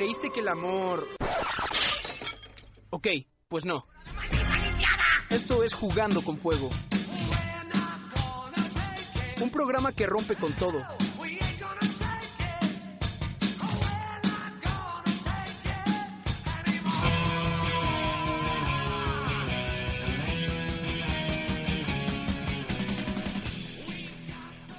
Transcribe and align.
¿Creíste 0.00 0.30
que 0.30 0.40
el 0.40 0.48
amor... 0.48 1.06
Ok, 2.88 3.06
pues 3.48 3.66
no. 3.66 3.84
Esto 5.28 5.62
es 5.62 5.74
Jugando 5.74 6.22
con 6.22 6.38
Fuego. 6.38 6.70
Un 9.42 9.50
programa 9.50 9.92
que 9.92 10.06
rompe 10.06 10.36
con 10.36 10.54
todo. 10.54 10.82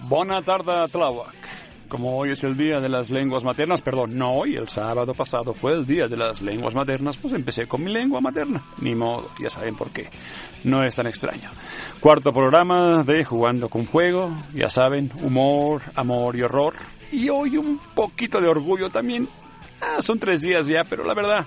Bona 0.10 0.42
tarda, 0.42 0.88
Tláhuac. 0.88 1.41
Como 1.92 2.18
hoy 2.18 2.32
es 2.32 2.42
el 2.46 2.56
Día 2.56 2.80
de 2.80 2.88
las 2.88 3.10
Lenguas 3.10 3.44
Maternas, 3.44 3.82
perdón, 3.82 4.18
no 4.18 4.32
hoy, 4.32 4.56
el 4.56 4.70
sábado 4.70 5.14
pasado 5.14 5.54
fue 5.54 5.74
el 5.74 5.86
Día 5.86 6.08
de 6.08 6.16
las 6.16 6.42
Lenguas 6.42 6.74
Maternas, 6.74 7.18
pues 7.18 7.34
empecé 7.34 7.68
con 7.68 7.84
mi 7.84 7.92
lengua 7.92 8.22
materna. 8.22 8.64
Ni 8.80 8.96
modo, 8.96 9.30
ya 9.44 9.50
saben 9.50 9.76
por 9.76 9.90
qué. 9.90 10.08
No 10.64 10.82
es 10.84 10.96
tan 10.96 11.08
extraño. 11.08 11.50
Cuarto 12.00 12.32
programa 12.32 13.04
de 13.04 13.26
Jugando 13.26 13.68
con 13.68 13.86
Fuego, 13.86 14.34
ya 14.54 14.70
saben, 14.70 15.12
humor, 15.22 15.82
amor 15.94 16.38
y 16.38 16.44
horror. 16.44 16.76
Y 17.12 17.28
hoy 17.28 17.58
un 17.58 17.78
poquito 17.94 18.40
de 18.40 18.48
orgullo 18.48 18.90
también. 18.90 19.28
Ah, 19.82 20.02
son 20.02 20.18
tres 20.18 20.40
días 20.40 20.68
ya, 20.68 20.86
pero 20.90 21.04
la 21.04 21.14
verdad, 21.14 21.46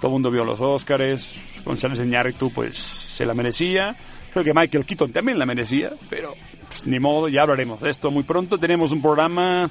todo 0.00 0.06
el 0.06 0.12
mundo 0.12 0.30
vio 0.30 0.44
los 0.44 0.60
Óscares, 0.60 1.42
González 1.64 1.98
Iñárritu 1.98 2.52
pues 2.52 2.78
se 2.78 3.26
la 3.26 3.34
merecía. 3.34 3.96
Creo 4.32 4.44
que 4.44 4.54
Michael 4.54 4.84
Keaton 4.84 5.12
también 5.12 5.38
la 5.38 5.46
merecía, 5.46 5.90
pero 6.08 6.34
pues, 6.68 6.86
ni 6.86 6.98
modo, 6.98 7.28
ya 7.28 7.42
hablaremos 7.42 7.80
de 7.80 7.90
esto 7.90 8.10
muy 8.10 8.22
pronto. 8.22 8.58
Tenemos 8.58 8.92
un 8.92 9.02
programa 9.02 9.70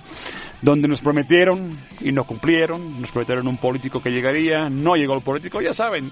donde 0.62 0.88
nos 0.88 1.02
prometieron 1.02 1.78
y 2.02 2.12
no 2.12 2.26
cumplieron. 2.26 3.00
Nos 3.00 3.12
prometieron 3.12 3.48
un 3.48 3.58
político 3.58 4.02
que 4.02 4.10
llegaría, 4.10 4.70
no 4.70 4.96
llegó 4.96 5.16
el 5.16 5.22
político, 5.22 5.62
ya 5.62 5.74
saben, 5.74 6.12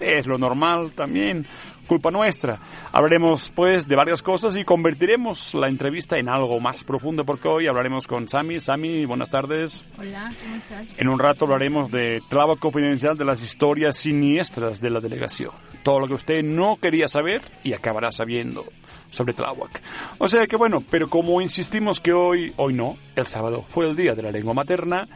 es 0.00 0.26
lo 0.26 0.38
normal 0.38 0.92
también 0.92 1.46
culpa 1.92 2.10
nuestra. 2.10 2.58
Hablaremos 2.90 3.50
pues 3.54 3.86
de 3.86 3.96
varias 3.96 4.22
cosas 4.22 4.56
y 4.56 4.64
convertiremos 4.64 5.52
la 5.52 5.68
entrevista 5.68 6.16
en 6.16 6.30
algo 6.30 6.58
más 6.58 6.84
profundo 6.84 7.26
porque 7.26 7.48
hoy 7.48 7.66
hablaremos 7.66 8.06
con 8.06 8.26
Sami. 8.28 8.60
Sami, 8.60 9.04
buenas 9.04 9.28
tardes. 9.28 9.84
Hola, 9.98 10.32
¿cómo 10.42 10.56
estás? 10.56 10.98
En 10.98 11.08
un 11.10 11.18
rato 11.18 11.44
hablaremos 11.44 11.90
de 11.90 12.22
clavo 12.30 12.56
confidencial 12.56 13.18
de 13.18 13.26
las 13.26 13.42
historias 13.42 13.98
siniestras 13.98 14.80
de 14.80 14.88
la 14.88 15.00
delegación. 15.00 15.50
Todo 15.82 16.00
lo 16.00 16.08
que 16.08 16.14
usted 16.14 16.42
no 16.42 16.78
quería 16.80 17.08
saber 17.08 17.42
y 17.62 17.74
acabará 17.74 18.10
sabiendo 18.10 18.64
sobre 19.12 19.34
Tláhuac. 19.34 19.80
O 20.18 20.28
sea 20.28 20.46
que 20.46 20.56
bueno, 20.56 20.82
pero 20.90 21.08
como 21.08 21.40
insistimos 21.40 22.00
que 22.00 22.12
hoy, 22.12 22.52
hoy 22.56 22.72
no, 22.72 22.96
el 23.14 23.26
sábado 23.26 23.62
fue 23.62 23.86
el 23.88 23.94
día 23.94 24.14
de 24.14 24.22
la 24.22 24.30
lengua 24.30 24.54
materna, 24.54 25.06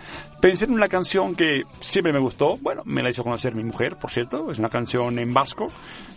pensé 0.41 0.67
en 0.67 0.73
una 0.73 0.89
canción 0.89 1.35
que 1.35 1.63
siempre 1.81 2.13
me 2.13 2.19
gustó, 2.19 2.59
bueno, 2.59 2.83
me 2.85 3.03
la 3.03 3.09
hizo 3.09 3.25
conocer 3.25 3.55
mi 3.55 3.65
mujer, 3.65 3.97
por 3.97 4.11
cierto, 4.11 4.51
es 4.51 4.59
una 4.59 4.69
canción 4.69 5.19
en 5.19 5.33
vasco, 5.33 5.67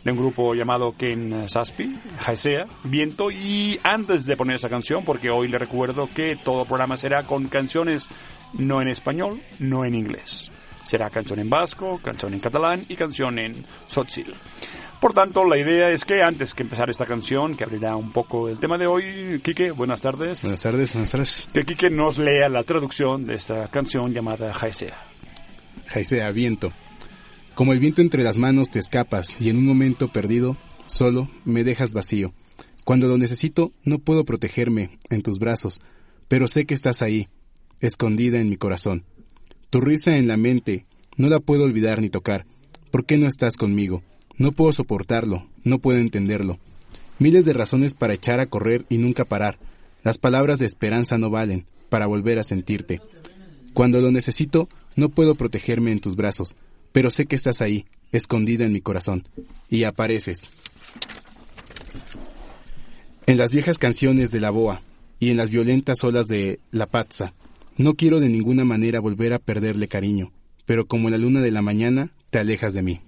de 0.03 0.11
un 0.11 0.17
grupo 0.17 0.48
llamado 0.53 0.95
Ken 0.97 1.47
Saspi, 1.47 1.95
Jaesea, 2.19 2.65
Viento, 2.83 3.31
y 3.31 3.79
antes 3.83 4.25
de 4.25 4.37
poner 4.37 4.55
esa 4.55 4.69
canción, 4.69 5.03
porque 5.03 5.29
hoy 5.29 5.47
le 5.47 5.57
recuerdo 5.57 6.09
que 6.13 6.35
todo 6.35 6.65
programa 6.65 6.97
será 6.97 7.23
con 7.23 7.47
canciones 7.47 8.07
no 8.53 8.81
en 8.81 8.87
español, 8.87 9.41
no 9.59 9.85
en 9.85 9.95
inglés. 9.95 10.51
Será 10.83 11.09
canción 11.09 11.39
en 11.39 11.49
vasco, 11.49 11.99
canción 12.03 12.33
en 12.33 12.39
catalán 12.39 12.85
y 12.89 12.95
canción 12.95 13.37
en 13.37 13.65
sotzil. 13.87 14.33
Por 14.99 15.13
tanto, 15.13 15.45
la 15.45 15.57
idea 15.57 15.89
es 15.91 16.03
que 16.03 16.21
antes 16.21 16.53
que 16.53 16.63
empezar 16.63 16.89
esta 16.89 17.05
canción, 17.05 17.55
que 17.55 17.63
abrirá 17.63 17.95
un 17.95 18.11
poco 18.11 18.49
el 18.49 18.57
tema 18.57 18.77
de 18.77 18.85
hoy, 18.85 19.39
Quique, 19.41 19.71
buenas 19.71 20.01
tardes. 20.01 20.41
Buenas 20.41 20.61
tardes, 20.61 20.93
buenas 20.93 21.11
tardes. 21.11 21.49
Que 21.53 21.63
Quique 21.63 21.89
nos 21.89 22.17
lea 22.17 22.49
la 22.49 22.63
traducción 22.63 23.25
de 23.25 23.35
esta 23.35 23.67
canción 23.69 24.11
llamada 24.11 24.51
Jaesea. 24.53 24.97
Jaesea, 25.87 26.31
viento. 26.31 26.71
Como 27.59 27.73
el 27.73 27.79
viento 27.79 28.01
entre 28.01 28.23
las 28.23 28.37
manos 28.37 28.69
te 28.69 28.79
escapas 28.79 29.35
y 29.41 29.49
en 29.49 29.57
un 29.57 29.65
momento 29.65 30.07
perdido, 30.07 30.55
solo 30.87 31.27
me 31.43 31.65
dejas 31.65 31.91
vacío. 31.91 32.31
Cuando 32.85 33.09
lo 33.09 33.17
necesito, 33.17 33.73
no 33.83 33.99
puedo 33.99 34.23
protegerme 34.23 34.97
en 35.09 35.21
tus 35.23 35.39
brazos, 35.39 35.81
pero 36.29 36.47
sé 36.47 36.65
que 36.65 36.73
estás 36.73 37.01
ahí, 37.01 37.27
escondida 37.81 38.39
en 38.39 38.47
mi 38.47 38.55
corazón. 38.55 39.03
Tu 39.69 39.81
risa 39.81 40.15
en 40.15 40.29
la 40.29 40.37
mente, 40.37 40.85
no 41.17 41.27
la 41.27 41.41
puedo 41.41 41.65
olvidar 41.65 42.01
ni 42.01 42.09
tocar. 42.09 42.45
¿Por 42.91 43.05
qué 43.05 43.17
no 43.17 43.27
estás 43.27 43.57
conmigo? 43.57 44.03
No 44.37 44.53
puedo 44.53 44.71
soportarlo, 44.71 45.45
no 45.65 45.79
puedo 45.79 45.99
entenderlo. 45.99 46.59
Miles 47.17 47.43
de 47.43 47.51
razones 47.51 47.93
para 47.93 48.13
echar 48.13 48.39
a 48.39 48.45
correr 48.45 48.85
y 48.87 48.99
nunca 48.99 49.25
parar. 49.25 49.59
Las 50.05 50.17
palabras 50.17 50.59
de 50.59 50.65
esperanza 50.65 51.17
no 51.17 51.29
valen 51.29 51.65
para 51.89 52.07
volver 52.07 52.39
a 52.39 52.43
sentirte. 52.43 53.01
Cuando 53.73 53.99
lo 53.99 54.11
necesito, 54.11 54.69
no 54.95 55.09
puedo 55.09 55.35
protegerme 55.35 55.91
en 55.91 55.99
tus 55.99 56.15
brazos, 56.15 56.55
pero 56.91 57.11
sé 57.11 57.25
que 57.25 57.35
estás 57.35 57.61
ahí, 57.61 57.85
escondida 58.11 58.65
en 58.65 58.73
mi 58.73 58.81
corazón, 58.81 59.27
y 59.69 59.83
apareces. 59.83 60.49
En 63.25 63.37
las 63.37 63.51
viejas 63.51 63.77
canciones 63.77 64.31
de 64.31 64.39
la 64.39 64.49
boa 64.49 64.81
y 65.19 65.29
en 65.29 65.37
las 65.37 65.49
violentas 65.49 66.03
olas 66.03 66.27
de 66.27 66.59
la 66.71 66.87
pazza, 66.87 67.33
no 67.77 67.93
quiero 67.93 68.19
de 68.19 68.29
ninguna 68.29 68.65
manera 68.65 68.99
volver 68.99 69.33
a 69.33 69.39
perderle 69.39 69.87
cariño, 69.87 70.31
pero 70.65 70.87
como 70.87 71.09
la 71.09 71.17
luna 71.17 71.41
de 71.41 71.51
la 71.51 71.61
mañana, 71.61 72.11
te 72.29 72.39
alejas 72.39 72.73
de 72.73 72.81
mí. 72.81 73.01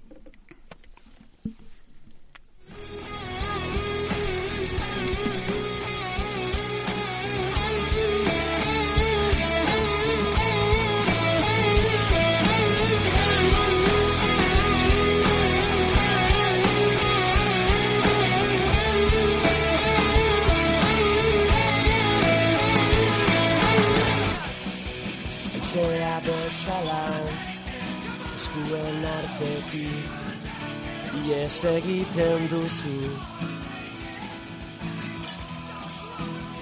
Artetik 29.71 31.25
ies 31.25 31.63
egiten 31.63 32.47
duzu. 32.49 32.99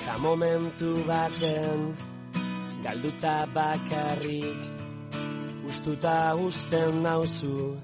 Ta 0.05 0.17
momentu 0.17 1.03
baten 1.07 1.95
galduta 2.83 3.47
bakarrik 3.53 4.61
ustuta 5.67 6.35
usten 6.35 7.03
nauzu. 7.03 7.77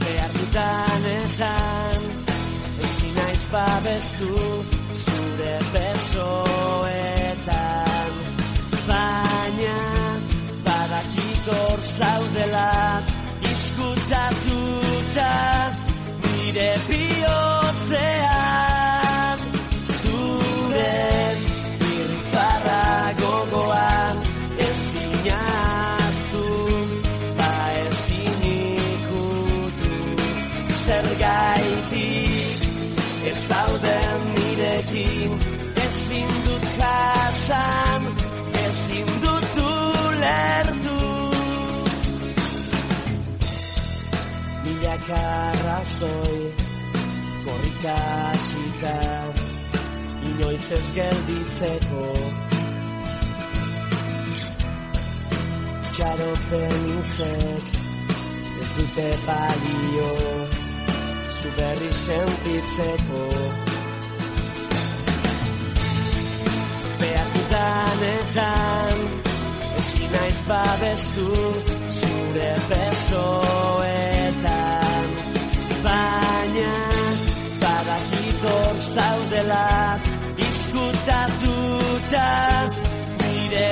Behar 0.00 0.32
dutanetan 0.38 2.00
ezin 2.84 3.14
naiz 3.14 3.44
babestu 3.52 4.32
zure 5.02 5.54
besoetan 5.72 7.15
zaudela 11.98 12.68
izkutatuta 13.52 15.30
nire 16.22 16.70
milaka 45.06 45.22
arrazoi 45.50 46.42
korrika 47.44 47.94
hasita 47.94 48.96
inoiz 50.28 50.70
ez 50.72 50.88
gelditzeko. 50.94 52.04
Itxaropen 55.86 56.74
hitzek 56.88 57.64
ez 58.60 58.68
dute 58.76 59.08
balio 59.26 60.12
zu 61.38 61.48
berri 61.58 61.92
sentitzeko. 62.06 63.22
Behartudanetan 67.00 68.98
ezin 69.78 70.10
naiz 70.12 70.40
babestu 70.48 71.28
zure 72.00 72.52
besoetan 72.68 73.66
baina 75.96 76.72
badakitor 77.62 78.74
zaudela 78.94 79.64
izkutatuta 80.48 82.26
nire 83.20 83.66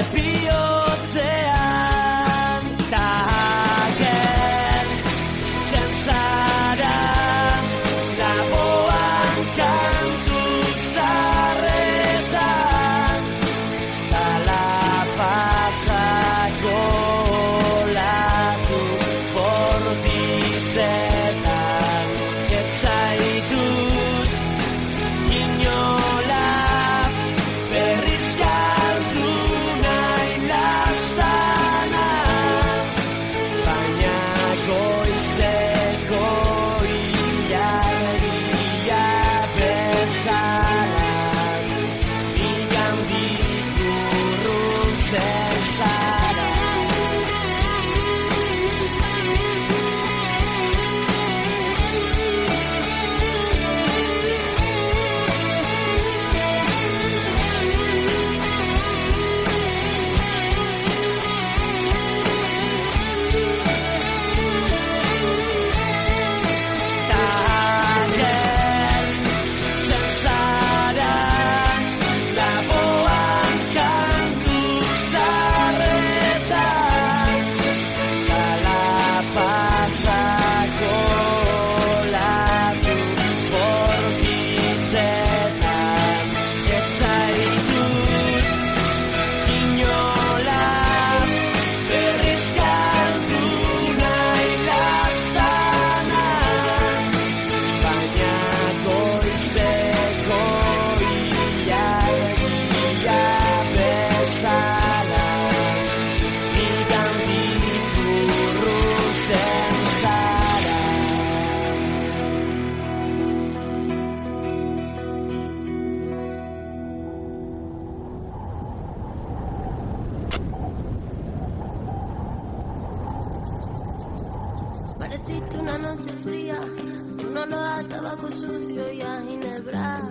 fría, 126.67 127.29
un 127.29 127.37
olor 127.37 127.67
a 127.67 127.89
tabaco 127.89 128.31
sucio 128.31 128.93
y 128.93 129.01
a 129.03 129.21
ginebra. 129.21 130.09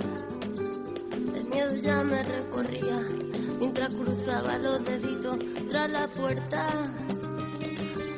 El 1.35 1.45
miedo 1.45 1.75
ya 1.75 2.03
me 2.03 2.23
recorría 2.23 3.01
mientras 3.59 3.95
cruzaba 3.95 4.57
los 4.57 4.83
deditos 4.83 5.37
tras 5.69 5.91
la 5.91 6.07
puerta. 6.07 6.67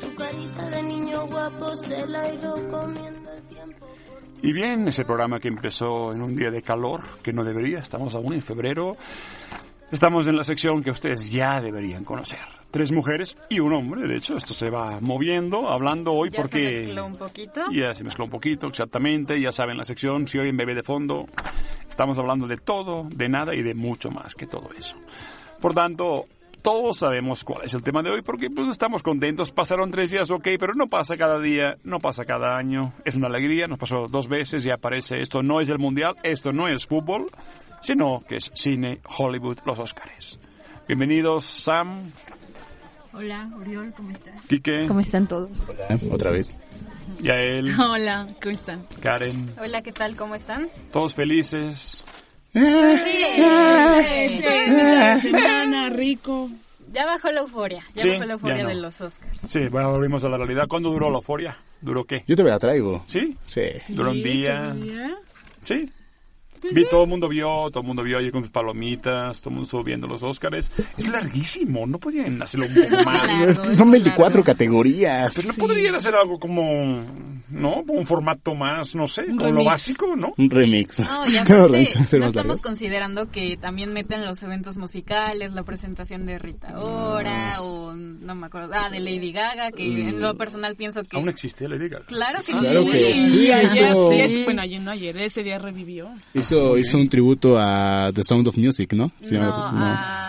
Tu 0.00 0.14
carita 0.14 0.70
de 0.70 0.82
niño 0.82 1.26
guapo 1.26 1.76
se 1.76 2.06
la 2.06 2.22
ha 2.22 2.34
ido 2.34 2.54
comiendo 2.68 3.32
el 3.32 3.42
tiempo. 3.44 3.86
Y 4.42 4.52
bien, 4.52 4.86
ese 4.88 5.04
programa 5.04 5.40
que 5.40 5.48
empezó 5.48 6.12
en 6.12 6.22
un 6.22 6.36
día 6.36 6.50
de 6.50 6.62
calor, 6.62 7.00
que 7.22 7.32
no 7.32 7.42
debería, 7.42 7.78
estamos 7.78 8.14
aún 8.14 8.34
en 8.34 8.42
febrero, 8.42 8.96
estamos 9.90 10.26
en 10.26 10.36
la 10.36 10.44
sección 10.44 10.82
que 10.82 10.90
ustedes 10.90 11.30
ya 11.30 11.60
deberían 11.60 12.04
conocer. 12.04 12.38
Tres 12.70 12.92
mujeres 12.92 13.38
y 13.48 13.60
un 13.60 13.72
hombre, 13.72 14.06
de 14.06 14.16
hecho, 14.16 14.36
esto 14.36 14.52
se 14.52 14.68
va 14.70 14.98
moviendo, 15.00 15.68
hablando 15.68 16.12
hoy 16.12 16.30
Ya 16.30 16.42
porque... 16.42 16.72
se 16.72 16.82
mezcló 16.82 17.06
un 17.06 17.16
poquito. 17.16 17.64
Ya 17.72 17.94
se 17.94 18.04
mezcló 18.04 18.24
un 18.24 18.30
poquito, 18.30 18.66
exactamente, 18.66 19.40
ya 19.40 19.52
saben 19.52 19.78
la 19.78 19.84
sección, 19.84 20.28
si 20.28 20.38
oyen 20.38 20.56
bebé 20.56 20.74
de 20.74 20.82
fondo, 20.82 21.26
estamos 21.88 22.18
hablando 22.18 22.46
de 22.46 22.58
todo, 22.58 23.08
de 23.10 23.28
nada 23.28 23.54
y 23.54 23.62
de 23.62 23.74
mucho 23.74 24.10
más 24.10 24.34
que 24.34 24.46
todo 24.46 24.68
eso. 24.76 24.96
Por 25.60 25.72
tanto, 25.72 26.26
todos 26.66 26.98
sabemos 26.98 27.44
cuál 27.44 27.64
es 27.64 27.74
el 27.74 27.82
tema 27.84 28.02
de 28.02 28.10
hoy 28.10 28.22
porque 28.22 28.50
pues 28.50 28.68
estamos 28.68 29.02
contentos, 29.02 29.52
pasaron 29.52 29.92
tres 29.92 30.10
días, 30.10 30.30
ok, 30.30 30.48
pero 30.58 30.74
no 30.74 30.88
pasa 30.88 31.16
cada 31.16 31.38
día, 31.38 31.76
no 31.84 32.00
pasa 32.00 32.24
cada 32.24 32.56
año, 32.56 32.92
es 33.04 33.14
una 33.14 33.28
alegría, 33.28 33.68
nos 33.68 33.78
pasó 33.78 34.08
dos 34.08 34.26
veces 34.26 34.66
y 34.66 34.70
aparece, 34.70 35.20
esto 35.20 35.44
no 35.44 35.60
es 35.60 35.68
el 35.68 35.78
Mundial, 35.78 36.16
esto 36.24 36.52
no 36.52 36.66
es 36.66 36.84
fútbol, 36.84 37.30
sino 37.86 38.20
que 38.28 38.36
es 38.38 38.50
cine, 38.54 38.98
Hollywood, 39.16 39.58
los 39.64 39.78
Oscars. 39.78 40.38
Bienvenidos, 40.88 41.44
Sam, 41.44 41.98
Hola, 43.12 43.48
Oriol, 43.60 43.94
¿cómo 43.96 44.10
estás? 44.10 44.44
Quique, 44.48 44.86
¿Cómo 44.88 44.98
están 44.98 45.28
todos? 45.28 45.50
Hola, 45.68 45.86
otra 46.10 46.32
vez. 46.32 46.52
Yael, 47.22 47.78
Hola, 47.80 48.26
¿cómo 48.42 48.54
están? 48.56 48.84
Karen, 49.00 49.54
Hola, 49.60 49.82
¿qué 49.82 49.92
tal? 49.92 50.16
¿Cómo 50.16 50.34
están? 50.34 50.68
todos 50.90 51.14
felices. 51.14 52.02
Sí, 52.52 52.60
semana, 55.22 55.88
rico. 55.90 56.50
Ya 56.92 57.06
bajó 57.06 57.30
la 57.30 57.40
euforia, 57.42 57.84
ya 57.94 58.02
Sí, 58.02 58.08
bajó 58.10 58.24
la 58.24 58.32
euforia 58.32 58.62
no. 58.64 58.68
de 58.70 58.74
los 58.74 59.00
Oscars. 59.00 59.38
Sí, 59.48 59.68
bueno, 59.68 59.92
volvimos 59.92 60.24
a 60.24 60.28
la 60.28 60.38
realidad. 60.38 60.66
¿Cuándo 60.66 60.90
duró 60.90 61.08
la 61.08 61.18
euforia? 61.18 61.56
¿Duró 61.80 62.04
qué? 62.04 62.24
Yo 62.26 62.34
te 62.34 62.42
la 62.42 62.58
traigo. 62.58 63.04
¿Sí? 63.06 63.36
Sí. 63.46 63.62
Duró 63.90 64.10
un 64.10 64.22
Sí, 65.62 65.88
Sí. 66.62 66.68
Vi, 66.72 66.86
todo 66.88 67.04
el 67.04 67.08
mundo 67.08 67.28
vio, 67.28 67.70
todo 67.70 67.80
el 67.80 67.86
mundo 67.86 68.02
vio 68.02 68.18
ahí 68.18 68.30
con 68.30 68.42
sus 68.42 68.50
palomitas, 68.50 69.40
todo 69.40 69.50
el 69.50 69.54
mundo 69.54 69.64
estuvo 69.64 69.82
viendo 69.84 70.06
los 70.06 70.22
Óscares. 70.22 70.70
Es 70.96 71.08
larguísimo, 71.08 71.86
no 71.86 71.98
podían 71.98 72.40
hacerlo 72.42 72.66
un 72.66 72.74
poco 72.90 73.02
más. 73.04 73.26
Largo, 73.26 73.44
Es- 73.50 73.58
es 73.70 73.78
son 73.78 73.88
muy 73.88 73.98
24 74.00 74.28
largo. 74.40 74.44
categorías. 74.44 75.34
Pero 75.36 75.48
no 75.48 75.54
podrían 75.54 75.94
hacer 75.94 76.14
algo 76.14 76.38
como, 76.38 77.02
¿no? 77.50 77.82
Un 77.88 78.06
formato 78.06 78.54
más, 78.54 78.94
no 78.94 79.06
sé, 79.08 79.22
Un 79.22 79.36
como 79.36 79.50
lo 79.52 79.64
básico, 79.64 80.16
¿no? 80.16 80.32
Un 80.36 80.50
remix. 80.50 80.98
No, 81.00 81.28
y 81.28 81.36
aparte, 81.36 81.88
no 82.18 82.26
estamos 82.26 82.60
considerando 82.60 83.30
que 83.30 83.56
también 83.56 83.92
meten 83.92 84.24
los 84.24 84.42
eventos 84.42 84.76
musicales, 84.76 85.52
la 85.52 85.62
presentación 85.62 86.24
de 86.26 86.38
Rita 86.38 86.78
Ora, 86.80 87.62
o 87.62 87.92
no 87.94 88.34
me 88.34 88.46
acuerdo, 88.46 88.72
ah, 88.74 88.90
de 88.90 89.00
Lady 89.00 89.32
Gaga, 89.32 89.70
que 89.72 89.84
en 89.84 90.20
lo 90.20 90.36
personal 90.36 90.74
pienso 90.76 91.02
que... 91.02 91.16
Aún 91.16 91.28
existe, 91.28 91.68
le 91.68 91.78
diga. 91.78 92.00
Claro 92.06 92.38
que 92.44 92.52
Claro 92.52 92.82
sí. 92.84 92.90
que 92.90 93.14
sí, 93.14 93.52
ayer, 93.52 93.94
sí, 93.94 94.20
es- 94.20 94.44
bueno, 94.44 94.62
ayer 94.62 94.80
no 94.80 94.90
ayer, 94.90 95.16
ese 95.18 95.42
día 95.42 95.58
revivió. 95.58 96.08
Hizo, 96.46 96.78
hizo 96.78 96.98
un 96.98 97.08
tributo 97.08 97.58
a 97.58 98.06
The 98.12 98.22
Sound 98.22 98.46
of 98.48 98.56
Music, 98.56 98.92
¿no? 98.92 99.10
Se 99.20 99.34
No, 99.34 99.40
llama- 99.40 99.72
no. 99.72 99.84
a 99.84 100.25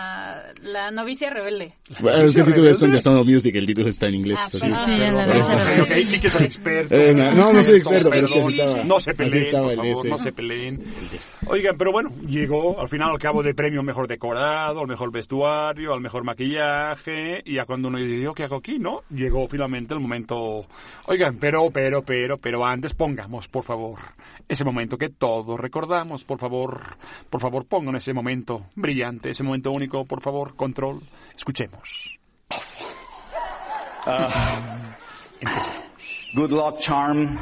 la 0.72 0.90
novicia 0.90 1.30
rebelde. 1.30 1.74
Bueno, 2.00 2.24
es 2.24 2.34
que 2.34 2.40
el 2.40 2.46
título 2.46 2.68
es 2.70 2.78
Sound 2.78 3.18
of 3.20 3.26
Music, 3.26 3.54
el 3.56 3.66
título 3.66 3.88
está 3.88 4.06
en 4.08 4.14
inglés. 4.14 4.38
Ah, 4.40 4.46
así. 4.46 4.58
perdón. 4.60 4.78
Sí, 4.84 5.02
a 5.02 5.12
la. 5.12 5.82
Ok, 5.82 5.90
es 5.90 6.34
el 6.34 6.44
experto. 6.44 6.94
Eh, 6.94 7.14
no, 7.14 7.32
no, 7.32 7.52
no 7.52 7.62
soy 7.62 7.76
experto, 7.78 8.10
pero 8.10 8.26
es 8.26 8.32
que 8.32 8.38
Perdón, 8.38 8.48
así 8.52 8.60
estaba. 8.60 8.84
No 8.84 9.00
se 9.00 9.10
Así 9.10 9.16
peleen, 9.16 9.42
estaba 9.42 9.62
por 9.64 9.72
el 9.72 9.76
favor, 9.78 9.98
ese. 9.98 10.08
no 10.08 10.18
se 10.18 10.32
peleen. 10.32 10.84
Oigan, 11.46 11.76
pero 11.78 11.92
bueno, 11.92 12.10
llegó 12.26 12.80
al 12.80 12.88
final 12.88 13.10
al 13.10 13.18
cabo 13.18 13.42
de 13.42 13.54
premio 13.54 13.82
mejor 13.82 14.06
decorado, 14.08 14.80
al 14.80 14.86
mejor 14.86 15.10
vestuario, 15.12 15.92
al 15.92 16.00
mejor 16.00 16.24
maquillaje, 16.24 17.42
y 17.44 17.54
ya 17.54 17.64
cuando 17.64 17.88
uno 17.88 17.98
dice, 17.98 18.20
¿yo 18.20 18.34
qué 18.34 18.44
hago 18.44 18.56
aquí? 18.56 18.78
¿No? 18.78 19.02
Llegó 19.10 19.48
finalmente 19.48 19.94
el 19.94 20.00
momento... 20.00 20.66
Oigan, 21.06 21.36
pero, 21.38 21.70
pero, 21.70 22.02
pero, 22.02 22.36
pero 22.38 22.64
antes 22.66 22.94
pongamos, 22.94 23.48
por 23.48 23.64
favor, 23.64 23.98
ese 24.48 24.64
momento 24.64 24.98
que 24.98 25.08
todos 25.08 25.58
recordamos, 25.58 26.24
por 26.24 26.38
favor, 26.38 26.96
por 27.30 27.40
favor, 27.40 27.64
pongan 27.66 27.96
ese 27.96 28.12
momento 28.12 28.66
brillante, 28.74 29.30
ese 29.30 29.42
momento 29.42 29.70
único, 29.70 30.04
por 30.04 30.20
favor, 30.20 30.54
control, 30.58 31.00
escuchemos. 31.36 32.18
Uh, 34.06 34.78
good 36.34 36.50
luck 36.50 36.80
charm 36.80 37.38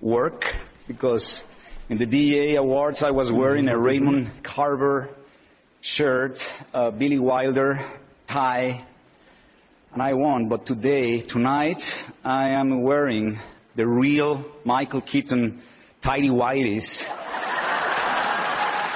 work 0.00 0.56
because 0.88 1.44
in 1.90 1.98
the 1.98 2.06
DA 2.06 2.54
awards 2.54 3.02
I 3.02 3.10
was 3.10 3.30
wearing 3.30 3.68
a 3.68 3.76
Raymond 3.76 4.42
Carver 4.42 5.10
shirt, 5.82 6.50
a 6.72 6.90
Billy 6.90 7.18
Wilder 7.18 7.84
tie, 8.26 8.82
and 9.92 10.02
I 10.02 10.14
won. 10.14 10.48
But 10.48 10.64
today, 10.64 11.20
tonight, 11.20 12.02
I 12.24 12.50
am 12.50 12.82
wearing 12.82 13.38
the 13.74 13.86
real 13.86 14.44
Michael 14.64 15.02
Keaton 15.02 15.60
tidy 16.00 16.28
whities. 16.30 17.04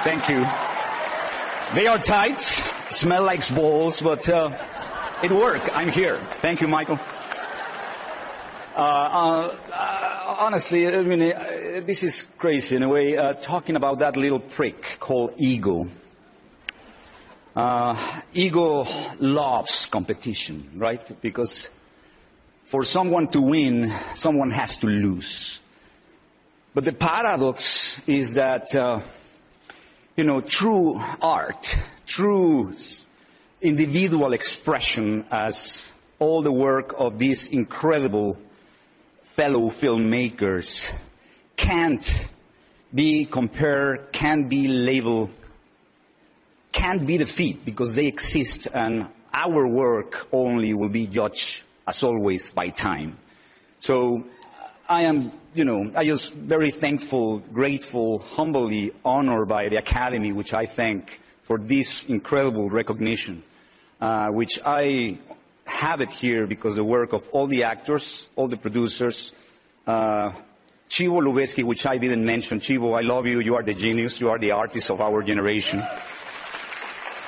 Thank 0.03 0.29
you. 0.29 0.45
They 1.75 1.85
are 1.85 1.99
tight, 1.99 2.63
smell 2.89 3.23
like 3.23 3.47
balls, 3.53 4.01
but 4.01 4.27
uh, 4.29 4.51
it 5.23 5.31
worked. 5.31 5.69
I'm 5.75 5.89
here. 5.89 6.17
Thank 6.41 6.61
you, 6.61 6.67
Michael. 6.67 6.99
Uh, 8.75 8.81
uh, 8.81 10.35
honestly, 10.39 10.87
I 10.87 11.01
mean, 11.01 11.21
uh, 11.21 11.81
this 11.85 12.03
is 12.03 12.27
crazy 12.37 12.75
in 12.75 12.83
a 12.83 12.89
way. 12.89 13.17
Uh, 13.17 13.33
talking 13.33 13.75
about 13.75 13.99
that 13.99 14.15
little 14.15 14.39
prick 14.39 14.97
called 14.99 15.33
ego. 15.37 15.87
Uh, 17.55 18.21
ego 18.33 18.87
loves 19.19 19.87
competition, 19.87 20.69
right? 20.75 21.21
Because 21.21 21.67
for 22.65 22.83
someone 22.83 23.27
to 23.29 23.41
win, 23.41 23.93
someone 24.15 24.51
has 24.51 24.77
to 24.77 24.87
lose. 24.87 25.59
But 26.73 26.85
the 26.85 26.93
paradox 26.93 27.99
is 28.07 28.35
that, 28.35 28.73
uh, 28.75 29.01
you 30.15 30.23
know, 30.23 30.39
true 30.39 31.01
art, 31.21 31.75
true 32.09 32.73
individual 33.61 34.33
expression 34.33 35.23
as 35.29 35.83
all 36.17 36.41
the 36.41 36.51
work 36.51 36.95
of 36.97 37.19
these 37.19 37.47
incredible 37.47 38.35
fellow 39.21 39.69
filmmakers 39.69 40.91
can't 41.55 42.27
be 42.93 43.25
compared, 43.25 44.11
can't 44.11 44.49
be 44.49 44.67
labeled, 44.67 45.29
can't 46.71 47.05
be 47.05 47.17
defeated 47.17 47.63
because 47.63 47.93
they 47.93 48.07
exist 48.07 48.67
and 48.73 49.05
our 49.31 49.67
work 49.67 50.27
only 50.31 50.73
will 50.73 50.89
be 50.89 51.05
judged 51.05 51.61
as 51.87 52.01
always 52.01 52.49
by 52.49 52.69
time. 52.69 53.19
So 53.81 54.25
I 54.87 55.03
am, 55.03 55.31
you 55.53 55.63
know, 55.63 55.91
I 55.95 56.05
just 56.05 56.33
very 56.33 56.71
thankful, 56.71 57.37
grateful, 57.37 58.19
humbly 58.19 58.93
honored 59.05 59.47
by 59.47 59.69
the 59.69 59.75
Academy, 59.75 60.31
which 60.31 60.55
I 60.55 60.65
thank 60.65 61.21
for 61.49 61.57
this 61.57 62.05
incredible 62.05 62.69
recognition, 62.69 63.41
uh, 63.99 64.27
which 64.27 64.59
I 64.63 65.17
have 65.65 65.99
it 65.99 66.11
here 66.11 66.45
because 66.45 66.75
the 66.75 66.83
work 66.83 67.11
of 67.11 67.27
all 67.29 67.47
the 67.47 67.63
actors, 67.63 68.29
all 68.35 68.47
the 68.47 68.55
producers, 68.55 69.33
uh, 69.87 70.29
Chivo 70.87 71.19
Lubeski, 71.19 71.63
which 71.63 71.87
I 71.87 71.97
didn't 71.97 72.23
mention. 72.23 72.59
Chivo, 72.59 72.95
I 72.95 73.01
love 73.01 73.25
you. 73.25 73.39
You 73.39 73.55
are 73.55 73.63
the 73.63 73.73
genius. 73.73 74.21
You 74.21 74.29
are 74.29 74.37
the 74.37 74.51
artist 74.51 74.91
of 74.91 75.01
our 75.01 75.23
generation. 75.23 75.81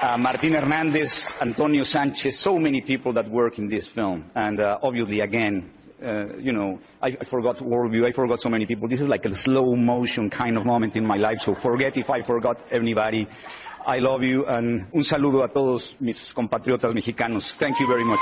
Uh, 0.04 0.18
Martin 0.20 0.54
Hernandez, 0.54 1.36
Antonio 1.42 1.84
Sanchez, 1.84 2.38
so 2.38 2.60
many 2.60 2.82
people 2.82 3.14
that 3.14 3.28
work 3.28 3.58
in 3.58 3.70
this 3.70 3.88
film. 3.88 4.30
And 4.36 4.60
uh, 4.60 4.78
obviously, 4.84 5.22
again, 5.22 5.72
uh, 6.04 6.38
you 6.38 6.52
know, 6.52 6.80
I, 7.02 7.18
I 7.20 7.24
forgot 7.24 7.58
worldview. 7.58 8.06
I 8.08 8.12
forgot 8.12 8.40
so 8.40 8.50
many 8.50 8.68
people. 8.68 8.88
This 8.88 9.02
is 9.02 9.10
like 9.10 9.26
a 9.26 9.34
slow 9.34 9.76
motion 9.76 10.30
kind 10.30 10.58
of 10.58 10.66
moment 10.66 10.96
in 10.96 11.08
my 11.08 11.18
life. 11.18 11.40
So 11.42 11.56
forget 11.56 11.98
if 11.98 12.12
I 12.12 12.22
forgot 12.22 12.60
anybody. 12.72 13.28
I 13.88 14.00
love 14.00 14.24
you. 14.24 14.46
And 14.48 14.88
un 14.92 15.04
saludo 15.04 15.44
a 15.44 15.48
todos 15.50 15.96
mis 16.00 16.34
compatriotas 16.34 16.94
mexicanos. 16.94 17.58
Thank 17.58 17.80
you 17.80 17.88
very 17.88 18.04
much. 18.04 18.20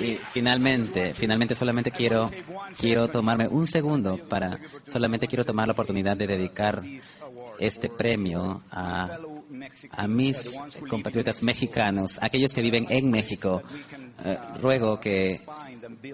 Y 0.00 0.14
finalmente, 0.32 1.14
finalmente 1.14 1.54
solamente 1.54 1.90
quiero, 1.90 2.30
quiero 2.78 3.08
tomarme 3.08 3.46
un 3.48 3.66
segundo 3.66 4.18
para, 4.28 4.58
solamente 4.86 5.26
quiero 5.28 5.44
tomar 5.44 5.66
la 5.66 5.72
oportunidad 5.72 6.16
de 6.16 6.26
dedicar 6.26 6.82
este 7.58 7.88
premio 7.88 8.62
a, 8.70 9.18
a 9.92 10.06
mis 10.06 10.58
compatriotas 10.88 11.42
mexicanos, 11.42 12.18
aquellos 12.20 12.52
que 12.52 12.62
viven 12.62 12.86
en 12.90 13.10
México. 13.10 13.62
Eh, 14.22 14.36
ruego 14.60 15.00
que 15.00 15.40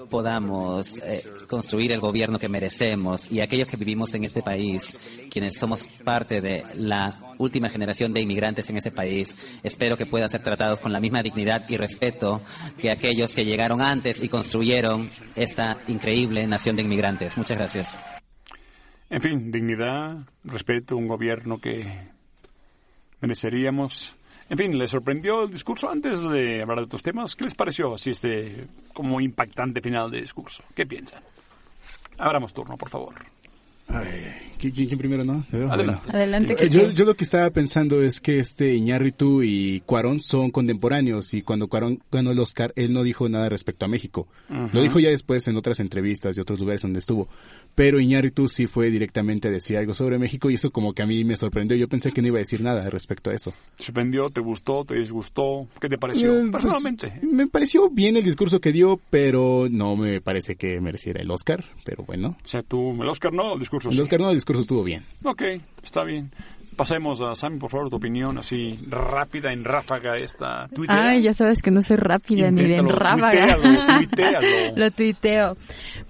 podamos 0.08 0.96
eh, 0.98 1.22
construir 1.46 1.92
el 1.92 2.00
gobierno 2.00 2.38
que 2.38 2.48
merecemos 2.48 3.30
y 3.30 3.40
aquellos 3.40 3.68
que 3.68 3.76
vivimos 3.76 4.14
en 4.14 4.24
este 4.24 4.42
país, 4.42 4.98
quienes 5.30 5.58
somos 5.58 5.84
parte 6.02 6.40
de 6.40 6.64
la 6.74 7.34
última 7.38 7.68
generación 7.68 8.12
de 8.12 8.22
inmigrantes 8.22 8.68
en 8.70 8.78
este 8.78 8.90
país, 8.90 9.36
espero 9.62 9.96
que 9.96 10.06
puedan 10.06 10.30
ser 10.30 10.42
tratados 10.42 10.80
con 10.80 10.92
la 10.92 10.98
misma 11.00 11.22
dignidad 11.22 11.68
y 11.68 11.76
respeto 11.76 12.40
que 12.78 12.90
aquellos 12.90 13.34
que 13.34 13.44
llegaron 13.44 13.82
antes 13.82 14.22
y 14.22 14.28
construyeron 14.28 15.10
esta 15.36 15.78
increíble 15.86 16.46
nación 16.46 16.76
de 16.76 16.82
inmigrantes. 16.82 17.36
Muchas 17.36 17.58
gracias. 17.58 17.98
En 19.10 19.20
fin, 19.20 19.52
dignidad, 19.52 20.26
respeto, 20.44 20.96
un 20.96 21.06
gobierno 21.06 21.58
que 21.58 22.10
mereceríamos. 23.20 24.16
En 24.50 24.58
fin, 24.58 24.76
¿les 24.76 24.90
sorprendió 24.90 25.44
el 25.44 25.50
discurso 25.50 25.88
antes 25.88 26.20
de 26.28 26.60
hablar 26.60 26.78
de 26.78 26.84
otros 26.84 27.02
temas? 27.02 27.36
¿Qué 27.36 27.44
les 27.44 27.54
pareció 27.54 27.94
así 27.94 28.10
este 28.10 28.66
como 28.92 29.20
impactante 29.20 29.80
final 29.80 30.10
de 30.10 30.20
discurso? 30.20 30.64
¿Qué 30.74 30.84
piensan? 30.86 31.22
Abramos 32.18 32.52
turno, 32.52 32.76
por 32.76 32.90
favor. 32.90 33.14
¿Quién, 34.58 34.72
quién 34.72 34.98
primero, 34.98 35.24
no? 35.24 35.44
Adelante. 35.52 36.10
Adelante, 36.12 36.52
Eh, 36.52 36.56
Kike. 36.56 36.68
Yo, 36.70 36.90
yo 36.90 37.04
lo 37.04 37.14
que 37.16 37.24
estaba 37.24 37.48
pensando 37.50 38.02
es 38.02 38.20
que 38.20 38.38
este 38.38 38.74
Iñárritu 38.74 39.42
y 39.42 39.80
Cuarón 39.86 40.20
son 40.20 40.50
contemporáneos 40.50 41.32
y 41.34 41.42
cuando 41.42 41.66
Cuarón 41.68 42.02
ganó 42.12 42.30
el 42.30 42.38
Oscar, 42.38 42.72
él 42.76 42.92
no 42.92 43.02
dijo 43.02 43.28
nada 43.28 43.48
respecto 43.48 43.86
a 43.86 43.88
México. 43.88 44.28
Ajá. 44.48 44.68
Lo 44.72 44.82
dijo 44.82 45.00
ya 45.00 45.08
después 45.08 45.48
en 45.48 45.56
otras 45.56 45.80
entrevistas 45.80 46.36
y 46.36 46.40
otros 46.40 46.60
lugares 46.60 46.82
donde 46.82 46.98
estuvo. 46.98 47.28
Pero 47.74 47.98
Iñárritu 48.00 48.48
sí 48.48 48.66
fue 48.66 48.90
directamente 48.90 49.48
a 49.48 49.50
decir 49.50 49.76
algo 49.78 49.94
sobre 49.94 50.18
México 50.18 50.50
y 50.50 50.54
eso 50.54 50.70
como 50.70 50.92
que 50.92 51.02
a 51.02 51.06
mí 51.06 51.24
me 51.24 51.36
sorprendió. 51.36 51.76
Yo 51.76 51.88
pensé 51.88 52.12
que 52.12 52.20
no 52.20 52.28
iba 52.28 52.36
a 52.36 52.40
decir 52.40 52.60
nada 52.60 52.88
respecto 52.90 53.30
a 53.30 53.34
eso. 53.34 53.52
¿Te 53.76 53.84
sorprendió? 53.84 54.28
¿Te 54.30 54.40
gustó? 54.40 54.84
¿Te 54.84 54.94
disgustó? 54.94 55.66
¿Qué 55.80 55.88
te 55.88 55.96
pareció? 55.98 56.34
Eh, 56.36 56.48
pues, 56.50 56.62
Personalmente. 56.62 57.20
me 57.22 57.46
pareció 57.46 57.88
bien 57.88 58.16
el 58.16 58.24
discurso 58.24 58.60
que 58.60 58.72
dio, 58.72 59.00
pero 59.10 59.68
no 59.70 59.96
me 59.96 60.20
parece 60.20 60.56
que 60.56 60.80
mereciera 60.80 61.22
el 61.22 61.30
Oscar. 61.30 61.64
Pero 61.84 62.04
bueno. 62.04 62.36
O 62.44 62.48
sea, 62.48 62.62
tú, 62.62 63.00
el 63.02 63.08
Oscar 63.08 63.32
no, 63.32 63.54
el 63.54 63.60
discurso 63.60 63.88
El 63.88 63.94
sí. 63.96 64.00
Oscar 64.02 64.20
no, 64.20 64.28
el 64.30 64.36
discurso 64.36 64.60
estuvo 64.62 64.82
bien. 64.84 65.04
Ok, 65.24 65.42
está 65.82 66.04
bien. 66.04 66.30
Pasemos 66.76 67.20
a 67.20 67.34
Sammy, 67.34 67.58
por 67.58 67.70
favor, 67.70 67.90
tu 67.90 67.96
opinión 67.96 68.38
así 68.38 68.78
rápida, 68.88 69.52
en 69.52 69.64
ráfaga 69.64 70.16
esta. 70.16 70.66
Tuitea. 70.68 71.08
Ay, 71.10 71.22
ya 71.22 71.34
sabes 71.34 71.60
que 71.60 71.70
no 71.70 71.82
soy 71.82 71.96
rápida 71.96 72.50
ni 72.50 72.62
de 72.62 72.76
Inténtalo, 72.76 72.98
ráfaga. 72.98 73.56
tuitealo, 73.56 73.98
tuitealo. 73.98 74.76
Lo 74.76 74.90
tuiteo. 74.90 75.56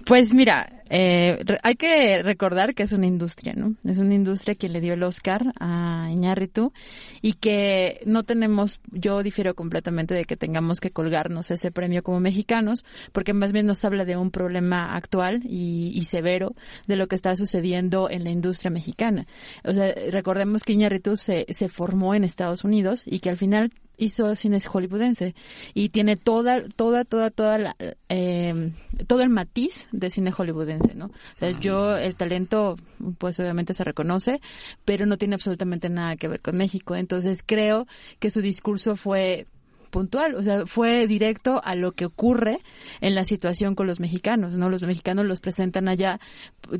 Pues 0.05 0.33
mira, 0.33 0.80
eh, 0.93 1.39
hay 1.63 1.75
que 1.75 2.21
recordar 2.21 2.75
que 2.75 2.83
es 2.83 2.91
una 2.91 3.07
industria, 3.07 3.53
¿no? 3.55 3.75
Es 3.85 3.97
una 3.97 4.13
industria 4.13 4.55
que 4.55 4.67
le 4.67 4.81
dio 4.81 4.93
el 4.93 5.03
Oscar 5.03 5.53
a 5.57 6.09
Iñárritu 6.11 6.73
y 7.21 7.33
que 7.33 8.01
no 8.05 8.23
tenemos, 8.23 8.81
yo 8.91 9.23
difiero 9.23 9.55
completamente 9.55 10.13
de 10.13 10.25
que 10.25 10.35
tengamos 10.35 10.81
que 10.81 10.91
colgarnos 10.91 11.49
ese 11.49 11.71
premio 11.71 12.03
como 12.03 12.19
mexicanos, 12.19 12.83
porque 13.13 13.33
más 13.33 13.53
bien 13.53 13.67
nos 13.67 13.85
habla 13.85 14.03
de 14.03 14.17
un 14.17 14.31
problema 14.31 14.93
actual 14.93 15.41
y, 15.45 15.93
y 15.95 16.03
severo 16.03 16.55
de 16.87 16.97
lo 16.97 17.07
que 17.07 17.15
está 17.15 17.37
sucediendo 17.37 18.09
en 18.09 18.25
la 18.25 18.31
industria 18.31 18.69
mexicana. 18.69 19.27
O 19.63 19.71
sea, 19.71 19.95
recordemos 20.11 20.63
que 20.63 20.73
Iñárritu 20.73 21.15
se, 21.15 21.45
se 21.49 21.69
formó 21.69 22.15
en 22.15 22.25
Estados 22.25 22.65
Unidos 22.65 23.03
y 23.05 23.19
que 23.19 23.29
al 23.29 23.37
final 23.37 23.71
hizo 24.01 24.35
cine 24.35 24.59
hollywoodense 24.59 25.35
y 25.73 25.89
tiene 25.89 26.17
toda, 26.17 26.67
toda, 26.75 27.05
toda, 27.05 27.29
toda 27.29 27.57
la, 27.59 27.75
eh, 28.09 28.71
todo 29.07 29.21
el 29.21 29.29
matiz 29.29 29.87
de 29.91 30.09
cine 30.09 30.31
hollywoodense, 30.31 30.95
¿no? 30.95 31.05
O 31.05 31.39
sea, 31.39 31.51
yo, 31.59 31.95
el 31.95 32.15
talento, 32.15 32.77
pues 33.19 33.39
obviamente 33.39 33.75
se 33.75 33.83
reconoce, 33.83 34.41
pero 34.85 35.05
no 35.05 35.17
tiene 35.17 35.35
absolutamente 35.35 35.89
nada 35.89 36.15
que 36.15 36.27
ver 36.27 36.41
con 36.41 36.57
México. 36.57 36.95
Entonces 36.95 37.43
creo 37.45 37.85
que 38.19 38.31
su 38.31 38.41
discurso 38.41 38.95
fue 38.95 39.45
puntual, 39.91 40.33
o 40.35 40.41
sea, 40.41 40.65
fue 40.65 41.05
directo 41.05 41.61
a 41.63 41.75
lo 41.75 41.91
que 41.91 42.05
ocurre 42.05 42.59
en 43.01 43.13
la 43.13 43.25
situación 43.25 43.75
con 43.75 43.85
los 43.85 43.99
mexicanos, 43.99 44.57
¿no? 44.57 44.69
Los 44.69 44.81
mexicanos 44.81 45.25
los 45.25 45.41
presentan 45.41 45.87
allá, 45.87 46.19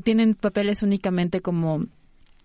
tienen 0.02 0.34
papeles 0.34 0.82
únicamente 0.82 1.40
como 1.40 1.86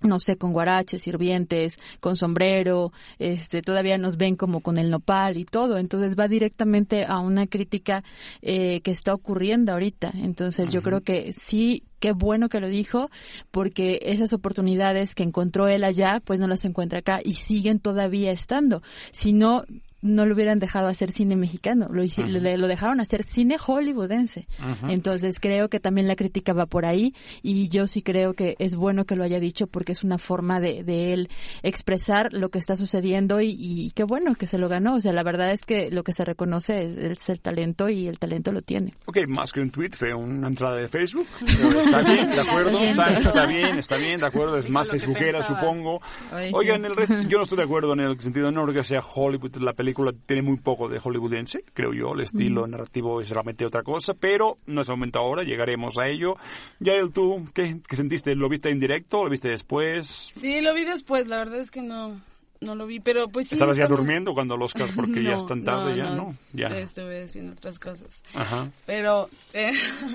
no 0.02 0.20
sé, 0.20 0.38
con 0.38 0.54
guaraches, 0.54 1.02
sirvientes, 1.02 1.80
con 2.00 2.16
sombrero, 2.16 2.92
este, 3.20 3.62
todavía 3.62 3.98
nos 3.98 4.18
ven 4.18 4.36
como 4.36 4.62
con 4.62 4.78
el 4.78 4.90
nopal 4.90 5.38
y 5.38 5.46
todo, 5.46 5.78
entonces 5.78 6.16
va 6.18 6.28
directamente 6.28 7.06
a 7.06 7.20
una 7.20 7.48
crítica 7.48 8.04
eh, 8.42 8.82
que 8.82 8.92
está 8.92 9.14
ocurriendo 9.14 9.72
ahorita, 9.72 10.12
entonces 10.16 10.70
yo 10.70 10.82
creo 10.82 11.02
que 11.02 11.34
sí, 11.34 11.84
qué 12.00 12.12
bueno 12.12 12.50
que 12.50 12.60
lo 12.60 12.68
dijo, 12.68 13.10
porque 13.52 14.00
esas 14.04 14.34
oportunidades 14.34 15.16
que 15.16 15.24
encontró 15.24 15.68
él 15.68 15.84
allá, 15.84 16.22
pues 16.24 16.40
no 16.40 16.48
las 16.48 16.66
encuentra 16.66 17.00
acá 17.00 17.20
y 17.24 17.34
siguen 17.34 17.80
todavía 17.80 18.32
estando, 18.32 18.82
si 19.12 19.34
no 19.34 19.64
no 20.02 20.26
lo 20.26 20.36
hubieran 20.36 20.60
dejado 20.60 20.88
hacer 20.88 21.12
cine 21.12 21.36
mexicano, 21.36 21.88
lo, 21.92 22.04
le- 22.04 22.58
lo 22.58 22.68
dejaron 22.68 23.00
hacer 23.00 23.24
cine 23.24 23.58
hollywoodense. 23.58 24.48
Entonces 24.88 25.40
creo 25.40 25.70
que 25.70 25.80
también 25.80 26.08
la 26.08 26.16
crítica 26.16 26.54
va 26.54 26.66
por 26.68 26.86
ahí 26.86 27.14
y 27.42 27.68
yo 27.70 27.88
sí 27.88 28.02
creo 28.04 28.34
que 28.34 28.56
es 28.60 28.76
bueno 28.76 29.06
que 29.06 29.16
lo 29.16 29.24
haya 29.24 29.40
dicho 29.40 29.68
porque 29.68 29.92
es 29.94 30.04
una 30.04 30.18
forma 30.18 30.60
de, 30.60 30.84
de 30.84 31.14
él 31.14 31.30
expresar 31.64 32.32
lo 32.34 32.50
que 32.50 32.60
está 32.60 32.78
sucediendo 32.78 33.42
y, 33.42 33.56
y 33.60 33.92
qué 33.96 34.04
bueno 34.04 34.36
que 34.36 34.48
se 34.48 34.58
lo 34.58 34.70
ganó. 34.70 34.96
O 34.96 35.02
sea, 35.02 35.14
la 35.14 35.24
verdad 35.24 35.52
es 35.52 35.66
que 35.66 35.90
lo 35.92 36.04
que 36.04 36.14
se 36.14 36.24
reconoce 36.26 36.84
es, 36.84 36.98
es 36.98 37.30
el 37.30 37.40
talento 37.42 37.90
y 37.90 38.08
el 38.08 38.20
talento 38.20 38.52
lo 38.52 38.62
tiene. 38.62 38.94
Ok, 39.06 39.18
más 39.28 39.52
que 39.52 39.62
un 39.62 39.72
tweet, 39.72 39.92
fue 39.92 40.14
una 40.14 40.48
entrada 40.48 40.76
de 40.78 40.88
Facebook. 40.88 41.28
Pero 41.58 41.82
está 41.82 42.02
bien, 42.04 42.30
de 42.30 42.40
acuerdo. 42.40 42.80
Está 42.84 43.46
bien, 43.48 43.78
está 43.80 43.98
bien, 43.98 44.20
de 44.20 44.26
acuerdo. 44.28 44.58
Es 44.58 44.70
más 44.70 44.90
facebookera, 44.90 45.42
supongo. 45.44 46.02
Ay, 46.32 46.52
Oigan, 46.54 46.86
el 46.86 46.96
resto, 46.96 47.20
yo 47.24 47.38
no 47.38 47.44
estoy 47.44 47.58
de 47.58 47.64
acuerdo 47.68 47.94
en 47.94 48.02
el 48.02 48.20
sentido, 48.20 48.52
no 48.52 48.68
que 48.68 48.84
sea 48.84 49.00
Hollywood, 49.02 49.56
la 49.58 49.72
película 49.74 49.87
tiene 50.26 50.42
muy 50.42 50.58
poco 50.58 50.88
de 50.90 51.00
hollywoodense, 51.00 51.64
creo 51.74 51.94
yo. 51.94 52.14
El 52.14 52.22
estilo 52.22 52.66
Mm. 52.68 52.72
narrativo 52.72 53.22
es 53.22 53.30
realmente 53.30 53.66
otra 53.66 53.84
cosa, 53.84 54.14
pero 54.14 54.58
no 54.66 54.82
es 54.82 54.90
el 54.90 54.96
momento 54.96 55.20
ahora, 55.20 55.44
llegaremos 55.44 55.98
a 55.98 56.08
ello. 56.08 56.36
Yael, 56.80 57.12
tú, 57.12 57.46
¿qué, 57.54 57.80
qué 57.88 57.96
sentiste? 57.96 58.36
¿Lo 58.36 58.50
viste 58.50 58.70
en 58.70 58.80
directo? 58.80 59.24
¿Lo 59.24 59.30
viste 59.30 59.50
después? 59.50 60.32
Sí, 60.36 60.62
lo 60.62 60.74
vi 60.74 60.86
después, 60.86 61.28
la 61.28 61.38
verdad 61.38 61.60
es 61.60 61.72
que 61.72 61.82
no, 61.82 62.20
no 62.62 62.76
lo 62.76 62.88
vi, 62.88 63.00
pero 63.00 63.28
pues 63.30 63.48
sí. 63.48 63.56
¿Estabas 63.56 63.78
ya 63.78 63.84
estaba- 63.84 63.98
durmiendo 64.00 64.34
cuando 64.34 64.56
el 64.56 64.62
Oscar? 64.62 64.90
Porque 64.96 65.22
ya 65.24 65.32
No, 65.32 65.38
es 65.38 65.46
tan 65.46 65.64
tarde, 65.64 65.96
ya, 65.98 66.10
¿no? 66.12 66.36
Ya. 66.54 66.68
Estuve 66.68 67.24
haciendo 67.24 67.54
otras 67.54 67.78
cosas. 67.80 68.24
Ajá. 68.34 68.70
Pero... 68.86 69.30
eh, 69.54 69.72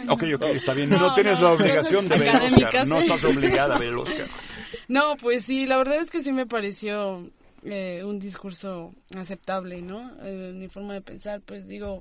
Ok, 0.08 0.24
ok, 0.34 0.42
está 0.54 0.74
bien. 0.74 0.90
No, 0.90 1.14
tienes 1.14 1.40
la 1.40 1.52
obligación 1.52 2.08
de 2.08 2.18
ver 2.18 2.34
el. 2.36 2.42
Oscar. 2.64 2.86
No 2.86 2.98
estás 2.98 3.24
obligada 3.24 3.76
a 3.76 3.78
ver 3.78 3.88
el 3.88 3.98
Oscar. 3.98 4.28
No, 4.88 5.16
pues 5.16 5.44
sí, 5.44 5.64
la 5.66 5.76
verdad 5.78 5.96
es 5.96 6.10
que 6.10 6.20
sí 6.20 6.32
me 6.32 6.44
pareció 6.46 7.26
eh, 7.64 8.02
un 8.04 8.19
discurso 8.19 8.95
aceptable, 9.16 9.83
¿no? 9.83 10.12
Eh, 10.23 10.52
mi 10.54 10.69
forma 10.69 10.95
de 10.95 11.00
pensar, 11.00 11.40
pues 11.40 11.69
digo, 11.69 12.00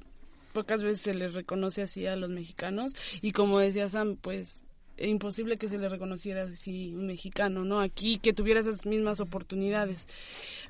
pocas 0.54 0.84
veces 0.84 1.02
se 1.02 1.14
les 1.14 1.34
reconoce 1.34 1.82
así 1.84 2.08
a 2.08 2.16
los 2.16 2.30
mexicanos 2.30 2.94
y 3.22 3.32
como 3.32 3.60
decía 3.60 3.88
Sam, 3.90 4.18
pues 4.20 4.66
es 4.98 5.08
imposible 5.08 5.58
que 5.58 5.70
se 5.70 5.78
le 5.78 5.90
reconociera 5.90 6.44
así 6.44 6.94
un 6.94 7.08
mexicano, 7.08 7.64
¿no? 7.64 7.80
Aquí 7.80 8.18
que 8.20 8.34
tuviera 8.34 8.60
esas 8.60 8.86
mismas 8.86 9.20
oportunidades. 9.20 10.08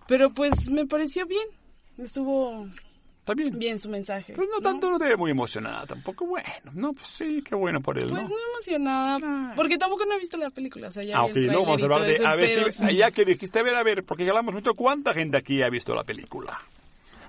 Pero 0.08 0.34
pues 0.34 0.70
me 0.70 0.86
pareció 0.86 1.26
bien, 1.26 1.48
estuvo 1.98 2.68
Está 3.22 3.36
bien. 3.36 3.58
bien 3.60 3.78
su 3.78 3.88
mensaje. 3.88 4.34
Pues 4.34 4.50
no 4.51 4.60
tanto, 4.62 4.90
no 4.90 4.98
te 4.98 5.06
ve 5.06 5.16
muy 5.16 5.30
emocionada 5.30 5.86
tampoco. 5.86 6.25
Bueno, 6.25 6.48
no, 6.74 6.92
pues 6.94 7.06
sí, 7.08 7.44
qué 7.48 7.54
bueno 7.54 7.80
por 7.80 8.00
él, 8.00 8.10
Pues 8.10 8.24
¿no? 8.24 8.30
no 8.30 8.36
emocionada, 8.56 9.54
porque 9.56 9.78
tampoco 9.78 10.06
no 10.06 10.16
he 10.16 10.20
visto 10.20 10.38
la 10.40 10.50
película, 10.50 10.88
o 10.88 10.92
sea, 10.92 11.04
ya 11.04 11.18
Ah, 11.18 11.25
ok, 11.25 11.36
luego 11.36 11.66
vamos 11.66 11.82
a 11.82 11.86
hablar 11.86 12.01
de... 12.04 12.16
todo 12.18 12.28
A 12.28 12.32
eso, 12.34 12.38
ver, 12.38 12.50
pero 12.75 12.90
si, 12.90 12.96
ya 12.98 13.12
que 13.12 13.24
dijiste, 13.24 13.60
a 13.60 13.63
ver, 13.63 13.75
a 13.75 13.84
ver, 13.84 14.04
porque 14.04 14.28
hablamos 14.28 14.56
mucho, 14.56 14.74
¿cuánta 14.74 15.13
gente 15.13 15.38
aquí 15.38 15.62
ha 15.62 15.70
visto 15.70 15.94
la 15.94 16.04
película? 16.04 16.60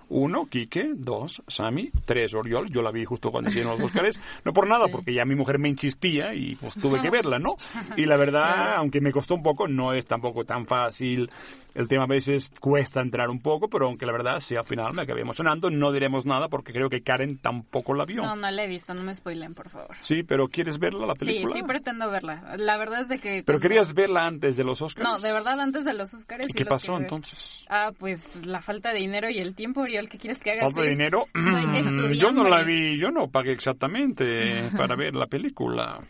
Uno, 0.09 0.45
Quique. 0.47 0.91
Dos, 0.95 1.43
Sammy. 1.49 1.91
Tres, 2.05 2.35
Oriol. 2.35 2.69
Yo 2.69 2.83
la 2.83 2.91
vi 2.91 3.03
justo 3.07 3.31
cuando 3.31 3.49
hicieron 3.49 3.73
los 3.79 3.81
Óscares. 3.91 4.21
No 4.45 4.53
por 4.53 4.69
nada, 4.69 4.89
porque 4.93 5.15
ya 5.15 5.25
mi 5.25 5.35
mujer 5.35 5.59
me 5.59 5.71
insistía 5.71 6.35
y 6.35 6.55
pues 6.57 6.75
tuve 6.75 7.01
que 7.01 7.09
verla, 7.11 7.39
¿no? 7.39 7.55
Y 7.97 8.05
la 8.05 8.19
verdad, 8.19 8.75
aunque 8.77 9.01
me 9.01 9.11
costó 9.11 9.35
un 9.35 9.43
poco, 9.43 9.69
no 9.69 9.95
es 9.95 10.07
tampoco 10.07 10.45
tan 10.45 10.67
fácil. 10.67 11.31
El 11.75 11.89
tema 11.89 12.05
a 12.05 12.07
veces 12.07 12.51
cuesta 12.61 13.01
entrar 13.01 13.31
un 13.31 13.41
poco, 13.41 13.69
pero 13.69 13.87
aunque 13.87 14.07
la 14.07 14.13
verdad, 14.13 14.41
sí, 14.41 14.57
al 14.57 14.65
final 14.65 14.93
me 14.93 15.03
acabé 15.03 15.23
emocionando. 15.23 15.71
No 15.71 15.93
diremos 15.93 16.27
nada 16.27 16.49
porque 16.49 16.73
creo 16.73 16.91
que 16.91 17.03
Karen 17.03 17.39
tampoco 17.39 17.95
la 17.95 18.05
vio. 18.05 18.23
No, 18.23 18.37
no 18.37 18.51
la 18.51 18.65
he 18.65 18.69
visto, 18.69 18.93
no 18.95 19.03
me 19.03 19.15
spoilen, 19.15 19.55
por 19.55 19.71
favor. 19.71 19.97
Sí, 20.01 20.23
pero 20.23 20.49
¿quieres 20.49 20.79
verla, 20.79 21.07
la 21.07 21.15
Sí, 21.15 21.21
película? 21.21 21.55
sí 21.55 21.63
pretendo 21.63 22.11
verla. 22.11 22.55
La 22.57 22.77
verdad 22.77 23.01
es 23.01 23.09
de 23.09 23.19
que... 23.19 23.43
Pero 23.45 23.61
querías 23.61 23.95
verla 23.95 24.27
antes 24.27 24.57
de 24.57 24.65
los 24.65 24.83
Oscars. 24.83 25.09
No, 25.09 25.19
de 25.19 25.33
verdad, 25.33 25.59
antes 25.61 25.85
de 25.85 25.95
los 25.95 26.13
Oscars. 26.15 26.45
¿Y 26.45 26.49
sí 26.49 26.55
qué 26.55 26.67
pasó 26.67 26.97
entonces? 26.97 27.65
Ah, 27.69 27.91
pues 27.99 28.45
la 28.47 28.61
falta 28.61 28.93
de 28.93 28.99
dinero 29.01 29.31
y 29.31 29.39
el 29.39 29.55
tiempo, 29.55 29.81
Oriol, 29.83 30.09
¿qué 30.09 30.19
quieres 30.19 30.39
que 30.39 30.51
haga? 30.53 30.63
¿Falta 30.63 30.83
de 30.83 30.91
dinero? 30.91 31.27
Mm. 31.35 32.13
Yo 32.13 32.33
no 32.33 32.49
la 32.49 32.63
vi, 32.63 32.99
yo 32.99 33.11
no 33.11 33.29
pagué 33.31 33.53
exactamente 33.53 34.63
para 34.77 34.95
ver 34.97 35.15
la 35.15 35.27
película. 35.27 36.01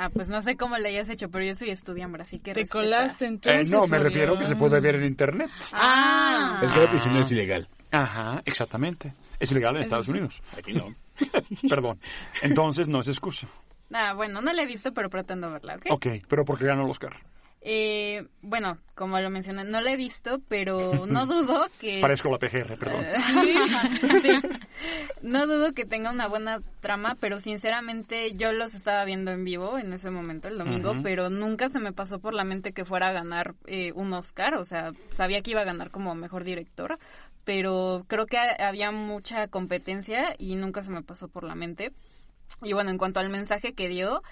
Ah, 0.00 0.10
pues 0.14 0.28
no 0.28 0.40
sé 0.42 0.56
cómo 0.56 0.78
le 0.78 0.90
hayas 0.90 1.08
hecho, 1.08 1.28
pero 1.28 1.44
yo 1.44 1.54
soy 1.56 1.70
estudiante, 1.70 2.22
así 2.22 2.38
que 2.38 2.52
Te 2.54 2.60
respeta. 2.60 2.72
colaste 2.84 3.24
Eh, 3.24 3.28
entonces. 3.28 3.70
no, 3.70 3.86
me 3.88 3.98
refiero 3.98 4.38
que 4.38 4.46
se 4.46 4.54
puede 4.54 4.78
ver 4.78 4.94
en 4.94 5.04
internet. 5.06 5.50
Ah. 5.72 6.60
Es 6.62 6.72
gratis 6.72 7.04
y 7.06 7.08
no 7.08 7.18
es 7.20 7.32
ilegal. 7.32 7.68
Ajá, 7.90 8.40
exactamente. 8.44 9.12
Es 9.40 9.50
ilegal 9.50 9.74
en 9.76 9.82
Estados 9.82 10.06
Unidos. 10.06 10.40
Aquí 10.56 10.72
no. 10.72 10.94
Perdón. 11.68 11.98
Entonces 12.42 12.86
no 12.86 13.00
es 13.00 13.08
excusa. 13.08 13.48
Ah, 13.92 14.12
bueno, 14.14 14.40
no 14.40 14.52
la 14.52 14.62
he 14.62 14.66
visto, 14.66 14.92
pero 14.94 15.10
pretendo 15.10 15.50
verla, 15.50 15.74
¿ok? 15.76 15.86
Ok, 15.90 16.06
pero 16.28 16.44
porque 16.44 16.66
ganó 16.66 16.84
el 16.84 16.90
Oscar. 16.90 17.16
Eh, 17.60 18.26
bueno, 18.40 18.78
como 18.94 19.18
lo 19.20 19.30
mencioné, 19.30 19.64
no 19.64 19.80
la 19.80 19.92
he 19.92 19.96
visto, 19.96 20.40
pero 20.48 20.78
no 21.06 21.26
dudo 21.26 21.66
que... 21.80 22.00
Parezco 22.00 22.30
la 22.30 22.38
PGR, 22.38 22.78
perdón. 22.78 23.04
Sí. 24.22 24.32
No 25.22 25.46
dudo 25.46 25.72
que 25.72 25.84
tenga 25.84 26.10
una 26.10 26.28
buena 26.28 26.60
trama, 26.80 27.16
pero 27.20 27.40
sinceramente 27.40 28.36
yo 28.36 28.52
los 28.52 28.74
estaba 28.74 29.04
viendo 29.04 29.32
en 29.32 29.44
vivo 29.44 29.76
en 29.78 29.92
ese 29.92 30.10
momento, 30.10 30.48
el 30.48 30.58
domingo, 30.58 30.94
pero 31.02 31.30
nunca 31.30 31.68
se 31.68 31.80
me 31.80 31.92
pasó 31.92 32.20
por 32.20 32.32
la 32.34 32.44
mente 32.44 32.72
que 32.72 32.84
fuera 32.84 33.08
a 33.08 33.12
ganar 33.12 33.54
eh, 33.66 33.90
un 33.94 34.12
Oscar, 34.12 34.54
o 34.54 34.64
sea, 34.64 34.92
sabía 35.10 35.42
que 35.42 35.50
iba 35.50 35.60
a 35.62 35.64
ganar 35.64 35.90
como 35.90 36.14
mejor 36.14 36.44
director, 36.44 36.98
pero 37.44 38.04
creo 38.06 38.26
que 38.26 38.38
ha- 38.38 38.68
había 38.68 38.92
mucha 38.92 39.48
competencia 39.48 40.34
y 40.38 40.54
nunca 40.56 40.82
se 40.82 40.92
me 40.92 41.02
pasó 41.02 41.28
por 41.28 41.42
la 41.44 41.54
mente. 41.56 41.90
Y 42.62 42.72
bueno, 42.72 42.90
en 42.90 42.98
cuanto 42.98 43.20
al 43.20 43.28
mensaje 43.30 43.72
que 43.74 43.88
dio, 43.88 44.22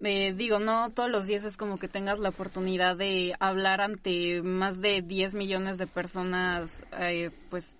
eh, 0.00 0.34
digo, 0.36 0.58
no 0.58 0.90
todos 0.90 1.10
los 1.10 1.26
días 1.26 1.44
es 1.44 1.56
como 1.56 1.78
que 1.78 1.88
tengas 1.88 2.18
la 2.18 2.28
oportunidad 2.28 2.96
de 2.96 3.34
hablar 3.40 3.80
ante 3.80 4.42
más 4.42 4.80
de 4.80 5.02
10 5.02 5.34
millones 5.34 5.78
de 5.78 5.86
personas, 5.86 6.84
eh, 6.98 7.30
pues 7.50 7.76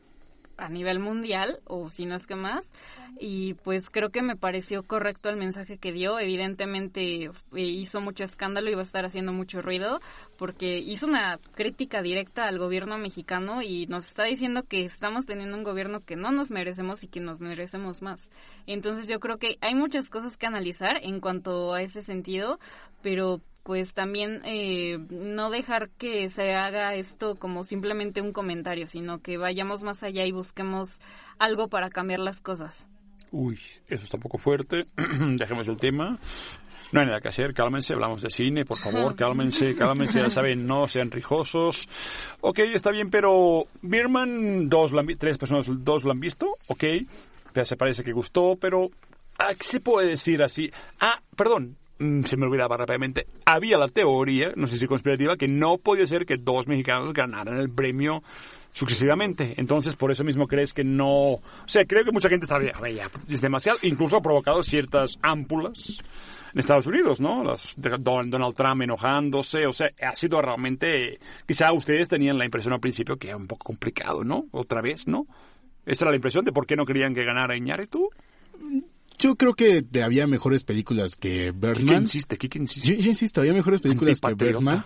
a 0.57 0.69
nivel 0.69 0.99
mundial, 0.99 1.61
o 1.65 1.89
si 1.89 2.07
no 2.07 2.17
es 2.17 2.27
que 2.27 2.37
más, 2.37 2.73
y 3.19 3.55
pues 3.55 3.91
creo 3.91 4.11
que 4.11 4.23
me 4.23 4.37
pareció 4.37 4.83
correcto 4.83 5.29
el 5.29 5.37
mensaje 5.37 5.79
que 5.79 5.93
dio. 5.93 6.19
Evidentemente 6.19 7.25
eh, 7.25 7.31
hizo 7.55 8.01
mucho 8.01 8.25
escándalo 8.25 8.71
y 8.71 8.75
va 8.75 8.81
a 8.81 8.85
estar 8.85 9.05
haciendo 9.05 9.33
mucho 9.33 9.63
ruido, 9.63 10.01
porque 10.37 10.79
hizo 10.79 11.07
una 11.07 11.39
crítica 11.55 12.03
directa 12.03 12.47
al 12.47 12.59
gobierno 12.59 12.99
mexicano 12.99 13.63
y 13.63 13.87
nos 13.87 14.09
está 14.09 14.25
diciendo 14.25 14.63
que 14.69 14.85
estamos 14.85 15.27
teniendo 15.27 15.57
un 15.57 15.65
gobierno 15.65 16.01
que 16.01 16.17
no 16.17 16.31
nos 16.31 16.51
merecemos 16.51 17.03
y 17.03 17.09
que 17.09 17.21
nos 17.21 17.41
merecemos 17.41 18.03
más. 18.03 18.29
Entonces 18.67 19.07
yo 19.07 19.21
creo 19.21 19.39
que 19.39 19.57
hay 19.61 19.75
muchas 19.75 20.11
cosas 20.11 20.37
que 20.37 20.47
analizar 20.47 20.99
en 21.03 21.21
cuanto 21.21 21.75
a 21.75 21.83
ese 21.83 22.03
sentido, 22.03 22.59
pero 23.03 23.41
pues 23.67 23.95
también 23.95 24.43
eh, 24.45 24.97
no 25.11 25.51
dejar 25.51 25.91
que 25.91 26.29
se 26.29 26.55
haga 26.55 26.95
esto 26.95 27.35
como 27.35 27.65
simplemente 27.65 28.23
un 28.23 28.33
comentario, 28.33 28.87
sino 28.87 29.19
que 29.19 29.39
vayamos 29.39 29.83
más 29.83 30.05
allá 30.05 30.25
y 30.25 30.31
busquemos 30.31 31.01
algo 31.41 31.67
para 31.67 31.91
cambiar 31.91 32.21
las 32.21 32.41
cosas. 32.41 32.87
Uy, 33.33 33.59
eso 33.89 34.05
está 34.05 34.19
un 34.19 34.23
poco 34.23 34.39
fuerte. 34.39 34.87
Dejemos 35.37 35.67
el 35.67 35.79
tema. 35.79 36.17
No 36.93 37.01
hay 37.01 37.07
nada 37.07 37.21
que 37.21 37.27
hacer, 37.27 37.55
cálmense, 37.55 37.93
hablamos 37.93 38.23
de 38.23 38.31
cine, 38.31 38.65
por 38.65 38.79
favor, 38.79 39.17
cálmense, 39.17 39.75
cálmense, 39.75 40.21
ya 40.21 40.31
saben, 40.31 40.65
no 40.65 40.87
sean 40.87 41.11
rijosos. 41.11 41.89
Ok, 42.43 42.61
está 42.61 42.93
bien, 42.93 43.11
pero 43.11 43.67
Birman, 43.83 44.69
dos 44.69 44.93
tres 45.19 45.39
personas, 45.39 45.67
dos 45.69 46.05
lo 46.05 46.13
han 46.13 46.21
visto, 46.21 46.55
ok, 46.69 46.85
se 47.65 47.77
parece 47.77 48.05
que 48.05 48.13
gustó, 48.13 48.57
pero 48.61 48.87
¿a 49.39 49.49
qué 49.57 49.65
se 49.65 49.81
puede 49.81 50.11
decir 50.11 50.41
así? 50.45 50.71
Ah, 51.01 51.21
perdón, 51.35 51.77
se 51.99 52.37
me 52.37 52.47
olvidaba 52.47 52.77
rápidamente, 52.77 53.27
había 53.45 53.79
la 53.79 53.89
teoría, 53.89 54.53
no 54.57 54.67
sé 54.67 54.77
si 54.77 54.87
conspirativa, 54.87 55.37
que 55.37 55.49
no 55.49 55.79
podía 55.79 56.07
ser 56.07 56.27
que 56.27 56.37
dos 56.37 56.69
mexicanos 56.69 57.13
ganaran 57.13 57.59
el 57.59 57.71
premio 57.71 58.23
sucesivamente. 58.71 59.55
Entonces, 59.57 59.97
por 59.97 60.11
eso 60.11 60.23
mismo 60.23 60.47
crees 60.47 60.75
que 60.75 60.85
no... 60.85 61.09
O 61.09 61.43
sea, 61.67 61.87
creo 61.87 62.05
que 62.05 62.13
mucha 62.13 62.29
gente 62.29 62.45
está 62.45 62.61
ya, 62.63 63.11
es 63.29 63.41
demasiado, 63.41 63.79
incluso 63.83 64.17
ha 64.17 64.23
provocado 64.23 64.63
ciertas 64.63 65.19
ámpulas 65.23 65.99
en 66.53 66.61
Estados 66.61 66.87
Unidos, 66.87 67.21
¿no? 67.21 67.43
Las 67.43 67.75
Donald 67.77 68.55
Trump 68.55 68.83
enojándose, 68.83 69.67
o 69.67 69.73
sea, 69.73 69.91
ha 70.03 70.13
sido 70.13 70.43
realmente... 70.43 71.19
Quizá 71.47 71.73
ustedes 71.73 72.09
tenían 72.09 72.37
la 72.37 72.45
impresión 72.45 72.75
al 72.75 72.81
principio 72.81 73.17
que 73.17 73.29
era 73.29 73.37
un 73.39 73.47
poco 73.47 73.65
complicado, 73.65 74.25
¿no? 74.25 74.47
Otra 74.53 74.83
vez, 74.83 75.09
¿no? 75.09 75.27
Esa 75.87 76.05
era 76.05 76.11
la 76.11 76.17
impresión 76.17 76.45
de 76.45 76.53
por 76.53 76.67
qué 76.67 76.77
no 76.77 76.85
querían 76.85 77.15
que 77.15 77.25
ganara 77.25 77.57
Iñárritu. 77.57 78.11
Yo 79.19 79.37
creo 79.37 79.55
que 79.55 79.85
había 80.03 80.27
mejores 80.27 80.65
películas 80.65 81.17
que 81.17 81.53
Birdman. 81.53 82.03
insiste? 82.03 82.37
¿Qué 82.37 82.59
insiste? 82.59 82.89
Yo, 82.89 82.95
yo 82.97 83.11
insisto, 83.11 83.41
había 83.41 83.53
mejores 83.53 83.81
películas 83.81 84.21
que. 84.21 84.35
Birdman. 84.35 84.85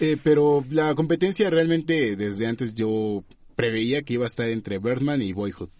Eh, 0.00 0.16
pero 0.22 0.64
la 0.70 0.94
competencia 0.94 1.50
realmente 1.50 2.14
desde 2.16 2.46
antes 2.46 2.74
yo 2.74 3.24
preveía 3.56 4.02
que 4.02 4.14
iba 4.14 4.24
a 4.24 4.28
estar 4.28 4.48
entre 4.48 4.78
Birdman 4.78 5.22
y 5.22 5.32
Boyhood. 5.32 5.70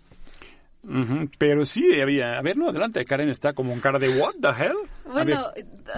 Pero 1.39 1.65
sí 1.65 2.01
había... 2.01 2.39
A 2.39 2.43
ver, 2.43 2.57
no, 2.57 2.71
adelante, 2.71 3.05
Karen 3.05 3.29
está 3.29 3.53
como 3.53 3.73
un 3.73 3.81
cara 3.81 3.99
de 3.99 4.09
what 4.09 4.35
the 4.41 4.49
hell. 4.49 4.77
Bueno, 5.05 5.49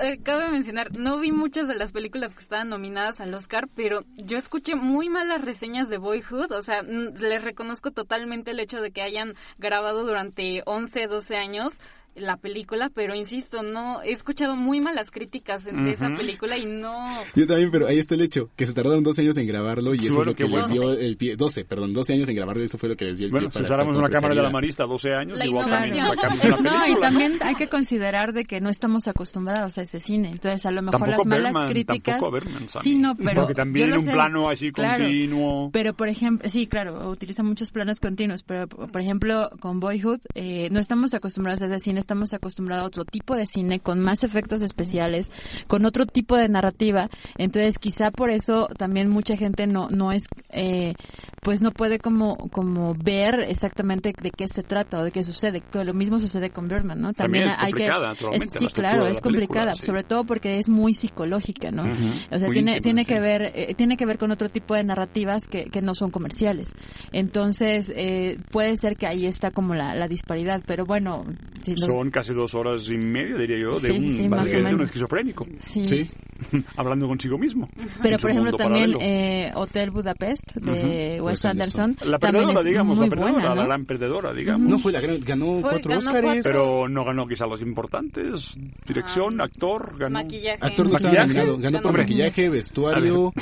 eh, 0.03 0.19
cabe 0.23 0.51
mencionar, 0.51 0.97
no 0.97 1.19
vi 1.19 1.33
muchas 1.33 1.69
de 1.69 1.75
las 1.75 1.93
películas 1.93 2.35
que 2.35 2.43
estaban 2.43 2.69
nominadas 2.69 3.21
al 3.21 3.35
Oscar, 3.35 3.69
pero 3.75 4.05
yo 4.17 4.39
escuché 4.39 4.75
muy 4.77 5.09
malas 5.09 5.43
reseñas 5.43 5.89
de 5.89 5.99
Boyhood, 5.99 6.53
o 6.53 6.63
sea, 6.63 6.83
les 6.83 7.45
reconozco 7.45 7.91
totalmente 7.91 8.53
el 8.53 8.61
hecho 8.61 8.81
de 8.81 8.91
que 8.91 9.03
hayan 9.03 9.35
grabado 9.59 10.05
durante 10.05 10.63
11, 10.65 11.07
12 11.07 11.37
años 11.37 11.81
la 12.15 12.37
película, 12.37 12.91
pero 12.95 13.15
insisto, 13.15 13.63
no 13.63 14.03
he 14.03 14.13
escuchado 14.13 14.57
muy 14.57 14.81
malas 14.81 15.11
críticas 15.11 15.65
de 15.65 15.91
esa 15.93 16.09
película 16.15 16.57
y 16.59 16.67
no 16.67 17.07
Yo 17.35 17.47
también, 17.47 17.71
pero 17.71 17.87
ahí 17.87 17.99
está 17.99 18.15
el 18.15 18.21
hecho, 18.23 18.51
que 18.57 18.67
se 18.67 18.73
tardaron 18.75 19.03
12 19.03 19.23
años 19.23 19.37
en 19.37 19.47
grabarlo 19.47 19.95
y 19.95 19.99
Sí, 20.01 20.07
eso 20.07 20.17
bueno, 20.17 20.33
es 20.33 20.41
lo 20.41 20.47
que 20.47 20.51
les 20.53 20.67
bueno. 20.67 20.73
dio 20.75 20.93
el 20.93 21.17
pie, 21.17 21.37
12, 21.37 21.65
perdón, 21.65 21.93
12 21.93 22.15
años 22.15 22.29
en 22.29 22.37
grabarlo 22.37 22.63
y 22.63 22.67
eso 22.67 22.79
fue 22.79 22.89
lo 22.89 22.97
que 22.97 23.05
les 23.07 23.19
dio 23.19 23.27
el 23.27 23.31
Bueno, 23.33 23.49
pie 23.49 23.53
si 23.53 23.59
para 23.63 23.69
usáramos 23.75 23.97
una 23.97 24.09
cámara 24.11 24.35
de 24.35 24.43
la. 24.43 24.51
Marista 24.51 24.85
12 24.85 25.15
años, 25.15 25.39
La 25.39 25.47
igual 25.47 25.71
también 25.71 26.05
sacamos 26.05 26.45
una 26.45 26.57
no, 26.61 26.77
y 26.77 26.81
película. 26.81 27.01
también 27.09 27.39
hay 27.43 27.55
que 27.55 27.69
considerar 27.69 28.33
de 28.33 28.45
que 28.45 28.61
no 28.61 28.69
estamos 28.71 29.07
acostumbrados 29.09 29.79
a 29.79 29.83
ese 29.83 30.01
cine. 30.01 30.31
Entonces, 30.31 30.67
a 30.67 30.71
lo 30.73 30.83
mejor 30.83 31.01
Tampoco 31.01 31.29
las 31.29 31.43
malas 31.45 31.71
críticas. 31.71 32.21
Sammy. 32.21 32.83
sí, 32.83 32.95
no, 32.97 33.15
pero. 33.17 33.43
Porque 33.43 33.55
también 33.55 33.87
yo 33.89 33.95
lo 33.95 34.01
un 34.01 34.07
sé, 34.07 34.13
plano 34.13 34.49
así 34.49 34.73
claro. 34.73 35.05
continuo. 35.05 35.71
Pero, 35.73 35.95
por 35.95 36.09
ejemplo, 36.09 36.49
sí, 36.51 36.67
claro, 36.67 37.09
utiliza 37.11 37.43
muchos 37.43 37.71
planos 37.71 38.01
continuos, 38.01 38.43
pero, 38.43 38.67
por 38.69 39.01
ejemplo, 39.01 39.51
con 39.61 39.79
Boyhood, 39.81 40.21
eh, 40.35 40.69
no 40.73 40.81
estamos 40.81 41.15
acostumbrados 41.15 41.63
a 41.63 41.67
ese 41.67 41.79
cine, 41.79 42.00
estamos 42.01 42.35
acostumbrados 42.35 42.85
a 42.85 42.89
otro 42.89 43.05
tipo 43.05 43.37
de 43.37 43.47
cine, 43.47 43.81
con 43.81 44.01
más 44.01 44.25
efectos 44.25 44.63
especiales, 44.63 45.31
con 45.67 45.85
otro 45.85 46.07
tipo 46.07 46.37
de 46.37 46.49
narrativa. 46.49 47.09
Entonces, 47.39 47.79
quizá 47.79 48.11
por 48.11 48.31
eso 48.31 48.69
también 48.77 49.09
mucha 49.09 49.37
gente 49.37 49.67
no, 49.67 49.89
no 49.91 50.13
es, 50.13 50.25
eh, 50.51 50.95
pues 51.41 51.63
no 51.63 51.71
puede 51.73 51.99
como, 51.99 52.37
como 52.51 52.95
ver 52.95 53.41
exactamente 53.49 54.13
de 54.23 54.31
qué 54.31 54.47
se 54.49 54.63
trata 54.63 54.99
o 54.99 55.05
de 55.05 55.11
qué 55.11 55.25
sucede. 55.25 55.61
Todo 55.61 55.85
lo 55.85 55.95
mismo 55.95 56.21
sucede 56.21 56.51
con 56.51 56.69
Birdman, 56.69 57.01
¿no? 57.01 57.13
También 57.15 57.49
es 57.49 57.57
hay 57.59 57.73
que, 57.73 57.87
es- 57.87 58.47
sí, 58.59 58.67
claro, 58.75 59.07
es 59.07 59.21
complicada, 59.21 59.75
sí. 59.75 59.87
sobre 59.87 60.03
todo 60.05 60.25
porque 60.25 60.59
es 60.59 60.69
muy 60.69 60.95
psicológica, 60.95 61.71
¿no? 61.71 61.85
O 62.31 62.39
sea, 62.39 62.47
muy 62.49 62.55
tiene, 62.55 62.73
íntima, 62.73 62.83
tiene 62.83 63.01
sí. 63.03 63.07
que 63.07 63.21
ver, 63.21 63.53
eh, 63.55 63.75
tiene 63.75 63.97
que 63.97 64.07
ver 64.07 64.19
con 64.19 64.31
otro 64.31 64.49
tipo 64.49 64.75
de 64.75 64.85
narrativas 64.85 65.47
que, 65.47 65.65
que 65.71 65.81
no 65.83 65.95
son 65.95 66.11
comerciales. 66.11 66.75
Entonces, 67.13 67.93
eh, 67.95 68.39
puede 68.51 68.77
ser 68.77 68.97
que 68.97 69.07
ahí 69.07 69.27
está 69.27 69.51
como 69.51 69.75
la, 69.75 69.95
la 69.95 70.09
disparidad, 70.09 70.63
pero 70.67 70.85
bueno, 70.87 71.25
si 71.63 71.73
no- 71.73 71.87
Son 71.87 72.11
casi 72.11 72.35
dos 72.35 72.55
horas 72.55 72.91
y 72.91 72.97
media, 72.97 73.37
diría 73.37 73.59
yo, 73.59 73.81
de 73.81 73.89
Sí, 73.89 73.97
un, 73.97 74.03
sí, 74.17 74.29
más 74.29 74.41
o 74.41 74.43
básicamente 74.43 74.69
de 74.71 74.75
un 74.77 74.83
esquizofrénico. 74.83 75.47
Sí. 75.59 76.11
Hablando 76.77 77.07
consigo 77.09 77.39
mismo. 77.39 77.69
Pero, 78.03 78.19
por 78.19 78.31
ejemplo, 78.31 78.57
también 78.57 78.95
eh, 79.01 79.51
Hotel 79.55 79.91
Budapest 79.91 80.55
de. 80.57 81.21
Wes 81.21 81.45
Anderson. 81.45 81.97
La 82.05 82.19
perdedora, 82.19 82.61
es 82.61 82.65
digamos, 82.65 82.99
la 82.99 83.03
muy 83.03 83.11
perdedora, 83.11 83.33
buena, 83.33 83.49
la 83.51 83.55
¿no? 83.55 83.65
gran 83.67 83.85
perdedora, 83.85 84.33
digamos. 84.33 84.69
No 84.69 84.79
fue 84.79 84.93
la 84.93 85.01
gran, 85.01 85.21
ganó 85.21 85.61
Fue- 85.61 85.71
cuatro 85.71 85.99
Óscares. 85.99 86.43
Pero 86.45 86.89
no 86.89 87.05
ganó 87.05 87.27
quizá 87.27 87.47
los 87.47 87.63
importantes. 87.63 88.57
Dirección, 88.87 89.41
actor, 89.41 89.97
ganó. 89.99 90.21
maquillaje. 90.21 90.59
Actor 90.61 90.89
no 90.89 90.97
estaba 90.97 91.27
¿Maquillaje? 91.27 91.57
Ganó 91.59 91.83
por 91.83 91.97
maquillaje, 91.97 92.49
vestuario. 92.49 93.33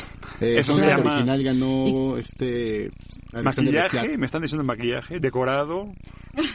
Eh, 0.40 0.56
Eso 0.58 0.74
se 0.76 0.86
llama- 0.86 1.12
original 1.12 1.42
ganó 1.42 2.16
este. 2.16 2.90
Maquillaje, 3.32 4.16
me 4.18 4.26
están 4.26 4.42
diciendo 4.42 4.64
maquillaje, 4.64 5.20
decorado, 5.20 5.88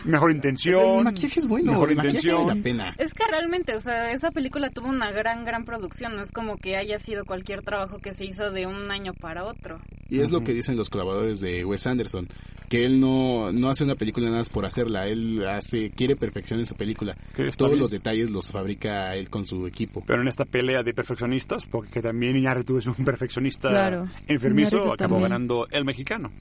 mejor 0.06 0.32
intención. 0.32 1.00
El 1.00 1.04
maquillaje 1.04 1.40
es 1.40 1.48
bueno, 1.48 1.74
Mejor 1.74 1.92
el 1.92 1.98
intención. 1.98 2.48
vale 2.48 2.58
la 2.60 2.64
pena. 2.64 2.96
Es 2.98 3.14
que 3.14 3.24
realmente, 3.30 3.76
o 3.76 3.80
sea, 3.80 4.12
esa 4.12 4.32
película 4.32 4.70
tuvo 4.70 4.88
una 4.88 5.12
gran, 5.12 5.46
gran 5.46 5.66
producción. 5.66 6.20
Como 6.34 6.58
que 6.58 6.76
haya 6.78 6.98
sido 7.00 7.26
cualquier 7.26 7.62
trabajo 7.62 8.00
que 8.00 8.14
se 8.14 8.26
hizo 8.26 8.52
de 8.52 8.66
un 8.68 8.90
año 8.92 9.14
para 9.14 9.44
otro. 9.46 9.80
Y 10.10 10.20
es 10.20 10.32
lo 10.32 10.44
que 10.44 10.54
dicen 10.54 10.76
los 10.78 10.90
colaboradores 10.90 11.40
de 11.42 11.64
Wes 11.66 11.88
Anderson, 11.88 12.28
que 12.70 12.86
él 12.86 13.00
no, 13.00 13.52
no 13.52 13.70
hace 13.70 13.84
una 13.84 13.96
película 13.96 14.28
nada 14.28 14.40
más 14.40 14.50
por 14.50 14.66
hacerla, 14.66 15.08
él 15.08 15.44
hace 15.48 15.90
quiere 15.92 16.16
perfección 16.16 16.60
en 16.60 16.66
su 16.66 16.76
película. 16.76 17.16
Todos 17.58 17.72
bien. 17.72 17.80
los 17.80 17.92
detalles 17.92 18.30
los 18.30 18.52
fabrica 18.52 19.16
él 19.16 19.30
con 19.30 19.46
su 19.46 19.66
equipo. 19.68 20.04
Pero 20.06 20.22
en 20.22 20.28
esta 20.28 20.46
pelea 20.46 20.84
de 20.84 20.94
perfeccionistas, 20.94 21.66
porque 21.66 22.02
también 22.02 22.36
Iñárritu 22.36 22.78
es 22.78 22.86
un 22.86 22.96
perfeccionista 23.06 23.70
Claro, 23.70 24.08
enfermizo, 24.28 24.76
Iñárritu 24.76 24.94
acabó 24.94 25.16
también. 25.16 25.22
ganando 25.24 25.68
el 25.72 25.86
mexicano. 25.86 26.32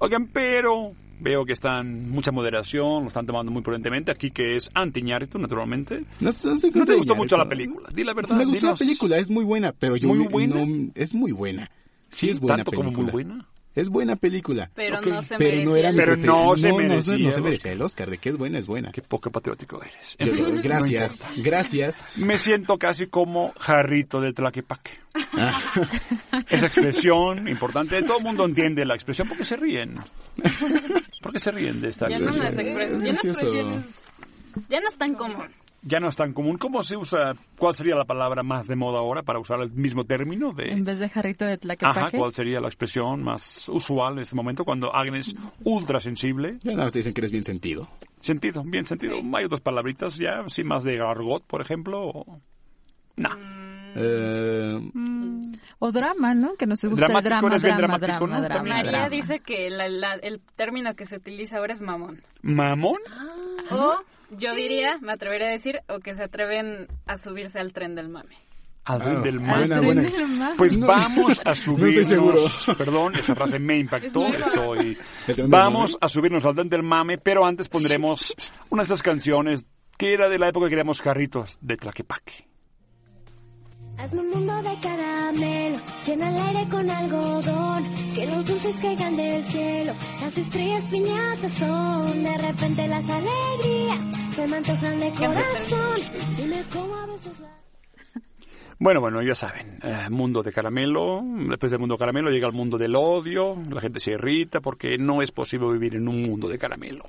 Oigan, 0.00 0.26
pero 0.28 0.92
veo 1.20 1.44
que 1.44 1.52
están 1.52 2.10
mucha 2.10 2.30
moderación, 2.32 3.02
lo 3.02 3.08
están 3.08 3.26
tomando 3.26 3.50
muy 3.52 3.62
prudentemente. 3.62 4.10
Aquí 4.12 4.30
que 4.30 4.56
es 4.56 4.70
anti 4.74 5.00
Iñárritu, 5.00 5.38
naturalmente. 5.38 6.04
No, 6.20 6.30
no, 6.30 6.54
¿No 6.74 6.86
te 6.86 6.94
gustó 6.94 7.14
mucho 7.14 7.36
la 7.36 7.48
película? 7.48 7.88
Di 7.94 8.04
la 8.04 8.14
verdad. 8.14 8.36
Me 8.36 8.44
gustó 8.44 8.60
dinos. 8.60 8.80
la 8.80 8.84
película, 8.86 9.18
es 9.18 9.30
muy 9.30 9.44
buena, 9.44 9.72
pero 9.72 9.96
yo 9.96 10.08
¿Muy 10.08 10.24
no- 10.24 10.30
buena? 10.30 10.90
es 10.94 11.14
muy 11.14 11.32
buena. 11.32 11.70
Sí, 12.10 12.30
es 12.30 12.40
buena 12.40 12.58
¿Tanto 12.58 12.70
película. 12.70 12.92
como 12.94 13.02
muy 13.04 13.12
buena? 13.12 13.46
Es 13.74 13.88
buena 13.90 14.16
película. 14.16 14.70
Pero 14.74 15.00
no 15.00 15.22
se 15.22 15.36
pero 15.36 15.62
no 15.62 15.76
era 15.76 15.92
Pero 15.94 16.16
no 16.16 16.56
se 16.56 16.68
no, 16.70 16.76
merecía 16.78 17.16
no, 17.16 17.24
no 17.26 17.30
se 17.32 17.38
el 17.38 17.44
merecía 17.44 17.72
el 17.72 17.82
Oscar. 17.82 18.10
De 18.10 18.18
que 18.18 18.30
es 18.30 18.36
buena, 18.36 18.58
es 18.58 18.66
buena. 18.66 18.90
Qué 18.90 19.02
poco 19.02 19.30
patriótico 19.30 19.80
eres. 19.82 20.16
Yo- 20.18 20.48
no 20.54 20.62
gracias, 20.62 21.22
gracias. 21.36 22.02
Me 22.16 22.38
siento 22.38 22.76
casi 22.78 23.06
como 23.06 23.52
jarrito 23.58 24.20
de 24.20 24.32
Tlaquepaque. 24.32 24.90
Ah, 25.34 25.60
Esa 26.48 26.66
expresión 26.66 27.46
importante. 27.48 28.02
Todo 28.02 28.18
el 28.18 28.24
mundo 28.24 28.44
entiende 28.46 28.84
la 28.84 28.94
expresión 28.94 29.28
porque 29.28 29.44
se 29.44 29.56
ríen. 29.56 29.94
¿Por 31.22 31.32
qué 31.32 31.38
se 31.40 31.50
ríen 31.52 31.80
de 31.80 31.90
esta 31.90 32.08
Ya 32.08 32.16
expresión? 32.16 32.44
las 32.44 32.54
expres- 32.54 32.90
ya 32.90 32.96
no 32.96 33.00
gracioso. 33.04 33.40
expresiones- 33.40 33.84
ya 34.68 34.80
no 34.80 34.88
es 34.88 34.96
tan 34.98 35.14
común. 35.14 35.46
Ya 35.82 36.00
no 36.00 36.08
es 36.08 36.16
tan 36.16 36.32
común. 36.32 36.58
¿Cómo 36.58 36.82
se 36.82 36.96
usa? 36.96 37.34
¿Cuál 37.56 37.74
sería 37.74 37.94
la 37.94 38.04
palabra 38.04 38.42
más 38.42 38.66
de 38.66 38.74
moda 38.74 38.98
ahora 38.98 39.22
para 39.22 39.38
usar 39.38 39.60
el 39.60 39.70
mismo 39.70 40.04
término 40.04 40.50
de... 40.52 40.70
En 40.72 40.82
vez 40.84 40.98
de 40.98 41.08
jarrito 41.08 41.44
de 41.44 41.52
Ajá, 41.52 41.60
tlaquepaque. 41.60 42.18
¿cuál 42.18 42.34
sería 42.34 42.60
la 42.60 42.66
expresión 42.66 43.22
más 43.22 43.68
usual 43.68 44.14
en 44.14 44.18
este 44.20 44.34
momento 44.34 44.64
cuando 44.64 44.92
alguien 44.94 45.14
es 45.16 45.36
ultra 45.64 46.00
sensible? 46.00 46.58
ya 46.62 46.72
nada 46.72 46.84
más 46.84 46.92
te 46.92 46.98
dicen 46.98 47.14
que 47.14 47.20
eres 47.20 47.30
bien 47.30 47.44
sentido. 47.44 47.88
Sentido, 48.20 48.64
bien 48.66 48.84
sentido. 48.86 49.14
Hay 49.34 49.44
otras 49.44 49.60
palabritas 49.60 50.16
ya, 50.16 50.42
sí, 50.48 50.64
más 50.64 50.82
de 50.82 51.00
argot, 51.00 51.44
por 51.46 51.60
ejemplo. 51.60 52.00
o- 52.08 52.40
No. 53.16 53.30
Eh, 53.94 54.90
O 55.78 55.92
drama, 55.92 56.34
¿no? 56.34 56.54
Que 56.56 56.66
nos 56.66 56.84
gusta 56.84 57.06
el 57.06 57.12
Dramático, 57.12 57.28
drama, 57.28 57.48
eres 57.48 57.62
bien 57.62 57.76
drama, 57.76 57.98
dramático, 57.98 58.26
drama, 58.26 58.36
¿no? 58.40 58.42
drama, 58.44 58.56
También. 58.58 58.76
María 58.76 58.90
drama. 58.90 59.08
dice 59.10 59.40
que 59.40 59.70
la- 59.70 59.88
la- 59.88 60.14
el 60.14 60.40
término 60.56 60.94
que 60.94 61.06
se 61.06 61.16
utiliza 61.16 61.58
ahora 61.58 61.72
es 61.74 61.80
mamón. 61.80 62.20
¿Mamón? 62.42 62.98
O 63.70 63.94
yo 64.30 64.54
diría, 64.54 64.98
me 65.00 65.12
atrevería 65.12 65.48
a 65.48 65.52
decir, 65.52 65.80
o 65.88 65.98
que 66.00 66.14
se 66.14 66.24
atreven 66.24 66.88
a 67.06 67.16
subirse 67.16 67.58
al 67.58 67.72
tren 67.72 67.94
del 67.94 68.08
mame. 68.08 68.36
Al 68.84 69.00
tren 69.02 69.22
del 69.22 69.36
Al 69.36 69.42
mal. 69.42 69.58
buena, 69.58 69.76
tren 69.80 69.96
buena. 70.38 70.52
Pues 70.56 70.80
vamos 70.80 71.42
a 71.44 71.54
subirnos. 71.56 72.70
Perdón, 72.78 73.14
esa 73.16 73.34
frase 73.34 73.58
me 73.58 73.78
impactó. 73.78 74.26
Estoy. 74.28 74.98
¿El 75.26 75.34
tren 75.34 75.36
del 75.36 75.48
Vamos 75.48 75.92
mame? 75.92 75.98
a 76.00 76.08
subirnos 76.08 76.44
al 76.46 76.54
tren 76.54 76.68
del 76.70 76.82
mame, 76.82 77.18
pero 77.18 77.44
antes 77.44 77.68
pondremos 77.68 78.34
una 78.70 78.82
de 78.82 78.86
esas 78.86 79.02
canciones 79.02 79.70
que 79.98 80.14
era 80.14 80.28
de 80.30 80.38
la 80.38 80.48
época 80.48 80.66
que 80.66 80.70
queríamos 80.70 81.02
carritos 81.02 81.58
de 81.60 81.76
Tlaquepaque. 81.76 82.47
Hazme 83.98 84.20
un 84.20 84.30
mundo 84.30 84.62
de 84.62 84.76
caramelo, 84.80 85.78
llena 86.06 86.28
el 86.28 86.36
aire 86.36 86.70
con 86.70 86.88
algodón, 86.88 87.84
que 88.14 88.26
los 88.26 88.46
dulces 88.46 88.76
caigan 88.80 89.16
del 89.16 89.44
cielo, 89.46 89.92
las 90.20 90.38
estrellas 90.38 90.84
piñatas 90.88 91.54
son, 91.54 92.22
de 92.22 92.38
repente 92.38 92.86
las 92.86 93.04
alegrías 93.10 93.98
se 94.36 94.46
me 94.46 94.56
antojan 94.56 95.00
de 95.00 95.10
corazón, 95.10 96.00
dime 96.36 96.62
cómo 96.72 96.94
a 96.94 97.06
veces 97.06 97.40
la... 97.40 97.58
Bueno, 98.78 99.00
bueno, 99.00 99.20
ya 99.20 99.34
saben, 99.34 99.80
eh, 99.82 100.06
mundo 100.10 100.44
de 100.44 100.52
caramelo, 100.52 101.20
después 101.48 101.72
del 101.72 101.80
mundo 101.80 101.98
caramelo 101.98 102.30
llega 102.30 102.46
el 102.46 102.52
mundo 102.52 102.78
del 102.78 102.94
odio, 102.94 103.56
la 103.68 103.80
gente 103.80 103.98
se 103.98 104.12
irrita 104.12 104.60
porque 104.60 104.96
no 104.96 105.22
es 105.22 105.32
posible 105.32 105.72
vivir 105.72 105.96
en 105.96 106.06
un 106.06 106.22
mundo 106.22 106.46
de 106.46 106.56
caramelo. 106.56 107.04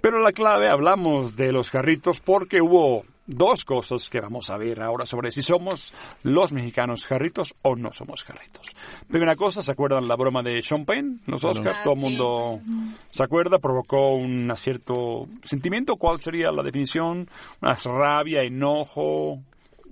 Pero 0.00 0.22
la 0.22 0.32
clave, 0.32 0.70
hablamos 0.70 1.36
de 1.36 1.52
los 1.52 1.70
jarritos 1.70 2.20
porque 2.22 2.62
hubo 2.62 3.04
dos 3.26 3.64
cosas 3.64 4.08
que 4.08 4.20
vamos 4.20 4.50
a 4.50 4.56
ver 4.58 4.82
ahora 4.82 5.06
sobre 5.06 5.30
si 5.30 5.42
somos 5.42 5.94
los 6.22 6.52
mexicanos 6.52 7.06
jarritos 7.06 7.54
o 7.62 7.76
no 7.76 7.92
somos 7.92 8.22
jarritos. 8.24 8.70
Primera 9.08 9.36
cosa, 9.36 9.62
¿se 9.62 9.70
acuerdan 9.72 10.08
la 10.08 10.16
broma 10.16 10.42
de 10.42 10.60
Sean 10.62 10.84
Penn? 10.84 11.20
Los 11.26 11.44
Oscars, 11.44 11.78
Ah, 11.78 11.82
todo 11.84 11.94
el 11.94 12.00
sí. 12.00 12.04
mundo 12.06 12.60
se 13.10 13.22
acuerda, 13.22 13.58
provocó 13.58 14.10
un 14.14 14.52
cierto 14.56 15.28
sentimiento. 15.44 15.96
¿Cuál 15.96 16.20
sería 16.20 16.50
la 16.52 16.62
definición? 16.62 17.28
Una 17.60 17.74
rabia, 17.76 18.42
enojo. 18.42 19.40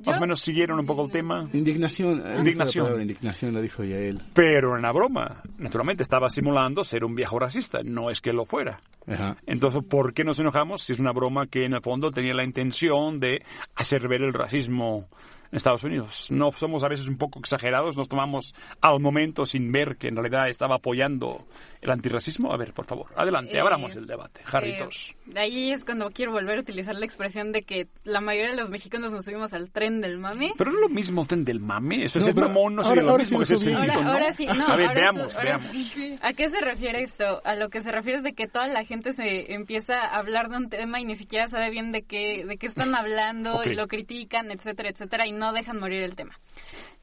Más 0.07 0.17
o 0.19 0.21
menos 0.21 0.41
siguieron 0.41 0.79
un 0.79 0.87
poco 0.87 1.05
el 1.05 1.11
tema. 1.13 1.49
indignación. 1.53 2.23
eh, 2.27 2.39
Indignación. 2.39 2.85
esa 2.85 2.89
palabra, 2.89 3.03
indignación, 3.03 3.53
lo 3.55 3.61
dijo 3.61 3.85
ya 3.85 3.97
él. 3.99 4.21
Pero 4.35 4.77
en 4.77 4.83
la 4.83 4.93
broma, 4.93 5.43
naturalmente 5.59 6.03
estaba 6.03 6.31
simulando 6.31 6.85
ser 6.85 7.05
un 7.05 7.15
viejo 7.15 7.39
racista, 7.39 7.81
no 7.85 8.11
es 8.11 8.21
que 8.21 8.33
lo 8.33 8.45
fuera. 8.45 8.81
Ajá. 9.07 9.37
Entonces, 9.47 9.83
¿por 9.83 10.13
qué 10.15 10.25
nos 10.25 10.39
enojamos 10.39 10.83
si 10.83 10.93
es 10.93 10.99
una 11.01 11.13
broma 11.13 11.47
que 11.47 11.65
en 11.65 11.75
el 11.75 11.83
fondo 11.83 12.11
tenía 12.11 12.35
la 12.35 12.45
intención 12.45 13.21
de 13.21 13.43
hacer 13.75 14.07
ver 14.09 14.23
el 14.23 14.33
racismo 14.33 15.09
en 15.51 15.57
Estados 15.57 15.83
Unidos? 15.85 16.29
No 16.31 16.53
somos 16.53 16.85
a 16.85 16.89
veces 16.89 17.09
un 17.09 17.17
poco 17.17 17.39
exagerados, 17.41 17.97
nos 17.97 18.09
tomamos 18.09 18.55
al 18.81 19.01
momento 19.01 19.47
sin 19.47 19.73
ver 19.73 19.97
que 19.97 20.09
en 20.09 20.17
realidad 20.17 20.49
estaba 20.49 20.77
apoyando 20.77 21.47
el 21.83 21.91
antirracismo. 21.91 22.53
A 22.53 22.57
ver, 22.57 22.73
por 22.73 22.85
favor, 22.87 23.07
adelante, 23.17 23.57
Eh, 23.57 23.61
abramos 23.61 23.95
el 23.97 24.07
debate. 24.07 24.41
Jarritos. 24.45 25.15
Eh, 25.27 25.33
de 25.33 25.41
ahí 25.41 25.73
es 25.73 25.85
cuando 25.85 26.11
quiero 26.11 26.33
volver 26.33 26.59
a 26.59 26.61
utilizar 26.61 26.95
la 26.95 27.05
expresión 27.07 27.53
de 27.53 27.63
que 27.63 27.89
la 28.05 28.21
mayoría 28.21 28.51
de 28.51 28.57
los 28.57 28.71
mexicanos 28.71 29.13
nos 29.13 29.25
subimos 29.25 29.53
al 29.55 29.71
tren 29.71 30.01
del 30.01 30.19
mame. 30.19 30.53
Pero 30.59 30.71
es 30.71 30.77
lo 30.77 30.89
mismo 30.89 31.25
ten 31.27 31.45
del 31.45 31.61
mame, 31.61 32.05
eso 32.05 32.19
es 32.19 32.25
No, 32.25 32.29
el 32.31 32.35
pero 32.35 32.49
mamón, 32.49 32.75
no 32.77 32.83
ahora- 32.83 32.95
sería 32.97 33.11
lo 33.13 33.19
mismo 33.19 33.45
sí 33.45 33.55
que 33.55 33.59
ser 33.61 33.75
Ahora, 33.75 33.95
¿no? 34.01 34.13
ahora 34.13 34.33
sí, 34.33 34.47
no, 34.47 34.67
a 34.67 34.77
ver, 34.77 34.89
ahora 34.89 35.01
veamos, 35.01 35.37
ahora 35.37 35.57
veamos. 35.59 35.77
sí. 35.77 36.19
¿A 36.23 36.33
qué 36.33 36.49
se 36.51 36.61
refiere 36.61 37.03
esto? 37.03 37.41
A 37.45 37.55
lo 37.55 37.69
que 37.71 37.81
se 37.81 37.91
refiere 37.93 38.19
es 38.19 38.25
de 38.25 38.35
que 38.35 38.47
toda 38.47 38.67
la 38.69 38.85
gente 38.85 39.13
se 39.13 39.53
empieza 39.55 40.01
a 40.01 40.17
hablar 40.19 40.49
de 40.51 40.57
un 40.59 40.69
tema 40.69 41.01
y 41.01 41.05
ni 41.05 41.17
siquiera 41.17 41.49
sabe 41.49 41.71
bien 41.71 41.93
de 41.93 42.03
qué, 42.03 42.45
de 42.47 42.57
qué 42.59 42.67
están 42.67 42.95
hablando 42.95 43.55
Ok. 43.57 43.67
y 43.69 43.75
lo 43.75 43.87
critican, 43.89 44.51
etcétera, 44.51 44.91
etcétera, 44.91 45.27
y 45.27 45.33
no 45.33 45.53
dejan 45.53 45.79
morir 45.79 46.03
el 46.03 46.17
tema. 46.17 46.39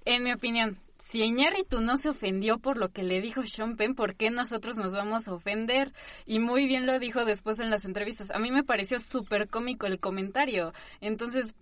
En 0.06 0.24
mi 0.24 0.32
opinión, 0.32 0.78
si 1.10 1.22
Iñárritu 1.22 1.80
no 1.80 1.96
se 1.96 2.10
ofendió 2.10 2.60
por 2.60 2.78
lo 2.78 2.90
que 2.90 3.02
le 3.02 3.22
dijo 3.22 3.42
Sean 3.48 3.78
Penn, 3.78 3.96
¿por 3.96 4.16
qué 4.16 4.30
nosotros 4.30 4.76
nos 4.76 4.92
vamos 4.92 5.28
a 5.30 5.34
ofender? 5.34 5.94
Y 6.26 6.40
muy 6.40 6.68
bien 6.68 6.86
lo 6.86 7.00
dijo 7.00 7.24
después 7.24 7.60
en 7.60 7.70
las 7.70 7.86
entrevistas. 7.86 8.30
A 8.32 8.40
mí 8.40 8.52
me 8.52 8.64
pareció 8.66 9.00
súper 9.00 9.50
cómico 9.50 9.86
el 9.86 10.02
comentario. 10.02 10.74
Entonces, 11.00 11.56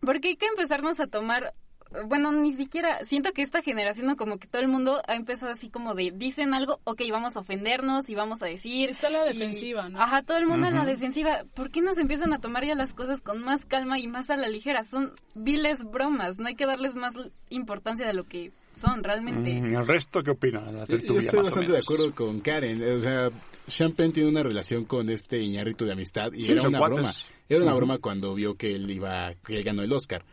¿por 0.00 0.20
qué 0.20 0.28
hay 0.28 0.36
que 0.36 0.46
empezarnos 0.46 1.00
a 1.00 1.08
tomar 1.08 1.54
bueno, 2.06 2.32
ni 2.32 2.52
siquiera, 2.52 3.04
siento 3.04 3.32
que 3.32 3.42
esta 3.42 3.62
generación, 3.62 4.06
¿no? 4.06 4.16
como 4.16 4.38
que 4.38 4.48
todo 4.48 4.60
el 4.60 4.68
mundo 4.68 5.00
ha 5.06 5.14
empezado 5.14 5.52
así 5.52 5.70
como 5.70 5.94
de, 5.94 6.12
dicen 6.12 6.52
algo, 6.52 6.80
ok, 6.84 7.02
vamos 7.10 7.36
a 7.36 7.40
ofendernos 7.40 8.08
y 8.08 8.14
vamos 8.14 8.42
a 8.42 8.46
decir. 8.46 8.90
Está 8.90 9.10
la 9.10 9.24
y- 9.26 9.32
defensiva, 9.32 9.88
¿no? 9.88 10.00
Ajá, 10.00 10.22
todo 10.22 10.38
el 10.38 10.46
mundo 10.46 10.66
en 10.66 10.74
la 10.74 10.84
defensiva. 10.84 11.44
¿Por 11.54 11.70
qué 11.70 11.82
no 11.82 11.94
se 11.94 12.00
empiezan 12.00 12.32
a 12.32 12.40
tomar 12.40 12.64
ya 12.64 12.74
las 12.74 12.94
cosas 12.94 13.20
con 13.20 13.42
más 13.42 13.64
calma 13.64 13.98
y 13.98 14.08
más 14.08 14.30
a 14.30 14.36
la 14.36 14.48
ligera? 14.48 14.82
Son 14.82 15.12
viles 15.34 15.84
bromas, 15.84 16.38
no 16.38 16.48
hay 16.48 16.56
que 16.56 16.66
darles 16.66 16.96
más 16.96 17.14
importancia 17.48 18.06
de 18.06 18.14
lo 18.14 18.24
que 18.24 18.52
son 18.76 19.02
realmente. 19.02 19.54
Mm, 19.54 19.74
¿El 19.76 19.86
resto 19.86 20.22
qué 20.22 20.30
opina 20.30 20.60
la 20.70 20.86
Yo 20.86 20.96
estoy 20.96 21.16
más 21.16 21.34
o 21.34 21.36
bastante 21.42 21.72
de 21.72 21.78
acuerdo 21.78 22.14
con 22.14 22.40
Karen. 22.40 22.82
O 22.96 22.98
sea, 22.98 23.30
Champagne 23.68 24.12
tiene 24.12 24.28
una 24.28 24.42
relación 24.42 24.84
con 24.84 25.08
este 25.10 25.38
Iñárritu 25.40 25.84
de 25.84 25.92
amistad 25.92 26.32
y 26.32 26.44
Sí, 26.44 26.52
era 26.52 26.68
una 26.68 26.78
cuates. 26.78 26.96
broma. 26.96 27.12
Era 27.48 27.62
una 27.62 27.74
broma 27.74 27.98
cuando 27.98 28.34
vio 28.34 28.54
que 28.56 28.74
él 28.74 28.90
iba, 28.90 29.34
que 29.46 29.58
él 29.58 29.64
ganó 29.64 29.82
el 29.82 29.92
Oscar. 29.92 30.24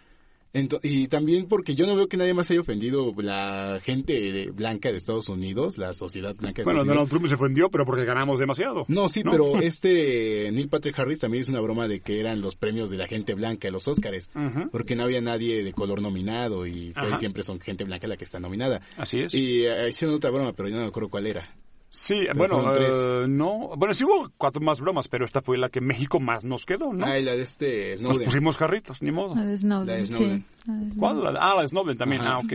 Ento- 0.53 0.79
y 0.83 1.07
también 1.07 1.47
porque 1.47 1.75
yo 1.75 1.87
no 1.87 1.95
veo 1.95 2.07
que 2.07 2.17
nadie 2.17 2.33
más 2.33 2.51
haya 2.51 2.59
ofendido 2.59 3.13
la 3.17 3.79
gente 3.81 4.13
de- 4.31 4.51
blanca 4.51 4.91
de 4.91 4.97
Estados 4.97 5.29
Unidos, 5.29 5.77
la 5.77 5.93
sociedad 5.93 6.35
blanca 6.35 6.61
de 6.61 6.63
Bueno, 6.65 6.81
Estados 6.81 6.87
Donald 6.87 6.99
Unidos. 7.03 7.09
Trump 7.09 7.27
se 7.27 7.35
ofendió, 7.35 7.69
pero 7.69 7.85
porque 7.85 8.03
ganamos 8.03 8.37
demasiado. 8.39 8.83
No, 8.89 9.07
sí, 9.07 9.23
pero 9.23 9.53
este 9.61 10.49
Neil 10.51 10.67
Patrick 10.67 10.99
Harris 10.99 11.19
también 11.19 11.43
hizo 11.43 11.51
una 11.53 11.61
broma 11.61 11.87
de 11.87 12.01
que 12.01 12.19
eran 12.19 12.41
los 12.41 12.55
premios 12.57 12.89
de 12.89 12.97
la 12.97 13.07
gente 13.07 13.33
blanca, 13.33 13.69
los 13.71 13.87
Óscares, 13.87 14.29
Ujú. 14.35 14.69
porque 14.71 14.95
no 14.97 15.03
había 15.03 15.21
nadie 15.21 15.63
de 15.63 15.71
color 15.73 16.01
nominado 16.01 16.67
y 16.67 16.93
siempre 17.17 17.43
son 17.43 17.59
gente 17.61 17.85
blanca 17.85 18.07
la 18.07 18.17
que 18.17 18.25
está 18.25 18.39
nominada. 18.41 18.81
Así 18.97 19.19
es. 19.21 19.33
Y 19.33 19.65
eh, 19.65 19.87
hicieron 19.89 20.15
otra 20.17 20.31
broma, 20.31 20.51
pero 20.53 20.67
yo 20.67 20.75
no 20.75 20.81
me 20.81 20.87
acuerdo 20.89 21.09
cuál 21.09 21.27
era. 21.27 21.55
Sí, 21.93 22.21
Pero 22.33 22.61
bueno, 22.61 22.73
eh, 22.77 23.25
no. 23.27 23.71
Bueno, 23.75 23.93
sí 23.93 24.05
hubo 24.05 24.31
cuatro 24.37 24.61
más 24.61 24.79
bromas, 24.79 25.09
pero 25.09 25.25
esta 25.25 25.41
fue 25.41 25.57
la 25.57 25.67
que 25.67 25.81
México 25.81 26.21
más 26.21 26.45
nos 26.45 26.65
quedó, 26.65 26.93
¿no? 26.93 27.05
Ah, 27.05 27.19
y 27.19 27.23
la 27.23 27.33
de 27.33 27.41
este 27.41 27.91
Nos 27.91 27.99
Snowden. 27.99 28.23
pusimos 28.25 28.55
jarritos, 28.55 29.01
ni 29.01 29.11
modo. 29.11 29.35
La 29.35 29.45
de 29.45 29.57
Snowden, 29.57 29.87
La 29.87 29.93
de 29.95 30.05
sí. 30.05 30.13
Snowden. 30.13 30.45
La 30.67 30.73
de 30.73 30.79
Snowden. 30.93 30.99
¿Cuál? 30.99 31.37
Ah, 31.37 31.53
la 31.57 31.61
de 31.63 31.67
Snowden 31.67 31.97
también. 31.97 32.21
Ajá. 32.21 32.35
Ah, 32.35 32.39
ok. 32.39 32.53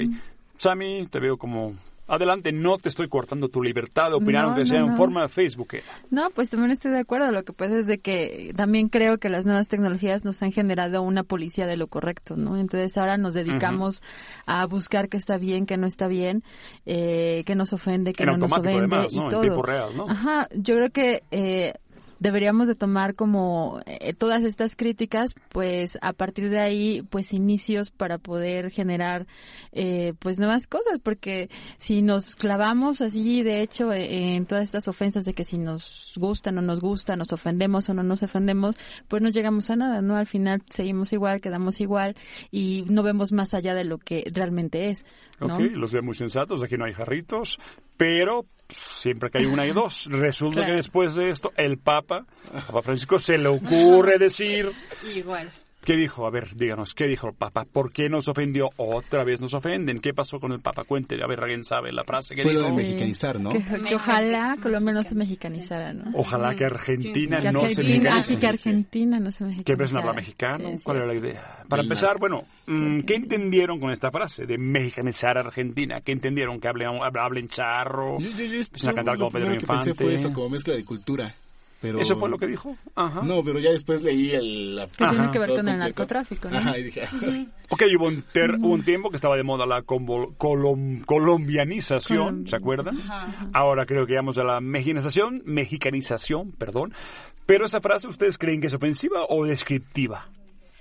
Sammy, 0.57 1.07
te 1.11 1.20
veo 1.20 1.37
como... 1.37 1.75
Adelante, 2.09 2.53
no 2.53 2.79
te 2.79 2.88
estoy 2.88 3.09
cortando 3.09 3.49
tu 3.49 3.62
libertad 3.62 4.11
de 4.11 4.16
opinar, 4.16 4.42
No, 4.45 4.49
aunque 4.51 4.62
no, 4.64 4.69
sea 4.69 4.81
en 4.81 4.87
no. 4.87 4.97
forma 4.97 5.23
de 5.23 5.29
Facebook. 5.29 5.69
eh. 5.75 5.83
No, 6.11 6.31
pues 6.31 6.49
también 6.49 6.71
estoy 6.71 6.92
de 6.92 7.01
acuerdo. 7.01 7.33
Lo 7.33 7.42
que 7.45 7.53
pasa 7.53 7.79
es 7.79 7.87
de 7.87 7.99
que 7.99 8.53
también 8.57 8.88
creo 8.88 9.19
que 9.19 9.29
las 9.29 9.45
nuevas 9.45 9.66
tecnologías 9.69 10.25
nos 10.25 10.40
han 10.42 10.53
generado 10.53 11.03
una 11.03 11.25
policía 11.25 11.66
de 11.66 11.77
lo 11.77 11.88
correcto, 11.88 12.37
¿no? 12.37 12.57
Entonces 12.57 12.97
ahora 12.97 13.16
nos 13.19 13.35
dedicamos 13.35 14.03
a 14.47 14.64
buscar 14.66 15.09
qué 15.09 15.16
está 15.16 15.37
bien, 15.38 15.66
qué 15.66 15.77
no 15.77 15.87
está 15.87 16.07
bien, 16.09 16.45
eh, 16.85 17.42
qué 17.47 17.55
nos 17.55 17.73
ofende, 17.73 18.12
qué 18.12 18.23
En 18.23 18.31
no 18.31 18.37
nos 18.38 18.53
ofende 18.53 18.79
además, 18.79 19.12
y 19.12 19.16
¿no? 19.16 19.25
En 19.25 19.31
todo. 19.31 19.40
tiempo 19.40 19.62
real, 19.62 19.97
¿no? 19.97 20.09
Ajá, 20.09 20.49
yo 20.55 20.77
creo 20.77 20.90
que 20.90 21.23
eh, 21.31 21.75
deberíamos 22.18 22.68
de 22.68 22.74
tomar 22.74 23.14
como 23.14 23.81
eh, 23.87 24.14
todas 24.14 24.42
estas 24.42 24.76
críticas, 24.76 25.35
pues 25.50 25.98
a 26.00 26.12
partir 26.12 26.50
de 26.50 26.59
ahí, 26.59 27.02
pues 27.11 27.33
inicios 27.33 27.90
para 27.90 28.18
poder 28.18 28.70
generar 28.70 29.26
eh, 29.72 30.14
pues 30.18 30.38
nuevas 30.38 30.66
cosas, 30.66 30.98
porque 31.02 31.50
si 31.79 32.02
nos 32.02 32.37
clavamos 32.37 33.00
así, 33.00 33.42
de 33.42 33.62
hecho, 33.62 33.92
eh, 33.92 34.37
en 34.37 34.46
todas 34.46 34.64
estas 34.64 34.88
ofensas 34.88 35.24
de 35.24 35.35
que 35.35 35.44
si 35.44 35.59
nos 35.59 36.14
gusta, 36.16 36.52
no 36.52 36.62
nos 36.62 36.81
gusta, 36.81 37.16
nos 37.16 37.33
ofendemos 37.33 37.88
o 37.88 37.94
no 37.94 38.02
nos 38.02 38.22
ofendemos, 38.22 38.76
pues 39.09 39.22
no 39.22 39.29
llegamos 39.29 39.70
a 39.70 39.76
nada, 39.76 40.02
¿no? 40.02 40.16
Al 40.16 40.26
final 40.26 40.62
seguimos 40.68 41.12
igual, 41.12 41.40
quedamos 41.40 41.81
igual 41.81 42.16
y 42.50 42.85
no 42.88 43.02
vemos 43.02 43.33
más 43.33 43.55
allá 43.55 43.74
de 43.74 43.85
lo 43.85 43.98
que 43.98 44.24
realmente 44.33 44.88
es, 44.88 45.05
¿no? 45.40 45.57
Ok, 45.57 45.61
los 45.72 45.92
veo 45.92 46.02
muy 46.02 46.14
sensatos, 46.14 46.62
aquí 46.62 46.76
no 46.76 46.85
hay 46.85 46.92
jarritos, 46.92 47.59
pero 47.96 48.46
siempre 48.68 49.31
que 49.31 49.38
hay 49.38 49.46
una 49.46 49.62
hay 49.62 49.72
dos. 49.72 50.07
Resulta 50.11 50.57
Claro. 50.57 50.70
que 50.70 50.76
después 50.76 51.14
de 51.14 51.31
esto, 51.31 51.52
el 51.57 51.79
Papa, 51.79 52.26
Papa 52.66 52.83
Francisco, 52.83 53.18
se 53.18 53.38
le 53.38 53.48
ocurre 53.48 54.18
decir... 54.18 54.72
Igual. 55.14 55.50
¿Qué 55.87 55.96
dijo? 55.96 56.27
A 56.27 56.31
ver, 56.31 56.57
díganos, 56.57 56.94
¿qué 56.94 57.07
dijo 57.07 57.29
el 57.29 57.35
Papa? 57.35 57.64
¿Por 57.64 57.92
qué 57.92 58.09
nos 58.09 58.27
ofendió? 58.27 58.70
Otra 58.77 59.22
vez 59.22 59.40
nos 59.40 59.55
ofenden. 59.55 60.01
¿Qué 60.01 60.12
pasó 60.12 60.40
con 60.40 60.51
el 60.51 60.59
Papa? 60.59 60.83
Cuente, 60.83 61.16
a 61.22 61.29
ver, 61.29 61.38
alguien 61.40 61.62
sabe 61.62 61.92
la 61.92 62.03
frase 62.03 62.35
que 62.35 62.42
dijo. 62.42 62.61
de 62.61 62.72
mexicanizar, 62.72 63.38
¿no? 63.38 63.51
Que, 63.51 63.62
que 63.62 63.94
ojalá 63.94 64.57
Colombia 64.61 64.94
no 64.94 65.03
se 65.05 65.14
mexicanizara, 65.14 65.92
¿no? 65.92 66.11
Ojalá 66.14 66.57
que 66.57 66.64
Argentina 66.64 67.38
Que 67.40 67.53
no 67.53 67.61
se 67.68 67.85
mexicanice. 67.85 68.09
así 68.09 68.37
que 68.37 68.46
Argentina 68.49 69.20
no 69.20 69.31
se 69.31 69.44
mexicanizara. 69.44 69.64
¿Qué 69.64 69.75
ves 69.81 69.92
no 69.92 70.01
habla 70.01 70.12
mexicano? 70.12 70.70
Sí, 70.70 70.79
sí. 70.79 70.85
¿Cuál 70.85 70.96
era 70.96 71.07
la 71.07 71.14
idea? 71.14 71.62
Para 71.68 71.83
empezar, 71.85 72.18
bueno, 72.18 72.42
mm, 72.66 73.03
¿qué 73.03 73.14
entendieron 73.14 73.79
con 73.79 73.92
esta 73.92 74.11
frase 74.11 74.44
de 74.44 74.59
mexicanizar 74.59 75.38
a 75.38 75.42
Argentina? 75.42 76.01
¿Qué 76.01 76.11
entendieron? 76.11 76.59
¿Que 76.59 76.66
hablen, 76.66 76.88
hablen 77.01 77.46
charro? 77.46 78.18
Yo, 78.18 78.31
yo, 78.31 78.44
yo, 78.44 78.90
a 78.90 78.92
cantar 78.92 79.16
como 79.18 79.31
Pedro 79.31 79.53
que 79.53 79.64
pensé 79.64 79.90
Infante. 79.90 79.94
fue 79.94 80.14
eso, 80.14 80.33
como 80.33 80.51
mezcla 80.51 80.75
de 80.75 80.85
cultura. 80.85 81.33
Pero... 81.80 82.00
¿Eso 82.00 82.16
fue 82.16 82.30
lo 82.30 82.38
que 82.38 82.46
dijo? 82.46 82.76
Ajá. 82.94 83.20
No, 83.22 83.44
pero 83.44 83.58
ya 83.58 83.70
después 83.70 84.02
leí 84.02 84.30
el... 84.30 84.76
la- 84.76 84.86
Que 84.86 84.96
tiene 85.06 85.18
Ajá. 85.24 85.30
que 85.30 85.38
ver 85.38 85.48
con 85.50 85.58
el 85.58 85.64
completo. 85.64 85.78
narcotráfico, 85.78 86.48
¿no? 86.50 86.58
Ajá, 86.58 86.78
y 86.78 86.82
dije... 86.84 87.02
Ok, 87.68 87.82
hubo 87.98 88.06
un, 88.06 88.22
ter- 88.22 88.54
hubo 88.54 88.72
un 88.72 88.82
tiempo 88.84 89.10
que 89.10 89.16
estaba 89.16 89.36
de 89.36 89.42
moda 89.42 89.66
la 89.66 89.82
combo- 89.82 90.34
colom- 90.38 91.04
colombianización, 91.04 92.44
Colom- 92.44 92.48
¿se 92.48 92.56
acuerdan? 92.56 92.98
Ajá. 93.00 93.28
Ahora 93.52 93.86
creo 93.86 94.06
que 94.06 94.12
llegamos 94.12 94.38
a 94.38 94.44
la 94.44 94.60
mexicanización, 94.60 95.42
mexicanización, 95.44 96.52
perdón. 96.52 96.92
Pero 97.44 97.66
esa 97.66 97.80
frase, 97.80 98.08
¿ustedes 98.08 98.38
creen 98.38 98.60
que 98.60 98.66
es 98.68 98.74
ofensiva 98.74 99.24
o 99.28 99.44
descriptiva? 99.44 100.28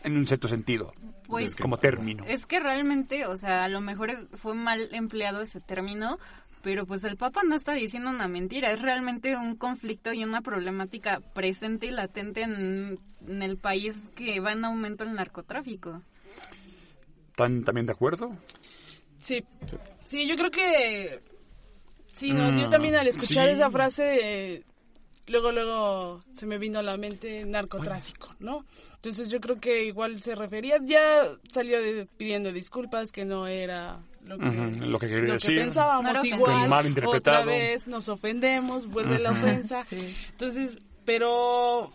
En 0.03 0.15
un 0.17 0.25
cierto 0.25 0.47
sentido, 0.47 0.93
Pues 1.27 1.55
como 1.55 1.77
término. 1.77 2.23
Es 2.27 2.45
que 2.45 2.59
realmente, 2.59 3.25
o 3.25 3.35
sea, 3.37 3.63
a 3.63 3.67
lo 3.69 3.81
mejor 3.81 4.11
fue 4.35 4.53
mal 4.53 4.87
empleado 4.91 5.41
ese 5.41 5.59
término, 5.61 6.19
pero 6.65 6.87
pues 6.87 7.03
el 7.03 7.15
Papa 7.15 7.41
no 7.47 7.53
está 7.55 7.73
diciendo 7.73 8.09
una 8.09 8.27
mentira, 8.27 8.71
es 8.71 8.81
realmente 8.81 9.37
un 9.37 9.55
conflicto 9.55 10.11
y 10.13 10.23
una 10.23 10.41
problemática 10.41 11.19
presente 11.35 11.85
y 11.85 11.91
latente 11.91 12.41
en, 12.41 12.99
en 13.27 13.43
el 13.43 13.57
país 13.57 14.11
que 14.15 14.39
va 14.39 14.51
en 14.53 14.65
aumento 14.65 15.03
el 15.03 15.13
narcotráfico. 15.13 16.01
¿Están 17.29 17.63
también 17.63 17.85
de 17.85 17.91
acuerdo? 17.91 18.35
Sí. 19.19 19.43
Sí, 20.05 20.27
yo 20.27 20.35
creo 20.35 20.49
que... 20.49 21.21
Sí, 22.13 22.33
no, 22.33 22.51
Mm, 22.51 22.59
yo 22.61 22.69
también 22.69 22.95
al 22.95 23.07
escuchar 23.07 23.47
sí. 23.47 23.53
esa 23.53 23.69
frase, 23.69 24.55
eh, 24.55 24.63
luego, 25.27 25.51
luego 25.51 26.23
se 26.31 26.47
me 26.47 26.57
vino 26.57 26.79
a 26.79 26.83
la 26.83 26.97
mente 26.97 27.45
narcotráfico, 27.45 28.33
¿no? 28.39 28.65
Entonces 28.95 29.29
yo 29.29 29.39
creo 29.39 29.59
que 29.59 29.85
igual 29.85 30.19
se 30.23 30.33
refería, 30.33 30.77
ya 30.81 31.27
salió 31.51 31.79
de- 31.79 32.07
pidiendo 32.17 32.51
disculpas, 32.51 33.11
que 33.11 33.23
no 33.23 33.45
era 33.45 33.99
lo 34.25 34.37
que, 34.37 34.45
Ujú, 34.45 34.85
lo 34.85 34.99
que 34.99 35.07
quería 35.07 35.23
lo 35.27 35.33
decir. 35.33 35.57
pensábamos 35.59 36.13
No 36.13 36.25
igual. 36.25 36.67
Mal 36.69 36.85
interpretado. 36.87 37.41
otra 37.41 37.45
vez 37.53 37.87
nos 37.87 38.09
ofendemos, 38.09 38.87
vuelve 38.89 39.19
la 39.19 39.31
Ujú. 39.31 39.39
ofensa. 39.45 39.83
Sí. 39.83 40.15
Entonces, 40.31 40.77
pero... 41.05 41.91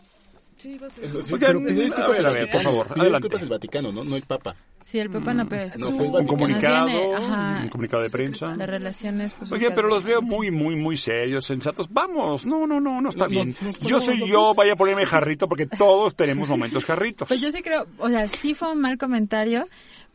Sí, 0.57 0.77
va 0.77 0.89
a 0.89 0.91
ser... 0.91 1.23
Sí, 1.23 1.35
pero 1.41 1.59
pidió 1.59 1.83
disculpas 1.85 2.05
a 2.05 2.11
ver, 2.11 2.21
el 2.21 2.27
a 2.27 2.31
ver, 2.33 2.51
por 2.51 2.61
favor, 2.63 2.87
Pidió 2.95 3.11
disculpas 3.11 3.43
el 3.43 3.49
Vaticano, 3.49 3.93
¿no? 3.93 4.05
No 4.05 4.15
el 4.17 4.23
Papa. 4.23 4.55
Sí, 4.83 4.99
el 4.99 5.11
Papa 5.11 5.33
no 5.35 5.47
puede 5.49 5.71
No, 5.79 5.91
pues, 5.97 6.13
Un 6.13 6.27
comunicado, 6.27 7.17
ajá, 7.17 7.61
un 7.65 7.69
comunicado 7.71 8.03
de 8.03 8.11
prensa. 8.11 8.49
de 8.49 8.67
relaciones 8.67 9.33
públicas. 9.35 9.59
Oye, 9.59 9.71
pero 9.75 9.89
los 9.89 10.05
veo 10.05 10.21
muy, 10.23 10.51
muy, 10.51 10.77
muy 10.77 10.97
serios, 10.99 11.45
sensatos. 11.47 11.87
Vamos, 11.91 12.45
no, 12.47 12.67
no, 12.67 12.79
no, 12.79 13.01
no 13.01 13.09
está 13.09 13.25
Nos- 13.25 13.31
bien. 13.31 13.57
nos 13.63 13.79
Yo 13.79 14.01
soy 14.01 14.27
yo, 14.29 14.55
vaya 14.55 14.75
a 14.75 14.77
ponerme 14.77 15.05
jarrito 15.07 15.49
porque 15.49 15.67
todos 15.67 16.15
tenemos 16.15 16.49
momentos 16.49 16.85
jarritos. 16.85 17.27
Pues 17.29 17.41
yo 17.41 17.51
sí 17.51 17.63
creo, 17.63 17.87
o 17.99 18.09
sea, 18.11 18.27
sí 18.29 18.53
fue 18.55 18.73
un 18.73 18.81
mal 18.81 18.97
comentario, 18.99 19.67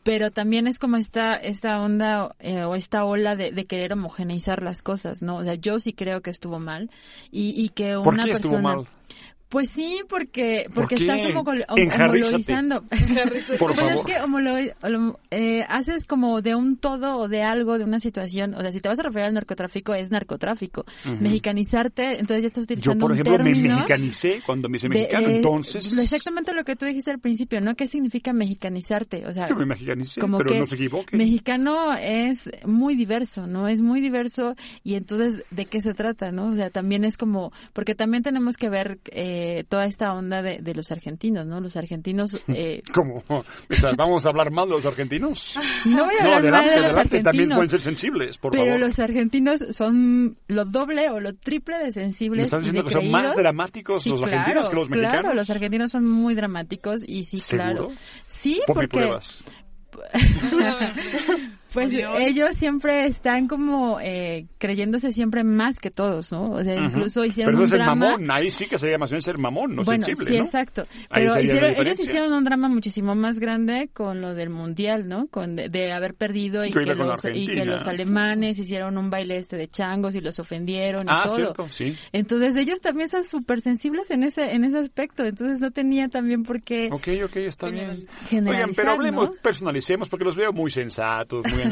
pero 0.06 0.30
también 0.30 0.68
es 0.68 0.78
como 0.78 0.98
esta 0.98 1.36
esta 1.36 1.82
onda 1.82 2.36
eh, 2.40 2.64
o 2.64 2.76
esta 2.76 3.06
ola 3.06 3.36
de, 3.36 3.52
de 3.52 3.66
querer 3.66 3.94
homogeneizar 3.94 4.62
las 4.62 4.84
cosas, 4.84 5.24
¿no? 5.24 5.38
O 5.38 5.44
sea, 5.44 5.56
yo 5.56 5.80
sí 5.80 5.94
creo 5.94 6.22
que 6.22 6.30
estuvo 6.30 6.60
mal 6.60 6.92
y, 7.32 7.60
y 7.60 7.70
que 7.70 7.96
¿Por 7.96 8.14
una 8.14 8.26
estuvo 8.26 8.52
persona 8.52 8.62
mal? 8.62 8.88
Pues 9.50 9.70
sí, 9.70 10.02
porque 10.10 10.64
¿Por 10.68 10.84
porque 10.84 10.96
qué? 10.98 11.04
estás 11.04 11.20
homolo- 11.34 11.66
hom- 11.68 11.80
Enjarrízate. 11.80 12.26
homologuizando. 12.26 12.82
Por 13.60 13.74
Pues 13.74 13.76
favor. 13.80 13.94
es 13.94 14.06
que 14.06 14.14
homolo- 14.22 14.76
hom- 14.82 15.18
eh, 15.32 15.64
haces 15.70 16.06
como 16.06 16.42
de 16.42 16.56
un 16.56 16.78
todo 16.78 17.18
o 17.18 17.28
de 17.28 17.44
algo, 17.44 17.78
de 17.78 17.84
una 17.84 18.00
situación. 18.00 18.54
O 18.56 18.62
sea, 18.62 18.72
si 18.72 18.82
te 18.82 18.90
vas 18.90 19.00
a 19.00 19.04
referir 19.04 19.26
al 19.28 19.34
narcotráfico, 19.34 19.94
es 19.94 20.10
narcotráfico. 20.12 20.86
Mexicanizarte, 21.20 22.20
entonces 22.20 22.42
ya 22.44 22.48
estás 22.48 22.64
Yo, 22.68 22.74
utilizando 22.74 23.02
por 23.02 23.12
un 23.12 23.18
ejemplo, 23.18 23.38
me 23.44 23.52
término 23.52 23.76
mexicanicé 23.76 24.42
cuando 24.46 24.70
me 24.70 24.78
hice 24.78 24.88
de- 24.90 24.96
mexicano, 24.96 25.28
eh, 25.28 25.36
entonces... 25.38 25.98
Exactamente 25.98 26.54
lo 26.54 26.64
que 26.64 26.76
tú 26.76 26.86
dijiste 26.86 27.12
al 27.12 27.20
principio, 27.20 27.62
¿no? 27.62 27.76
¿Qué 27.76 27.88
significa 27.88 28.34
mexicanizarte? 28.34 29.26
O 29.28 29.34
sea, 29.34 29.48
Yo 29.48 29.56
me 29.56 29.66
mexicanicé, 29.66 30.22
como 30.22 30.38
pero 30.38 30.52
que 30.54 30.60
no 30.60 30.66
se 30.66 30.76
equivoque. 30.76 31.18
mexicano 31.18 31.94
es 31.96 32.50
muy 32.66 32.96
diverso, 32.96 33.48
¿no? 33.48 33.68
Es 33.68 33.82
muy 33.82 34.02
diverso 34.02 34.56
y 34.84 34.96
entonces, 34.96 35.44
¿de 35.52 35.66
qué 35.66 35.82
se 35.82 35.94
trata, 35.94 36.32
no? 36.32 36.46
O 36.46 36.56
sea, 36.56 36.70
también 36.70 37.04
es 37.04 37.18
como, 37.18 37.52
porque 37.74 37.96
también 37.96 38.24
tenemos 38.24 38.58
que 38.58 38.70
ver 38.70 39.00
eh, 39.12 39.35
toda 39.70 39.86
esta 39.86 40.14
onda 40.14 40.42
de, 40.42 40.60
de 40.60 40.74
los 40.76 40.92
argentinos, 40.92 41.46
¿no? 41.46 41.60
Los 41.62 41.76
argentinos, 41.78 42.40
eh, 42.48 42.82
¿Cómo? 42.94 43.24
¿Vamos 43.98 44.26
a 44.26 44.30
hablar 44.30 44.52
mal 44.52 44.68
de 44.68 44.76
los 44.76 44.86
argentinos? 44.86 45.56
no 45.86 46.06
voy 46.06 46.16
a 46.20 46.24
No, 46.24 46.34
hablar 46.36 46.52
mal 46.52 46.62
adelante, 46.62 46.70
de 46.70 46.76
los 46.78 46.86
adelante, 46.88 47.10
también 47.22 47.26
argentinos, 47.52 47.56
pueden 47.58 47.70
ser 47.70 47.82
sensibles, 47.82 48.38
por 48.38 48.52
pero 48.52 48.66
favor. 48.66 48.80
los 48.80 49.00
argentinos 49.00 49.60
son 49.72 50.38
lo 50.48 50.66
doble 50.66 51.10
o 51.10 51.20
lo 51.20 51.34
triple 51.36 51.78
de 51.80 51.92
sensibles 51.92 52.38
¿Me 52.40 52.44
estás 52.44 52.62
diciendo 52.64 52.84
que 52.86 52.92
son 52.94 53.10
más 53.12 53.22
creídos. 53.22 53.38
dramáticos 53.42 54.04
Sí, 54.04 54.10
los 54.10 54.22
claro, 54.22 54.36
argentinos 54.38 54.70
que 54.70 54.76
los 54.76 54.90
mexicanos? 54.90 55.22
Claro, 55.22 55.36
los 55.36 55.50
argentinos 55.50 55.92
son 55.92 56.06
muy 56.08 56.36
dramáticos 56.36 57.02
y 57.08 57.24
sí, 57.24 57.40
¿Seguro? 57.40 57.64
claro. 57.88 57.92
Sí, 58.26 58.62
Ponme 58.68 58.88
porque 58.88 58.88
pruebas. 58.88 59.44
Pues 61.76 61.92
ellos 61.94 62.56
siempre 62.56 63.06
están 63.06 63.48
como 63.48 64.00
eh, 64.02 64.48
creyéndose 64.58 65.12
siempre 65.12 65.44
más 65.44 65.78
que 65.80 65.92
todos, 65.92 66.32
¿no? 66.32 66.52
O 66.52 66.64
sea, 66.64 66.76
incluso 66.76 67.24
hicieron 67.24 67.54
Pero 67.54 67.64
un 67.66 67.70
drama. 67.70 67.96
mamón, 67.96 68.32
ahí 68.32 68.50
sí 68.50 68.66
que 68.68 68.80
sería 68.80 68.98
más 68.98 69.10
bien 69.12 69.22
ser 69.22 69.38
mamón, 69.38 69.76
no 69.76 69.84
bueno, 69.84 70.04
sensible, 70.06 70.32
sí, 70.32 70.38
¿no? 70.40 70.46
exacto. 70.46 70.88
Pero 71.14 71.40
hicieron- 71.40 71.76
ellos 71.78 72.00
hicieron 72.00 72.34
un 72.34 72.44
drama 72.44 72.70
muchísimo 72.70 73.14
más 73.16 73.40
grande 73.40 73.90
con 73.94 74.22
lo 74.22 74.34
del 74.34 74.50
mundial, 74.50 75.08
¿no? 75.08 75.28
Con 75.28 75.56
de, 75.56 75.70
de 75.70 75.92
haber 75.92 76.14
perdido 76.16 76.66
y 76.66 76.72
Que 76.72 76.80
los, 76.86 76.96
y 76.98 76.98
que 77.46 77.52
Argentina. 77.52 77.66
los 77.66 77.88
alemanes 77.88 78.58
hicieron 78.58 78.98
un 78.98 79.10
baile 79.10 79.38
este 79.38 79.58
de 79.58 79.68
changos 79.68 80.16
y 80.16 80.22
los 80.22 80.40
ofendieron 80.40 81.04
y 81.04 81.10
Ah, 81.12 81.22
todo. 81.26 81.36
cierto, 81.36 81.68
sí. 81.72 81.96
Entonces 82.14 82.56
ellos 82.56 82.82
también 82.82 83.10
son 83.10 83.26
súper 83.26 83.62
sensibles 83.62 84.10
en 84.12 84.24
ese 84.24 84.54
en 84.54 84.64
ese 84.64 84.80
aspecto. 84.80 85.24
Entonces 85.26 85.60
no 85.60 85.72
tenía 85.72 86.08
también 86.10 86.44
por 86.44 86.62
qué 86.62 86.90
Ok, 86.92 87.08
ok, 87.26 87.36
está 87.38 87.68
bien. 87.68 88.08
Oigan, 88.32 88.72
pero 88.76 88.92
hablemos, 88.92 89.26
¿no? 89.30 89.36
personalicemos, 89.42 90.08
porque 90.10 90.26
los 90.26 90.36
veo 90.36 90.54
muy 90.54 90.72
sensatos, 90.72 91.44
muy 91.54 91.62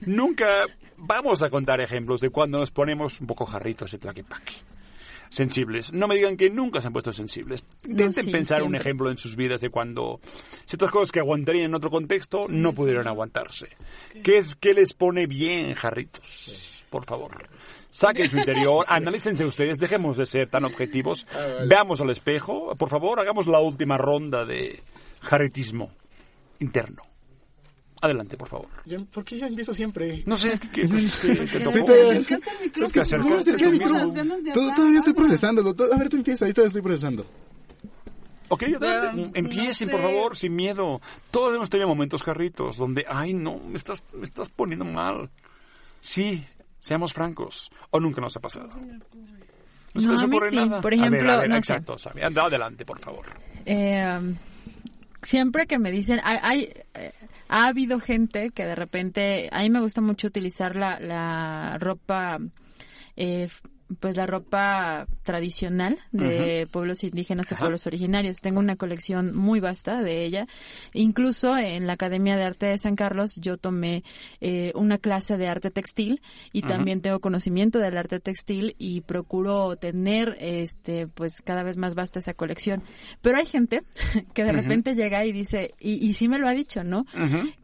Nunca 0.00 0.66
vamos 0.96 1.42
a 1.42 1.50
contar 1.50 1.80
ejemplos 1.80 2.20
de 2.20 2.30
cuando 2.30 2.58
nos 2.58 2.70
ponemos 2.70 3.20
un 3.20 3.26
poco 3.26 3.46
jarritos 3.46 3.92
de 3.92 3.98
tlaquepaque. 3.98 4.54
Sensibles. 5.28 5.92
No 5.92 6.06
me 6.06 6.14
digan 6.14 6.36
que 6.36 6.50
nunca 6.50 6.80
se 6.80 6.86
han 6.86 6.92
puesto 6.92 7.12
sensibles. 7.12 7.64
Intenten 7.84 8.24
sí, 8.24 8.30
pensar 8.30 8.62
un 8.62 8.76
ejemplo 8.76 9.10
en 9.10 9.16
sus 9.16 9.34
vidas 9.34 9.60
de 9.60 9.70
cuando 9.70 10.20
ciertas 10.66 10.90
cosas 10.90 11.10
que 11.10 11.18
aguantarían 11.18 11.66
en 11.66 11.74
otro 11.74 11.90
contexto 11.90 12.46
no 12.48 12.72
pudieron 12.72 13.08
aguantarse. 13.08 13.68
¿Qué, 14.22 14.38
es, 14.38 14.54
¿Qué 14.54 14.72
les 14.72 14.94
pone 14.94 15.26
bien 15.26 15.74
jarritos? 15.74 16.84
Por 16.90 17.04
favor. 17.04 17.48
Saquen 17.90 18.30
su 18.30 18.38
interior, 18.38 18.84
analícense 18.88 19.44
ustedes, 19.44 19.78
dejemos 19.78 20.16
de 20.16 20.26
ser 20.26 20.48
tan 20.48 20.64
objetivos, 20.64 21.26
veamos 21.66 22.00
al 22.00 22.10
espejo, 22.10 22.74
por 22.76 22.90
favor, 22.90 23.18
hagamos 23.18 23.46
la 23.46 23.58
última 23.58 23.96
ronda 23.96 24.44
de 24.44 24.82
jarritismo 25.22 25.90
interno. 26.60 27.02
Adelante, 28.02 28.36
por 28.36 28.48
favor. 28.48 28.68
¿Por 29.12 29.24
qué 29.24 29.38
ya 29.38 29.46
empiezo 29.46 29.72
siempre? 29.72 30.22
No 30.26 30.36
sé, 30.36 30.58
¿qué, 30.72 30.82
qué, 30.82 30.88
pues, 30.88 31.18
te- 31.20 31.34
te 31.46 31.60
tocó? 31.60 31.78
Es 31.78 32.26
que 32.26 32.36
No 32.74 32.86
acercaste 33.38 33.70
micrófono. 33.70 34.12
Todavía 34.74 34.98
estoy 34.98 35.14
procesándolo. 35.14 35.74
A 35.92 35.98
ver, 35.98 36.08
tú 36.08 36.16
empieza. 36.16 36.44
Ahí 36.44 36.52
todavía 36.52 36.68
estoy 36.68 36.82
procesando. 36.82 37.26
Ok, 38.48 38.62
adelante. 38.62 39.22
No, 39.22 39.30
Empiecen, 39.34 39.88
no 39.88 39.92
por 39.92 40.00
sé. 40.00 40.06
favor, 40.06 40.36
sin 40.36 40.54
miedo. 40.54 41.00
Todos 41.30 41.54
hemos 41.56 41.68
tenido 41.70 41.88
momentos, 41.88 42.22
Carritos, 42.22 42.76
donde, 42.76 43.04
ay, 43.08 43.34
no, 43.34 43.58
me 43.58 43.76
estás, 43.76 44.04
me 44.14 44.24
estás 44.24 44.48
poniendo 44.50 44.84
mal. 44.84 45.30
Sí, 46.00 46.44
seamos 46.78 47.12
francos. 47.12 47.70
O 47.90 47.98
nunca 47.98 48.20
nos 48.20 48.36
ha 48.36 48.40
pasado. 48.40 48.68
No 49.94 50.00
se 50.00 50.06
No, 50.06 50.20
a 50.20 50.24
ocurre 50.26 50.50
sí. 50.50 50.56
nada. 50.56 50.80
Por 50.80 50.92
A 50.92 50.96
ver, 50.96 51.06
ejemplo, 51.06 51.32
a 51.32 51.36
ver, 51.38 51.48
no 51.48 51.54
sé. 51.56 51.58
exacto, 51.60 51.98
Sami. 51.98 52.22
Anda, 52.22 52.44
adelante, 52.44 52.84
por 52.84 53.00
favor. 53.00 53.24
Eh, 53.64 54.34
siempre 55.22 55.66
que 55.66 55.78
me 55.78 55.90
dicen, 55.90 56.20
hay, 56.22 56.38
hay, 56.42 56.72
eh, 56.94 57.12
ha 57.48 57.66
habido 57.68 58.00
gente 58.00 58.50
que 58.50 58.64
de 58.64 58.74
repente, 58.74 59.48
a 59.52 59.62
mí 59.62 59.70
me 59.70 59.80
gusta 59.80 60.00
mucho 60.00 60.26
utilizar 60.26 60.76
la, 60.76 60.98
la 61.00 61.78
ropa, 61.78 62.38
eh, 63.16 63.48
pues 64.00 64.16
la 64.16 64.26
ropa 64.26 65.06
tradicional 65.22 65.98
de 66.12 66.66
pueblos 66.70 67.04
indígenas 67.04 67.50
o 67.52 67.56
pueblos 67.56 67.86
originarios. 67.86 68.40
Tengo 68.40 68.58
una 68.58 68.76
colección 68.76 69.36
muy 69.36 69.60
vasta 69.60 70.02
de 70.02 70.24
ella. 70.24 70.46
Incluso 70.92 71.56
en 71.56 71.86
la 71.86 71.94
Academia 71.94 72.36
de 72.36 72.44
Arte 72.44 72.66
de 72.66 72.78
San 72.78 72.96
Carlos 72.96 73.36
yo 73.36 73.56
tomé 73.56 74.02
eh, 74.40 74.72
una 74.74 74.98
clase 74.98 75.36
de 75.36 75.48
arte 75.48 75.70
textil 75.70 76.20
y 76.52 76.62
también 76.62 77.00
tengo 77.00 77.20
conocimiento 77.20 77.78
del 77.78 77.96
arte 77.96 78.20
textil 78.20 78.74
y 78.78 79.02
procuro 79.02 79.76
tener 79.76 80.36
este 80.40 81.06
pues 81.06 81.40
cada 81.42 81.62
vez 81.62 81.76
más 81.76 81.94
vasta 81.94 82.18
esa 82.18 82.34
colección. 82.34 82.82
Pero 83.22 83.38
hay 83.38 83.46
gente 83.46 83.82
que 84.34 84.44
de 84.44 84.52
repente 84.52 84.94
llega 84.94 85.24
y 85.24 85.32
dice, 85.32 85.74
y, 85.80 86.04
y 86.04 86.14
sí 86.14 86.28
me 86.28 86.38
lo 86.38 86.48
ha 86.48 86.52
dicho, 86.52 86.84
¿no? 86.84 87.06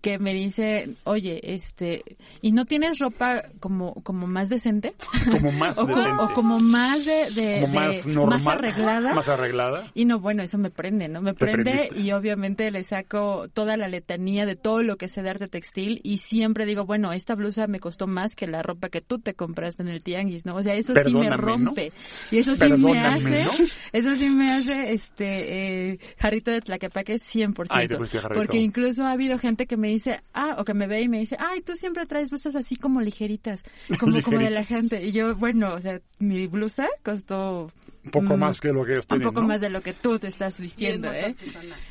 Que 0.00 0.18
me 0.18 0.34
dice, 0.34 0.90
oye, 1.04 1.40
este, 1.54 2.04
¿y 2.40 2.52
no 2.52 2.64
tienes 2.64 2.98
ropa 2.98 3.42
como, 3.60 3.94
como 4.02 4.26
más 4.26 4.48
decente? 4.48 4.94
Como 5.30 5.52
más 5.58 5.78
o, 5.78 5.86
o 6.18 6.32
como 6.32 6.58
más 6.60 7.04
de, 7.04 7.30
de- 7.30 7.60
Como 7.60 7.80
de- 7.80 7.86
más 7.86 8.06
normal. 8.06 8.38
más 8.42 8.46
arreglada. 8.54 9.14
Más 9.14 9.28
arreglada. 9.28 9.90
Y 9.94 10.04
no, 10.04 10.20
bueno, 10.20 10.42
eso 10.42 10.58
me 10.58 10.70
prende, 10.70 11.08
¿no? 11.08 11.20
Me 11.22 11.34
prende 11.34 11.88
y 11.96 12.12
obviamente 12.12 12.70
le 12.70 12.82
saco 12.84 13.48
toda 13.52 13.76
la 13.76 13.88
letanía 13.88 14.46
de 14.46 14.56
todo 14.56 14.82
lo 14.82 14.96
que 14.96 15.08
sé 15.08 15.22
de 15.22 15.30
arte 15.30 15.48
textil 15.48 16.00
y 16.02 16.18
siempre 16.18 16.66
digo, 16.66 16.84
bueno, 16.86 17.12
esta 17.12 17.34
blusa 17.34 17.66
me 17.66 17.80
costó 17.80 18.06
más 18.06 18.34
que 18.36 18.46
la 18.46 18.62
ropa 18.62 18.88
que 18.88 19.00
tú 19.00 19.18
te 19.18 19.34
compraste 19.34 19.82
en 19.82 19.88
el 19.88 20.02
tianguis, 20.02 20.46
¿no? 20.46 20.56
O 20.56 20.62
sea, 20.62 20.74
eso 20.74 20.94
sí 20.94 21.14
me 21.14 21.30
rompe. 21.30 21.88
¿no? 21.88 21.94
Y 22.30 22.38
eso 22.38 22.54
sí 22.56 22.72
me 22.82 22.98
hace, 23.00 23.44
¿no? 23.44 23.50
eso 23.92 24.16
sí 24.16 24.28
me 24.30 24.52
hace, 24.52 24.92
este, 24.92 25.90
eh, 25.92 25.98
jarrito 26.18 26.50
de 26.50 26.60
tlaquepaque 26.60 27.14
100%. 27.16 27.66
Ay, 27.70 27.88
te. 27.88 27.96
Porque 28.34 28.58
incluso 28.58 29.04
ha 29.04 29.12
habido 29.12 29.38
gente 29.38 29.66
que 29.66 29.76
me 29.76 29.88
dice, 29.88 30.20
ah, 30.34 30.56
o 30.58 30.64
que 30.64 30.74
me 30.74 30.86
ve 30.86 31.02
y 31.02 31.08
me 31.08 31.18
dice, 31.18 31.36
ay, 31.38 31.60
tú 31.62 31.74
siempre 31.74 32.04
traes 32.06 32.30
blusas 32.30 32.56
así 32.56 32.76
como 32.76 33.00
ligeritas, 33.00 33.62
como, 33.98 34.20
como 34.22 34.38
de 34.38 34.50
la 34.50 34.64
gente. 34.64 35.04
Y 35.04 35.12
yo, 35.12 35.34
bueno, 35.36 35.74
o 35.74 35.80
sea, 35.80 36.00
mi 36.18 36.46
blusa 36.46 36.88
costó 37.02 37.70
Un 38.04 38.10
poco 38.10 38.36
mm, 38.36 38.40
más 38.40 38.60
que 38.60 38.68
lo 38.72 38.84
que 38.84 38.92
un 38.92 39.00
tienen, 39.02 39.28
poco 39.28 39.40
¿no? 39.40 39.48
más 39.48 39.60
de 39.60 39.70
lo 39.70 39.80
que 39.80 39.92
tú 39.92 40.18
te 40.18 40.28
estás 40.28 40.60
vistiendo, 40.60 41.08
más 41.08 41.16
¿eh? 41.18 41.36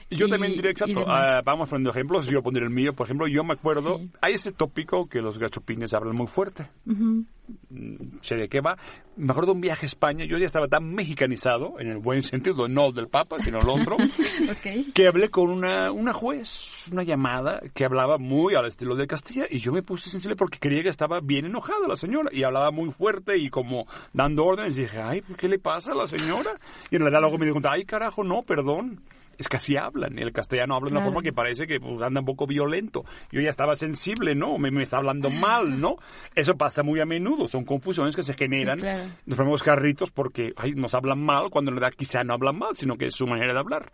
Y 0.09 0.15
yo 0.15 0.27
Y- 0.27 0.29
también 0.29 0.53
diré 0.53 0.71
exacto. 0.71 1.03
ah, 1.07 1.41
vamos 1.43 1.69
poniendo 1.69 1.89
ejemplos. 1.91 2.27
Yo 2.27 2.41
pondré 2.43 2.63
el 2.63 2.69
mío. 2.69 2.93
Por 2.93 3.07
ejemplo, 3.07 3.27
yo 3.27 3.43
me 3.43 3.53
acuerdo. 3.53 3.99
Hay 4.21 4.33
ese 4.33 4.51
tópico 4.51 5.07
que 5.07 5.21
los 5.21 5.37
gachupines 5.37 5.93
hablan 5.93 6.15
muy 6.15 6.27
fuerte. 6.27 6.67
Ujú. 6.85 7.03
Mm, 7.03 7.25
sé 8.21 8.35
de 8.35 8.49
qué 8.49 8.61
va. 8.61 8.77
Me 9.17 9.31
acuerdo 9.31 9.51
de 9.51 9.55
un 9.55 9.61
viaje 9.61 9.85
a 9.85 9.87
España. 9.87 10.25
Yo 10.25 10.37
ya 10.37 10.45
estaba 10.45 10.67
tan 10.67 10.93
mexicanizado, 10.93 11.79
en 11.79 11.87
el 11.87 11.97
buen 11.97 12.23
sentido, 12.23 12.67
no 12.67 12.87
el 12.87 12.93
del 12.93 13.07
Papa, 13.07 13.39
sino 13.39 13.59
el 13.59 13.67
otro, 13.69 13.95
Ok. 14.51 14.93
que 14.93 15.07
hablé 15.07 15.29
con 15.29 15.49
una, 15.49 15.91
una 15.91 16.13
juez, 16.13 16.83
una 16.91 17.03
llamada, 17.03 17.61
que 17.73 17.85
hablaba 17.85 18.17
muy 18.17 18.55
al 18.55 18.65
estilo 18.67 18.95
de 18.95 19.07
Castilla. 19.07 19.45
Y 19.49 19.59
yo 19.59 19.71
me 19.71 19.83
puse 19.83 20.09
sensible 20.09 20.35
porque 20.35 20.59
creía 20.59 20.83
que 20.83 20.89
estaba 20.89 21.19
bien 21.19 21.45
enojada 21.45 21.87
la 21.87 21.95
señora. 21.97 22.29
Y 22.33 22.43
hablaba 22.43 22.71
muy 22.71 22.89
fuerte 22.91 23.37
y 23.37 23.49
como 23.49 23.85
dando 24.13 24.45
órdenes. 24.45 24.77
Y 24.77 24.81
dije, 24.83 25.01
ay, 25.01 25.21
¿qué 25.37 25.47
le 25.49 25.59
pasa 25.59 25.91
a 25.91 25.95
la 25.95 26.07
señora? 26.07 26.51
Y 26.89 26.95
en 26.95 27.01
realidad 27.01 27.21
luego 27.21 27.37
me 27.37 27.45
di 27.45 27.51
cuenta, 27.51 27.71
ay, 27.73 27.85
carajo, 27.85 28.23
no, 28.23 28.41
perdón. 28.43 29.01
Es 29.41 29.49
que 29.49 29.57
así 29.57 29.75
hablan. 29.75 30.17
El 30.19 30.31
castellano 30.31 30.75
habla 30.75 30.89
de 30.91 30.95
una 30.97 31.03
forma 31.05 31.21
que 31.23 31.33
parece 31.33 31.65
que 31.65 31.79
pues, 31.79 32.01
anda 32.01 32.19
un 32.21 32.25
poco 32.25 32.45
violento. 32.45 33.03
Yo 33.31 33.41
ya 33.41 33.49
estaba 33.49 33.75
sensible, 33.75 34.35
¿no? 34.35 34.57
Me, 34.59 34.69
me 34.71 34.83
está 34.83 34.97
hablando 34.97 35.29
mal, 35.31 35.81
¿no? 35.81 35.95
Eso 36.35 36.55
pasa 36.55 36.83
muy 36.83 36.99
a 36.99 37.05
menudo. 37.05 37.47
Son 37.47 37.65
confusiones 37.65 38.15
que 38.15 38.23
se 38.23 38.35
generan. 38.35 38.77
Sí, 38.77 38.83
claro. 38.83 39.09
Nos 39.25 39.37
ponemos 39.37 39.63
carritos 39.63 40.11
porque 40.11 40.53
ay, 40.55 40.73
nos 40.75 40.93
hablan 40.93 41.19
mal 41.19 41.49
cuando 41.49 41.71
en 41.71 41.77
realidad 41.77 41.97
quizá 41.97 42.23
no 42.23 42.33
hablan 42.35 42.57
mal, 42.59 42.75
sino 42.75 42.95
que 42.97 43.07
es 43.07 43.15
su 43.15 43.25
manera 43.25 43.51
de 43.53 43.59
hablar. 43.59 43.91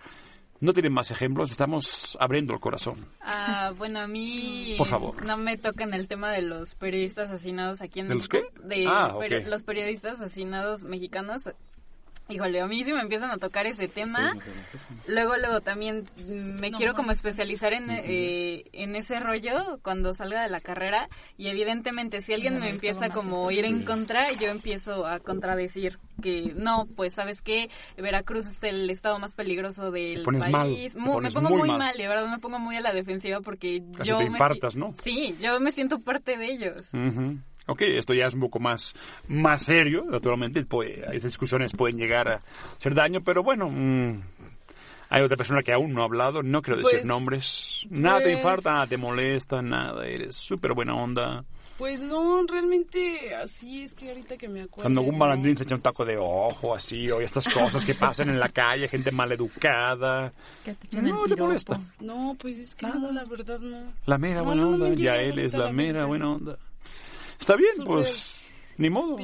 No 0.60 0.74
tienen 0.74 0.92
más 0.92 1.12
ejemplos, 1.12 1.52
estamos 1.52 2.18
abriendo 2.20 2.54
el 2.54 2.60
corazón. 2.60 3.06
Ah, 3.22 3.72
bueno, 3.78 4.00
a 4.00 4.08
mí 4.08 4.74
Por 4.78 4.88
favor. 4.88 5.24
no 5.24 5.38
me 5.38 5.56
tocan 5.56 5.94
el 5.94 6.08
tema 6.08 6.32
de 6.32 6.42
los 6.42 6.74
periodistas 6.74 7.30
asesinados 7.30 7.80
aquí 7.82 8.00
en 8.00 8.08
¿De 8.08 8.16
los 8.16 8.28
México. 8.28 8.52
qué? 8.64 8.68
De 8.68 8.86
Ah, 8.88 9.16
los 9.46 9.64
periodistas 9.64 10.20
asesinados 10.20 10.84
mexicanos. 10.84 11.44
Híjole, 12.30 12.60
a 12.62 12.68
mí 12.68 12.84
sí 12.84 12.92
me 12.92 13.02
empiezan 13.02 13.32
a 13.32 13.38
tocar 13.38 13.66
ese 13.68 13.88
tema. 13.88 14.34
Luego, 15.08 15.38
luego 15.38 15.62
también 15.62 16.04
me 16.28 16.72
quiero 16.72 16.94
como 16.94 17.12
especializar 17.12 17.72
en, 17.74 17.90
eh, 17.90 18.66
en 18.74 18.96
ese 18.98 19.20
rollo 19.22 19.80
cuando 19.82 20.14
salga 20.14 20.44
de 20.44 20.50
la 20.50 20.60
carrera 20.60 21.08
y 21.38 21.48
evidentemente 21.48 22.20
si 22.22 22.34
alguien 22.34 22.60
me 22.60 22.70
empieza 22.70 23.10
como 23.10 23.48
a 23.48 23.54
ir 23.54 23.64
en 23.66 23.86
contra, 23.86 24.32
yo 24.34 24.50
empiezo 24.50 25.06
a 25.08 25.20
contradecir 25.20 26.00
que 26.22 26.54
no, 26.56 26.88
pues 26.96 27.14
sabes 27.14 27.42
qué, 27.42 27.70
Veracruz 27.96 28.46
es 28.48 28.62
el 28.64 28.90
estado 28.90 29.20
más 29.20 29.34
peligroso 29.34 29.92
del 29.92 30.24
pones 30.24 30.42
país. 30.44 30.52
mal, 30.52 30.76
te 30.94 31.00
Mu- 31.00 31.14
pones 31.14 31.34
me 31.34 31.42
pongo 31.42 31.50
muy 31.50 31.60
muy, 31.60 31.68
mal. 31.70 31.78
mal. 31.78 31.98
de 31.98 32.08
verdad 32.08 32.28
me 32.30 32.40
pongo 32.40 32.60
muy 32.60 32.76
a 32.76 32.82
la 32.82 32.92
defensiva 32.92 33.40
porque 33.40 33.82
Casi 33.96 34.10
yo 34.10 34.18
te 34.18 34.24
me- 34.26 34.32
infartas, 34.32 34.76
¿no? 34.76 34.94
Sí, 35.02 35.36
yo 35.40 35.60
me 35.62 35.72
siento 35.72 36.00
parte 36.00 36.36
de 36.38 36.46
ellos. 36.52 36.78
Ujú. 36.94 37.38
Ok, 37.68 37.82
esto 37.82 38.14
ya 38.14 38.26
es 38.28 38.34
un 38.34 38.40
poco 38.40 38.60
más, 38.60 38.96
más 39.28 39.62
serio, 39.64 40.06
naturalmente, 40.10 40.64
puede, 40.66 41.02
esas 41.16 41.24
discusiones 41.24 41.74
pueden 41.74 41.98
llegar 41.98 42.28
a 42.30 42.42
hacer 42.78 42.94
daño, 42.96 43.22
pero 43.24 43.44
bueno, 43.44 43.70
mm, 43.70 44.22
hay 45.10 45.22
otra 45.22 45.38
persona 45.38 45.62
que 45.64 45.74
aún 45.74 45.94
no 45.94 46.02
ha 46.02 46.06
hablado, 46.06 46.44
no 46.44 46.62
quiero 46.62 46.78
decir 46.80 47.00
Pues- 47.00 47.06
nombres, 47.06 47.86
nada 47.90 48.20
te 48.20 48.24
pues- 48.26 48.36
infarta, 48.38 48.72
nada 48.74 48.88
te 48.88 48.98
molesta, 48.98 49.62
nada, 49.62 50.06
eres 50.08 50.36
súper 50.36 50.74
buena 50.74 50.96
onda. 50.96 51.44
Pues 51.78 52.02
no, 52.02 52.44
realmente 52.48 53.36
así 53.36 53.84
es 53.84 53.94
que 53.94 54.10
ahorita 54.10 54.36
que 54.36 54.48
me 54.50 54.62
acuerdo. 54.62 54.82
Cuando 54.82 55.02
algún 55.02 55.14
no. 55.14 55.20
malandrín 55.20 55.56
se 55.56 55.64
echa 55.64 55.76
un 55.76 55.82
taco 55.82 56.04
de 56.06 56.18
ojo, 56.18 56.74
así, 56.74 57.12
o 57.12 57.22
estas 57.22 57.48
cosas 57.54 57.86
que 57.86 57.94
pasan 57.94 58.30
en 58.30 58.40
la 58.40 58.50
calle, 58.50 58.88
gente 58.88 59.12
maleducada. 59.12 60.34
No, 61.04 61.26
te 61.28 61.36
molesta. 61.36 61.80
No, 62.00 62.36
pues 62.40 62.58
es 62.58 62.74
que 62.74 62.88
no, 62.88 63.12
la 63.12 63.26
verdad 63.26 63.60
no. 63.60 63.94
La 64.08 64.18
mera 64.18 64.40
No, 64.40 64.46
buena 64.46 64.68
onda, 64.68 64.94
ya 64.96 65.18
él 65.18 65.38
es 65.38 65.54
la 65.54 65.66
la 65.66 65.72
mera 65.72 66.06
buena 66.06 66.32
onda. 66.32 66.58
Está 67.40 67.56
bien, 67.56 67.72
pues, 67.86 68.36
ni 68.78 68.90
modo. 68.90 69.18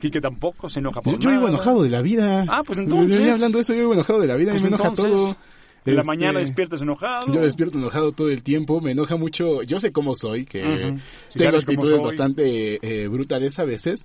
Quique 0.00 0.20
tampoco 0.20 0.68
se 0.68 0.80
enoja 0.80 1.00
por 1.00 1.14
Yo, 1.14 1.18
yo 1.18 1.30
vivo 1.30 1.42
nada. 1.44 1.54
enojado 1.54 1.82
de 1.82 1.90
la 1.90 2.02
vida. 2.02 2.44
Ah, 2.48 2.62
pues 2.64 2.78
Me 2.78 2.84
entonces. 2.84 3.16
venía 3.18 3.32
hablando 3.34 3.58
de 3.58 3.62
eso, 3.62 3.72
yo 3.72 3.80
vivo 3.80 3.94
enojado 3.94 4.20
de 4.20 4.26
la 4.26 4.36
vida, 4.36 4.50
Pues 4.52 4.60
y 4.62 4.64
me 4.64 4.68
enoja 4.68 4.88
entonces. 4.88 5.14
todo. 5.14 5.36
En 5.86 5.94
la 5.94 6.00
Este, 6.00 6.06
mañana 6.06 6.40
despiertas 6.40 6.80
enojado. 6.82 7.32
Yo 7.32 7.40
despierto 7.40 7.78
enojado 7.78 8.12
todo 8.12 8.30
el 8.30 8.42
tiempo, 8.42 8.80
me 8.80 8.90
enoja 8.92 9.16
mucho, 9.16 9.62
yo 9.62 9.78
sé 9.80 9.92
cómo 9.92 10.14
soy, 10.14 10.44
que 10.44 10.62
Ujú. 10.62 10.98
Sí, 11.28 11.38
tengo 11.38 11.50
sabes 11.52 11.64
cómo 11.64 11.80
actitudes 11.80 12.02
bastante 12.02 12.78
eh, 12.82 13.08
brutales 13.08 13.58
a 13.58 13.64
veces, 13.64 14.02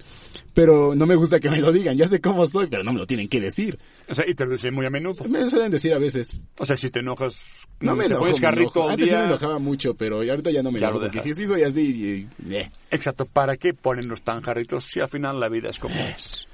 pero 0.54 0.94
no 0.96 1.06
me 1.06 1.16
gusta 1.16 1.40
que 1.40 1.50
me 1.50 1.60
lo 1.60 1.72
digan, 1.72 1.98
ya 1.98 2.08
sé 2.08 2.22
cómo 2.22 2.46
soy, 2.48 2.68
pero 2.68 2.84
no 2.84 2.94
me 2.94 3.00
lo 3.00 3.08
tienen 3.08 3.28
que 3.28 3.40
decir. 3.40 3.80
O 4.10 4.14
sea, 4.16 4.24
y 4.28 4.34
te 4.36 4.46
lo 4.46 4.52
dicen 4.54 4.74
muy 4.74 4.86
a 4.86 4.90
menudo. 4.90 5.24
Me 5.28 5.50
suelen 5.50 5.72
decir 5.72 5.94
a 5.94 5.98
veces. 5.98 6.40
O 6.60 6.66
sea, 6.66 6.78
si 6.78 6.90
te 6.90 7.00
enojas, 7.00 7.46
No 7.80 7.96
me 7.96 8.08
te 8.08 8.14
enojo, 8.14 8.26
me 8.26 8.68
todo 8.68 8.90
Antes 8.90 9.10
sí 9.10 9.16
me 9.16 9.22
día. 9.22 9.26
enojaba 9.28 9.60
mucho, 9.60 9.94
pero 9.96 10.18
ahorita 10.18 10.52
ya 10.52 10.62
no 10.64 10.72
me 10.72 10.80
Ya 10.80 10.88
enojo, 10.88 11.06
lo 11.06 11.12
porque 11.12 11.34
si 11.34 11.48
soy 11.48 11.64
así, 11.64 12.28
eh. 12.50 12.70
Exacto, 12.92 13.26
¿para 13.26 13.58
qué 13.58 13.74
ponernos 13.74 14.22
tan 14.22 14.42
jarritos 14.42 14.84
si 14.86 15.00
al 15.00 15.10
final 15.10 15.40
la 15.40 15.50
vida 15.50 15.70
es 15.70 15.80
como 15.80 15.96
es? 15.96 16.48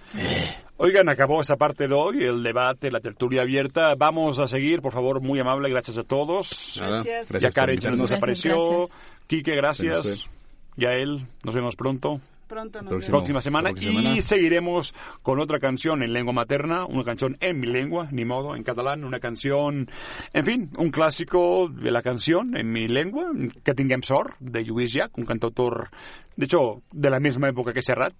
Oigan, 0.79 1.09
acabó 1.09 1.41
esa 1.41 1.55
parte 1.55 1.87
de 1.87 1.93
hoy, 1.95 2.23
el 2.23 2.43
debate, 2.43 2.91
la 2.91 2.99
tertulia 2.99 3.41
abierta. 3.41 3.95
Vamos 3.95 4.37
a 4.37 4.47
seguir, 4.47 4.79
por 4.81 4.93
favor, 4.93 5.21
muy 5.21 5.39
amable, 5.39 5.69
gracias 5.69 5.97
a 5.97 6.03
todos. 6.03 6.75
Gracias. 6.77 7.29
gracias 7.29 7.41
ya 7.41 7.49
Karen 7.51 7.81
se 7.81 7.89
nos 7.89 8.01
desapareció. 8.01 8.77
Gracias. 8.77 8.97
Quique, 9.25 9.55
gracias. 9.55 10.29
Yael, 10.75 11.25
nos 11.43 11.55
vemos 11.55 11.75
pronto. 11.75 12.21
Pronto 12.47 12.81
nos 12.81 12.91
Próximo. 12.91 13.17
Próxima 13.17 13.41
semana. 13.41 13.69
próxima 13.71 13.93
y 13.93 13.97
semana. 13.97 14.21
seguiremos 14.21 14.95
con 15.21 15.39
otra 15.39 15.59
canción 15.59 16.01
en 16.01 16.13
lengua 16.13 16.31
materna, 16.31 16.85
una 16.85 17.03
canción 17.03 17.35
en 17.41 17.59
mi 17.59 17.67
lengua, 17.67 18.07
ni 18.11 18.23
modo, 18.23 18.55
en 18.55 18.63
catalán, 18.63 19.03
una 19.03 19.19
canción, 19.19 19.89
en 20.31 20.45
fin, 20.45 20.69
un 20.77 20.89
clásico 20.89 21.67
de 21.69 21.91
la 21.91 22.01
canción 22.01 22.55
en 22.55 22.71
mi 22.71 22.87
lengua, 22.87 23.31
que 23.63 23.73
tinguem 23.73 24.01
sort, 24.01 24.37
de 24.39 24.63
Lluís 24.63 24.93
Llach, 24.93 25.17
un 25.17 25.25
cantautor, 25.25 25.89
de 26.37 26.45
hecho, 26.45 26.83
de 26.91 27.09
la 27.09 27.19
misma 27.19 27.49
época 27.49 27.73
que 27.73 27.81
Serrat, 27.81 28.13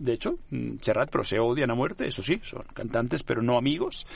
de 0.00 0.14
hecho, 0.14 0.38
mm, 0.50 0.78
Serrat, 0.80 1.10
pero 1.10 1.24
se 1.24 1.38
odian 1.38 1.70
a 1.70 1.74
muerte, 1.74 2.08
eso 2.08 2.22
sí, 2.22 2.40
son 2.42 2.62
cantantes, 2.74 3.22
pero 3.22 3.42
no 3.42 3.56
amigos. 3.56 4.06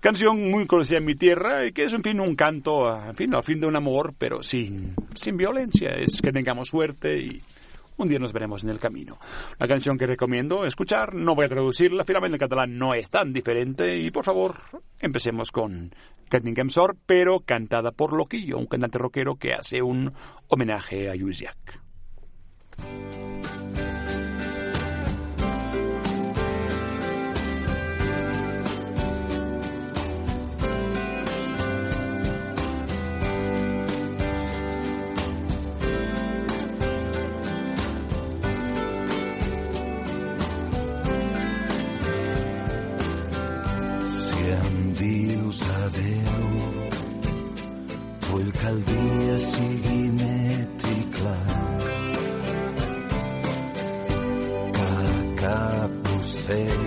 Canción 0.00 0.50
muy 0.50 0.66
conocida 0.66 0.98
en 0.98 1.04
mi 1.04 1.14
tierra 1.14 1.66
y 1.66 1.72
que 1.72 1.84
es, 1.84 1.92
en 1.92 2.02
fin, 2.02 2.20
un 2.20 2.34
canto, 2.34 2.92
en 2.96 3.14
fin, 3.14 3.34
al 3.34 3.42
fin 3.42 3.60
de 3.60 3.66
un 3.66 3.76
amor, 3.76 4.14
pero 4.18 4.42
sin, 4.42 4.94
sin 5.14 5.36
violencia. 5.36 5.90
Es 5.90 6.20
que 6.20 6.32
tengamos 6.32 6.68
suerte 6.68 7.18
y 7.18 7.42
un 7.98 8.08
día 8.08 8.18
nos 8.18 8.32
veremos 8.32 8.64
en 8.64 8.70
el 8.70 8.78
camino. 8.78 9.18
La 9.58 9.68
canción 9.68 9.98
que 9.98 10.06
recomiendo 10.06 10.64
escuchar, 10.64 11.14
no 11.14 11.34
voy 11.34 11.46
a 11.46 11.50
traducirla, 11.50 12.04
finalmente 12.04 12.36
el 12.36 12.40
catalán 12.40 12.78
no 12.78 12.94
es 12.94 13.10
tan 13.10 13.32
diferente 13.32 13.98
y 13.98 14.10
por 14.10 14.24
favor, 14.24 14.56
empecemos 15.00 15.52
con 15.52 15.94
Que 16.30 16.40
tinguem 16.40 16.70
sort, 16.70 16.98
pero 17.06 17.40
cantada 17.40 17.92
por 17.92 18.12
Loquillo, 18.12 18.58
un 18.58 18.66
cantante 18.66 18.98
rockero 18.98 19.36
que 19.36 19.52
hace 19.52 19.80
un 19.80 20.12
homenaje 20.48 21.08
a 21.08 21.14
Lluís. 21.14 21.44
Que 48.66 48.72
el 48.72 48.84
dia 48.84 49.36
sigui 49.38 50.00
net 50.20 50.86
i 50.94 50.98
clar. 51.16 51.46
Que 54.78 54.90
cap 55.42 56.10
ocell 56.16 56.85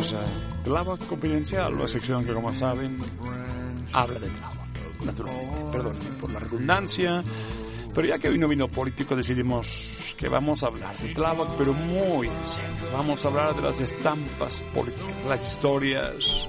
bienvenidos 0.00 0.14
a 0.14 0.62
Tláhuac 0.62 1.06
Confidencial, 1.06 1.78
la 1.78 1.88
sección 1.88 2.24
que, 2.24 2.32
como 2.32 2.52
saben, 2.52 2.98
habla 3.92 4.18
de 4.18 4.28
Tláhuac, 4.28 5.04
naturalmente. 5.04 5.62
Perdón 5.72 5.96
por 6.20 6.32
la 6.32 6.38
redundancia, 6.40 7.22
pero 7.94 8.08
ya 8.08 8.18
que 8.18 8.28
hoy 8.28 8.38
no 8.38 8.48
vino 8.48 8.68
político, 8.68 9.14
decidimos 9.14 10.14
que 10.16 10.28
vamos 10.28 10.62
a 10.62 10.68
hablar 10.68 10.96
de 10.98 11.12
Tláhuac, 11.12 11.50
pero 11.58 11.74
muy 11.74 12.28
en 12.28 12.46
serio. 12.46 12.70
Vamos 12.92 13.24
a 13.24 13.28
hablar 13.28 13.56
de 13.56 13.62
las 13.62 13.80
estampas 13.80 14.62
políticas, 14.74 15.24
las 15.28 15.46
historias 15.46 16.48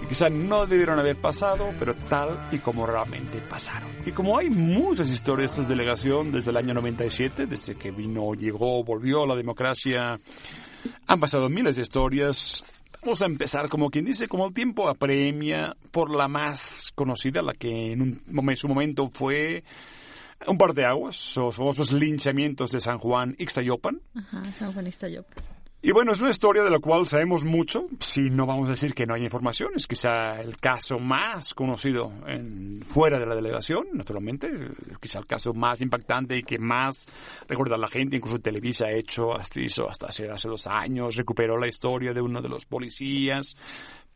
que 0.00 0.08
quizá 0.08 0.28
no 0.28 0.66
debieron 0.66 0.98
haber 0.98 1.16
pasado, 1.16 1.70
pero 1.78 1.94
tal 1.94 2.48
y 2.50 2.58
como 2.58 2.84
realmente 2.84 3.38
pasaron. 3.48 3.88
Y 4.04 4.12
como 4.12 4.36
hay 4.36 4.50
muchas 4.50 5.10
historias 5.10 5.56
de 5.56 5.62
esta 5.62 5.74
delegación 5.74 6.32
desde 6.32 6.50
el 6.50 6.56
año 6.58 6.74
97, 6.74 7.46
desde 7.46 7.76
que 7.76 7.90
vino, 7.92 8.34
llegó, 8.34 8.84
volvió 8.84 9.24
la 9.26 9.36
democracia, 9.36 10.18
han 11.06 11.20
pasado 11.20 11.48
miles 11.48 11.76
de 11.76 11.82
historias. 11.82 12.64
Vamos 13.02 13.22
a 13.22 13.26
empezar, 13.26 13.68
como 13.68 13.90
quien 13.90 14.04
dice, 14.04 14.28
como 14.28 14.46
el 14.46 14.54
tiempo 14.54 14.88
apremia 14.88 15.76
por 15.90 16.14
la 16.14 16.28
más 16.28 16.92
conocida, 16.94 17.42
la 17.42 17.52
que 17.52 17.92
en 17.92 18.02
un 18.02 18.56
su 18.56 18.68
momento 18.68 19.10
fue 19.12 19.64
un 20.46 20.58
par 20.58 20.74
de 20.74 20.84
aguas, 20.84 21.36
los 21.36 21.56
famosos 21.56 21.92
linchamientos 21.92 22.70
de 22.70 22.80
San 22.80 22.98
Juan 22.98 23.34
Ixtayopan. 23.38 24.00
Ajá, 24.14 24.52
San 24.52 24.72
Juan 24.72 24.86
Ixtayopa. 24.86 25.42
Y 25.84 25.90
bueno, 25.90 26.12
es 26.12 26.20
una 26.20 26.30
historia 26.30 26.62
de 26.62 26.70
la 26.70 26.78
cual 26.78 27.08
sabemos 27.08 27.44
mucho, 27.44 27.88
si 27.98 28.30
no 28.30 28.46
vamos 28.46 28.68
a 28.68 28.70
decir 28.70 28.94
que 28.94 29.04
no 29.04 29.14
hay 29.14 29.24
información, 29.24 29.72
es 29.74 29.88
quizá 29.88 30.40
el 30.40 30.56
caso 30.58 31.00
más 31.00 31.54
conocido 31.54 32.12
en, 32.28 32.82
fuera 32.82 33.18
de 33.18 33.26
la 33.26 33.34
delegación, 33.34 33.88
naturalmente, 33.92 34.48
quizá 35.00 35.18
el 35.18 35.26
caso 35.26 35.52
más 35.54 35.80
impactante 35.80 36.36
y 36.36 36.44
que 36.44 36.56
más 36.56 37.04
recuerda 37.48 37.74
a 37.74 37.78
la 37.78 37.88
gente, 37.88 38.14
incluso 38.14 38.38
Televisa 38.38 38.84
ha 38.84 38.92
hecho, 38.92 39.34
hasta 39.34 39.60
hizo 39.60 39.88
hasta 39.88 40.06
hace, 40.06 40.30
hace 40.30 40.46
dos 40.46 40.68
años, 40.68 41.16
recuperó 41.16 41.58
la 41.58 41.66
historia 41.66 42.12
de 42.12 42.20
uno 42.20 42.40
de 42.40 42.48
los 42.48 42.64
policías. 42.64 43.56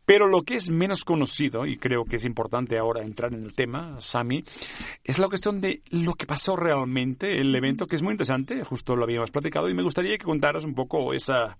Pero 0.07 0.27
lo 0.27 0.43
que 0.43 0.55
es 0.55 0.69
menos 0.69 1.03
conocido, 1.03 1.65
y 1.65 1.75
creo 1.75 2.05
que 2.05 2.15
es 2.15 2.23
importante 2.23 2.77
ahora 2.77 3.03
entrar 3.03 3.33
en 3.33 3.43
el 3.43 3.53
tema, 3.53 3.99
Sami, 3.99 4.41
es 5.03 5.19
la 5.19 5.27
cuestión 5.27 5.59
de 5.59 5.81
lo 5.89 6.13
que 6.13 6.25
pasó 6.25 6.55
realmente, 6.55 7.41
el 7.41 7.53
evento, 7.53 7.87
que 7.87 7.97
es 7.97 8.01
muy 8.01 8.13
interesante, 8.13 8.63
justo 8.63 8.95
lo 8.95 9.03
habíamos 9.03 9.31
platicado, 9.31 9.69
y 9.69 9.73
me 9.73 9.83
gustaría 9.83 10.17
que 10.17 10.23
contaras 10.23 10.63
un 10.63 10.75
poco 10.75 11.13
esa 11.13 11.57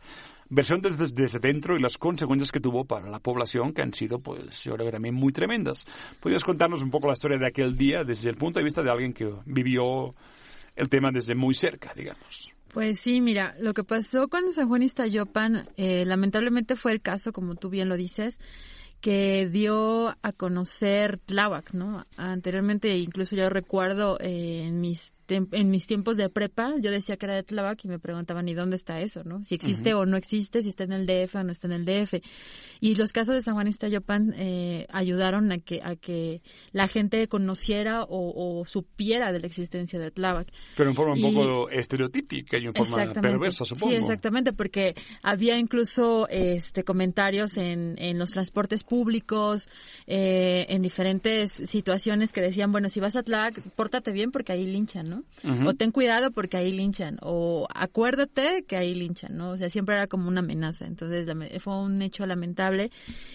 versión 0.47 0.79
desde, 0.79 1.39
dentro 1.39 1.75
y 1.75 1.81
las 1.81 1.97
consecuencias 1.97 2.53
que 2.53 2.61
tuvo 2.61 2.85
para 2.85 3.09
la 3.09 3.19
población, 3.19 3.73
que 3.73 3.81
han 3.81 3.91
sido, 3.91 4.19
pues, 4.19 4.63
yo 4.63 4.75
creo 4.75 4.85
que 4.85 4.93
también 4.93 5.13
muy 5.13 5.33
tremendas. 5.33 5.85
¿Podrías 6.21 6.45
contarnos 6.45 6.81
un 6.83 6.89
poco 6.89 7.07
la 7.07 7.13
historia 7.15 7.37
de 7.37 7.47
aquel 7.47 7.75
día 7.75 8.05
desde 8.05 8.29
el 8.29 8.37
punto 8.37 8.59
de 8.59 8.63
vista 8.63 8.81
de 8.81 8.89
alguien 8.89 9.11
que 9.11 9.29
vivió 9.43 10.15
el 10.73 10.87
tema 10.87 11.11
desde 11.11 11.35
muy 11.35 11.53
cerca, 11.53 11.91
digamos? 11.93 12.49
Pues 12.69 12.99
sí, 12.99 13.21
mira, 13.21 13.55
lo 13.59 13.73
que 13.73 13.83
pasó 13.83 14.27
con 14.27 14.51
San 14.53 14.67
Juan 14.67 14.83
Iztayopan, 14.83 15.69
eh, 15.77 16.05
lamentablemente 16.05 16.75
fue 16.75 16.91
el 16.91 17.01
caso, 17.01 17.31
como 17.31 17.55
tú 17.55 17.69
bien 17.69 17.87
lo 17.89 17.95
dices, 17.95 18.39
que 19.07 19.47
dio 19.49 20.09
a 20.21 20.33
conocer 20.33 21.17
Tláhuac, 21.17 21.71
¿no? 21.73 22.03
Anteriormente, 22.17 22.97
incluso 22.97 23.37
yo 23.37 23.49
recuerdo 23.49 24.19
eh, 24.19 24.63
en 24.65 24.81
mis 24.81 25.13
en 25.29 25.69
mis 25.69 25.85
tiempos 25.85 26.15
de 26.15 26.29
prepa, 26.29 26.75
yo 26.79 26.89
decía 26.89 27.17
que 27.17 27.25
era 27.25 27.35
de 27.35 27.43
Tláhuac 27.43 27.83
y 27.83 27.89
me 27.89 27.99
preguntaban, 27.99 28.47
¿y 28.47 28.53
dónde 28.53 28.77
está 28.77 29.01
eso, 29.01 29.25
no? 29.25 29.43
Si 29.43 29.55
existe 29.55 29.93
o 29.93 30.05
no 30.05 30.15
existe, 30.15 30.63
si 30.63 30.69
está 30.69 30.85
en 30.85 30.93
el 30.93 31.05
DF 31.05 31.35
o 31.35 31.43
no 31.43 31.51
está 31.51 31.67
en 31.67 31.73
el 31.73 31.83
DF. 31.83 32.13
Y 32.79 32.95
los 32.95 33.11
casos 33.11 33.35
de 33.35 33.41
San 33.41 33.55
Juan 33.55 33.67
Iztayopan 33.67 34.33
eh, 34.37 34.87
ayudaron 34.89 35.51
a 35.51 35.57
que, 35.57 35.81
a 35.83 35.97
que 35.97 36.41
la 36.71 36.87
gente 36.87 37.27
conociera 37.27 38.03
o, 38.03 38.59
o 38.61 38.65
supiera 38.65 39.33
de 39.33 39.41
la 39.41 39.47
existencia 39.47 39.99
de 39.99 40.11
Tláhuac. 40.11 40.47
Pero 40.77 40.91
en 40.91 40.95
forma 40.95 41.11
un 41.15 41.19
Y- 41.19 41.23
poco 41.33 41.69
estereotípica 41.71 42.57
y 42.57 42.67
en 42.67 42.73
forma 42.73 43.11
perversa, 43.11 43.65
supongo. 43.65 43.91
Sí, 43.91 43.97
exactamente, 43.97 44.53
porque 44.53 44.95
había 45.23 45.57
incluso 45.59 46.29
este 46.29 46.85
comentarios 46.85 47.57
en, 47.57 47.95
en 47.97 48.17
los 48.17 48.29
transportes 48.29 48.85
públicos, 48.85 48.96
eh, 50.05 50.65
en 50.69 50.81
diferentes 50.81 51.51
situaciones 51.51 52.31
que 52.31 52.41
decían, 52.41 52.71
bueno, 52.71 52.89
si 52.89 52.99
vas 52.99 53.15
a 53.15 53.23
Tlac, 53.23 53.59
pórtate 53.75 54.11
bien 54.11 54.31
porque 54.31 54.51
ahí 54.51 54.65
linchan, 54.65 55.09
¿no? 55.09 55.23
O 55.65 55.73
ten 55.73 55.91
cuidado 55.91 56.31
porque 56.31 56.57
ahí 56.57 56.71
linchan, 56.71 57.17
o 57.21 57.67
acuérdate 57.73 58.63
que 58.67 58.77
ahí 58.77 58.93
linchan, 58.93 59.37
¿no? 59.37 59.51
O 59.51 59.57
sea, 59.57 59.69
siempre 59.69 59.95
era 59.95 60.07
como 60.07 60.27
una 60.27 60.39
amenaza. 60.39 60.85
Entonces, 60.85 61.25
fue 61.59 61.77
un 61.77 62.01
hecho 62.01 62.25
lamentable. 62.25 62.91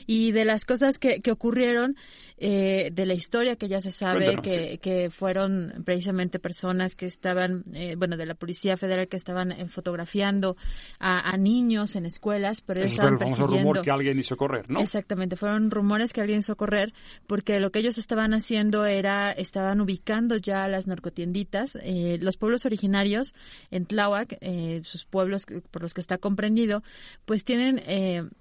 Y 0.06 0.32
de 0.32 0.44
las 0.44 0.64
cosas 0.64 0.98
que, 0.98 1.20
que 1.20 1.30
ocurrieron, 1.30 1.96
eh, 2.44 2.90
de 2.92 3.06
la 3.06 3.14
historia 3.14 3.54
que 3.54 3.68
ya 3.68 3.80
se 3.80 3.92
sabe, 3.92 4.36
que, 4.42 4.78
que 4.78 5.10
fueron 5.10 5.82
precisamente 5.84 6.40
personas 6.40 6.96
que 6.96 7.06
estaban, 7.06 7.62
eh, 7.72 7.94
bueno, 7.96 8.16
de 8.16 8.26
la 8.26 8.34
Policía 8.34 8.76
Federal 8.76 9.06
que 9.06 9.16
estaban 9.16 9.52
eh, 9.52 9.68
fotografiando 9.68 10.56
a, 10.98 11.30
a 11.30 11.36
niños 11.36 11.94
en 11.94 12.04
escuelas, 12.04 12.60
pero 12.60 12.80
ellos 12.80 12.94
Ese 12.94 13.00
fue 13.00 13.10
el 13.10 13.14
estaban 13.14 13.36
famoso 13.36 13.56
rumor 13.56 13.82
que 13.82 13.92
alguien 13.92 14.18
hizo 14.18 14.36
correr, 14.36 14.68
¿no? 14.68 14.80
Exactamente, 14.80 15.36
fueron 15.36 15.70
rumores 15.70 16.12
que 16.12 16.20
alguien 16.20 16.40
hizo 16.40 16.56
correr 16.56 16.92
porque 17.28 17.60
lo 17.60 17.70
que 17.70 17.78
ellos 17.78 17.96
estaban 17.96 18.34
haciendo 18.34 18.86
era, 18.86 19.30
estaban 19.30 19.80
ubicando 19.80 20.36
ya 20.36 20.66
las 20.66 20.88
narcotienditas. 20.88 21.78
Eh, 21.80 22.18
los 22.20 22.38
pueblos 22.38 22.66
originarios 22.66 23.36
en 23.70 23.86
Tláhuac, 23.86 24.36
eh, 24.40 24.80
sus 24.82 25.04
pueblos 25.04 25.46
por 25.70 25.82
los 25.82 25.94
que 25.94 26.00
está 26.00 26.18
comprendido, 26.18 26.82
pues 27.24 27.44
tienen... 27.44 28.32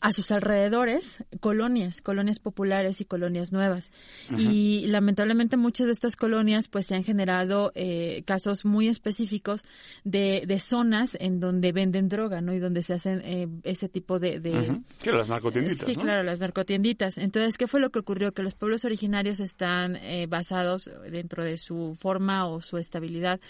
A 0.00 0.12
sus 0.12 0.30
alrededores 0.30 1.24
colonias, 1.40 2.02
colonias 2.02 2.38
populares 2.38 3.00
y 3.00 3.04
colonias 3.06 3.50
nuevas. 3.52 3.90
Ajá. 4.28 4.40
Y 4.40 4.86
lamentablemente 4.88 5.56
muchas 5.56 5.86
de 5.86 5.92
estas 5.94 6.16
colonias 6.16 6.68
pues 6.68 6.86
se 6.86 6.94
han 6.94 7.02
generado 7.02 7.72
eh, 7.74 8.22
casos 8.26 8.64
muy 8.64 8.88
específicos 8.88 9.64
de, 10.04 10.44
de 10.46 10.60
zonas 10.60 11.16
en 11.18 11.40
donde 11.40 11.72
venden 11.72 12.08
droga, 12.10 12.40
¿no? 12.42 12.52
Y 12.52 12.58
donde 12.58 12.82
se 12.82 12.92
hacen 12.94 13.22
eh, 13.24 13.48
ese 13.64 13.88
tipo 13.88 14.18
de... 14.18 14.38
de-. 14.38 14.80
Sí, 15.00 15.10
las 15.10 15.28
narcotienditas, 15.28 15.86
Sí, 15.86 15.94
¿no? 15.96 16.02
claro, 16.02 16.22
las 16.22 16.40
narcotienditas. 16.40 17.16
Entonces, 17.16 17.56
¿qué 17.56 17.66
fue 17.66 17.80
lo 17.80 17.90
que 17.90 17.98
ocurrió? 18.00 18.32
Que 18.32 18.42
los 18.42 18.54
pueblos 18.54 18.84
originarios 18.84 19.40
están 19.40 19.96
eh, 19.96 20.26
basados 20.28 20.90
dentro 21.10 21.42
de 21.42 21.56
su 21.56 21.96
forma 21.98 22.46
o 22.46 22.60
su 22.60 22.76
estabilidad 22.76 23.40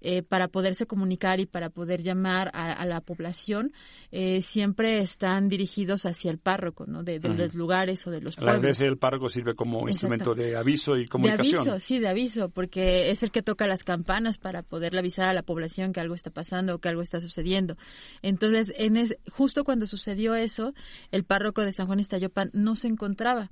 eh, 0.00 0.22
para 0.22 0.48
poderse 0.48 0.86
comunicar 0.86 1.40
y 1.40 1.46
para 1.46 1.68
poder 1.70 2.02
llamar 2.02 2.50
a, 2.54 2.72
a 2.72 2.84
la 2.86 3.00
población. 3.00 3.72
eh, 4.12 4.40
siempre 4.42 4.98
están 4.98 5.48
dirigidos 5.48 5.95
hacia 6.04 6.30
el 6.30 6.38
párroco, 6.38 6.84
¿no? 6.86 7.02
De, 7.02 7.18
de 7.20 7.30
Ujú. 7.30 7.38
los 7.38 7.54
lugares 7.54 8.06
o 8.06 8.10
de 8.10 8.20
los 8.20 8.36
La 8.36 8.42
pueblos. 8.42 8.58
iglesia 8.58 8.84
del 8.86 8.98
párroco 8.98 9.30
sirve 9.30 9.54
como 9.54 9.88
instrumento 9.88 10.34
de 10.34 10.56
aviso 10.56 10.96
y 10.96 11.04
De 11.04 11.08
comunicación. 11.08 11.60
aviso, 11.60 11.80
sí, 11.80 11.98
de 12.00 12.08
aviso, 12.08 12.48
porque 12.50 13.10
es 13.10 13.22
el 13.22 13.30
que 13.30 13.42
toca 13.42 13.66
las 13.66 13.84
campanas 13.84 14.36
para 14.36 14.62
poderle 14.62 14.98
avisar 14.98 15.28
a 15.28 15.32
la 15.32 15.42
población 15.42 15.92
que 15.92 16.00
algo 16.00 16.14
está 16.14 16.30
pasando 16.30 16.74
o 16.74 16.78
que 16.80 16.88
algo 16.88 17.00
está 17.02 17.20
sucediendo. 17.20 17.78
Entonces, 18.22 18.74
en 18.76 18.96
es, 18.96 19.16
justo 19.32 19.64
cuando 19.64 19.86
sucedió 19.86 20.34
eso, 20.34 20.74
el 21.12 21.24
párroco 21.24 21.62
de 21.62 21.72
San 21.72 21.86
Juan 21.86 22.00
Estayopan 22.00 22.50
no 22.52 22.74
se 22.74 22.88
encontraba. 22.88 23.50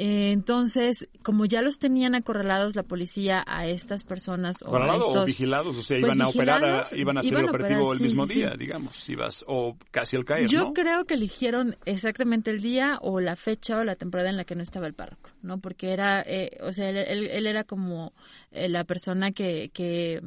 Eh, 0.00 0.30
entonces, 0.30 1.08
como 1.24 1.44
ya 1.44 1.60
los 1.60 1.80
tenían 1.80 2.14
acorralados 2.14 2.76
la 2.76 2.84
policía 2.84 3.42
a 3.44 3.66
estas 3.66 4.04
personas 4.04 4.62
o 4.62 4.66
a 4.66 4.68
¿Acorralado 4.68 5.10
o 5.10 5.24
vigilados? 5.24 5.76
O 5.76 5.82
sea, 5.82 5.96
Pues 5.98 6.04
iban 6.14 6.22
a 6.22 6.28
operar, 6.28 6.64
a- 6.64 6.84
iban 6.96 7.16
a 7.16 7.20
hacer 7.20 7.32
iban 7.32 7.42
el 7.42 7.48
operativo 7.48 7.80
operar, 7.80 7.92
el 7.94 7.98
sí, 7.98 8.04
mismo 8.04 8.26
sí, 8.28 8.34
día, 8.34 8.50
sí. 8.52 8.56
digamos, 8.58 9.08
ibas, 9.08 9.44
o 9.48 9.76
casi 9.90 10.16
al 10.16 10.24
caer, 10.24 10.46
Yo 10.48 10.66
¿no? 10.66 10.72
creo 10.72 11.04
que 11.04 11.14
eligieron 11.14 11.74
exactamente 11.84 12.50
el 12.52 12.60
día 12.62 12.98
o 13.02 13.18
la 13.18 13.34
fecha 13.34 13.78
o 13.78 13.84
la 13.84 13.96
temporada 13.96 14.30
en 14.30 14.36
la 14.36 14.44
que 14.44 14.54
no 14.54 14.62
estaba 14.62 14.86
el 14.86 14.94
párroco, 14.94 15.30
¿no? 15.42 15.58
Porque 15.58 15.90
era, 15.90 16.22
eh, 16.22 16.58
o 16.62 16.72
sea, 16.72 16.90
él, 16.90 16.98
él- 16.98 17.30
él 17.32 17.46
era 17.48 17.64
como 17.64 18.12
eh, 18.52 18.68
la 18.68 18.84
persona 18.84 19.32
que, 19.32 19.70
que 19.74 20.22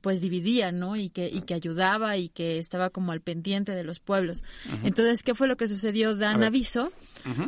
pues 0.00 0.20
dividía, 0.20 0.72
¿no? 0.72 0.96
Y 0.96 1.10
que, 1.10 1.28
y 1.28 1.42
que 1.42 1.54
ayudaba 1.54 2.16
y 2.16 2.28
que 2.28 2.58
estaba 2.58 2.90
como 2.90 3.12
al 3.12 3.20
pendiente 3.20 3.72
de 3.72 3.84
los 3.84 4.00
pueblos. 4.00 4.42
Entonces, 4.82 5.22
¿qué 5.22 5.34
fue 5.34 5.46
lo 5.48 5.56
que 5.56 5.68
sucedió? 5.68 6.10
A 6.10 6.14
Dan 6.14 6.42
aviso, 6.42 6.92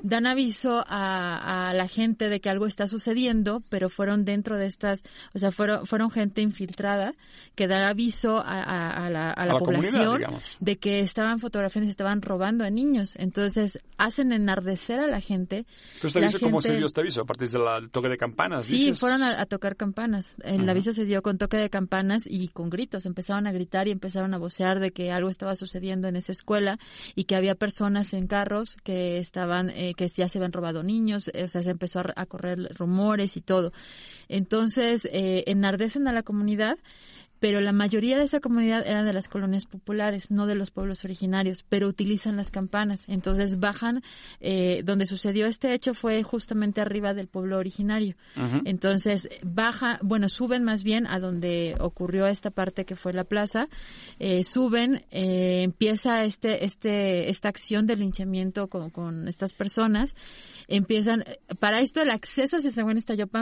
dan 0.02 0.26
aviso 0.26 0.84
a, 0.86 1.68
a 1.70 1.74
la 1.74 1.88
gente 1.88 2.28
de 2.28 2.40
que 2.40 2.48
algo 2.50 2.66
está 2.66 2.86
sucediendo, 2.88 3.62
pero 3.68 3.88
fueron 3.88 4.24
dentro 4.24 4.56
de 4.56 4.66
estas, 4.66 5.02
o 5.34 5.38
sea, 5.38 5.50
fueron, 5.50 5.86
fueron 5.86 6.10
gente 6.10 6.40
infiltrada 6.40 7.12
que 7.54 7.66
da 7.66 7.88
aviso 7.88 8.38
a, 8.38 8.62
a- 8.62 9.06
a 9.06 9.10
la, 9.10 9.30
a 9.32 9.46
la 9.46 9.54
la 9.54 9.58
comunidad, 9.58 9.92
población 10.04 10.40
de 10.60 10.76
que 10.76 11.00
estaban 11.00 11.40
fotografiando 11.40 11.86
y 11.86 11.90
estaban 11.90 12.22
robando 12.22 12.64
a 12.64 12.70
niños. 12.70 13.14
Entonces, 13.16 13.78
hacen 13.96 14.32
enardecer 14.32 15.00
a 15.00 15.06
la 15.06 15.20
gente. 15.20 15.66
Pero 15.96 16.08
este 16.08 16.20
La 16.20 16.26
aviso, 16.26 16.40
¿cómo 16.40 16.60
se 16.60 16.76
dio 16.76 16.86
este 16.86 17.00
aviso? 17.00 17.22
Aparte 17.22 17.46
del 17.46 17.90
toque 17.90 18.08
de 18.08 18.16
campanas, 18.16 18.66
Sí, 18.66 18.72
dices? 18.78 19.00
fueron 19.00 19.22
a, 19.22 19.40
a 19.40 19.46
tocar 19.46 19.76
campanas. 19.76 20.34
El 20.44 20.68
aviso 20.68 20.92
se 20.92 21.04
dio 21.04 21.22
con 21.22 21.38
toque 21.38 21.56
de 21.56 21.68
campanas 21.70 22.26
y 22.28 22.48
con 22.48 22.70
gritos. 22.70 23.06
Empezaron 23.06 23.46
a 23.46 23.52
gritar 23.52 23.88
y 23.88 23.90
empezaron 23.90 24.34
a 24.34 24.38
vocear 24.38 24.80
de 24.80 24.92
que 24.92 25.10
algo 25.10 25.30
estaba 25.30 25.56
sucediendo 25.56 26.08
en 26.08 26.16
esa 26.16 26.32
escuela 26.32 26.78
y 27.14 27.24
que 27.24 27.36
había 27.36 27.54
personas 27.54 28.12
en 28.12 28.26
carros 28.26 28.76
que 28.82 29.18
estaban, 29.18 29.70
eh, 29.70 29.94
que 29.96 30.08
ya 30.08 30.28
se 30.28 30.38
habían 30.38 30.52
robado 30.52 30.82
niños. 30.82 31.30
eh, 31.34 31.44
o 31.44 31.48
sea, 31.48 31.62
se 31.62 31.70
empezó 31.70 32.00
a, 32.00 32.12
a 32.16 32.26
correr 32.26 32.74
rumores 32.76 33.36
y 33.36 33.40
todo. 33.40 33.72
Entonces, 34.28 35.08
eh, 35.12 35.44
enardecen 35.46 36.06
a 36.08 36.12
la 36.12 36.22
comunidad. 36.22 36.78
Pero 37.40 37.60
la 37.60 37.72
mayoría 37.72 38.18
de 38.18 38.24
esa 38.24 38.40
comunidad 38.40 38.86
eran 38.86 39.06
de 39.06 39.12
las 39.12 39.28
colonias 39.28 39.66
populares, 39.66 40.30
no 40.30 40.46
de 40.46 40.54
los 40.54 40.70
pueblos 40.70 41.04
originarios, 41.04 41.64
pero 41.68 41.88
utilizan 41.88 42.36
las 42.36 42.50
campanas. 42.50 43.04
Entonces 43.08 43.58
bajan, 43.58 44.02
eh, 44.40 44.82
donde 44.84 45.06
sucedió 45.06 45.46
este 45.46 45.74
hecho 45.74 45.94
fue 45.94 46.22
justamente 46.22 46.80
arriba 46.80 47.14
del 47.14 47.28
pueblo 47.28 47.58
originario. 47.58 48.16
Entonces 48.64 49.28
baja, 49.42 49.98
bueno, 50.02 50.28
suben 50.28 50.64
más 50.64 50.82
bien 50.82 51.06
a 51.06 51.18
donde 51.20 51.76
ocurrió 51.80 52.26
esta 52.26 52.50
parte 52.50 52.84
que 52.84 52.96
fue 52.96 53.12
la 53.12 53.24
plaza, 53.24 53.68
eh, 54.18 54.44
suben, 54.44 55.04
eh, 55.10 55.62
empieza 55.62 56.24
este, 56.24 56.64
este, 56.64 57.30
esta 57.30 57.48
acción 57.48 57.86
de 57.86 57.96
linchamiento 57.96 58.68
con, 58.68 58.90
con 58.90 59.28
estas 59.28 59.52
personas, 59.52 60.16
empiezan, 60.66 61.24
para 61.58 61.80
esto 61.80 62.00
el 62.02 62.10
acceso 62.10 62.58
hacia 62.58 62.70
San 62.70 62.84
Juan 62.84 62.98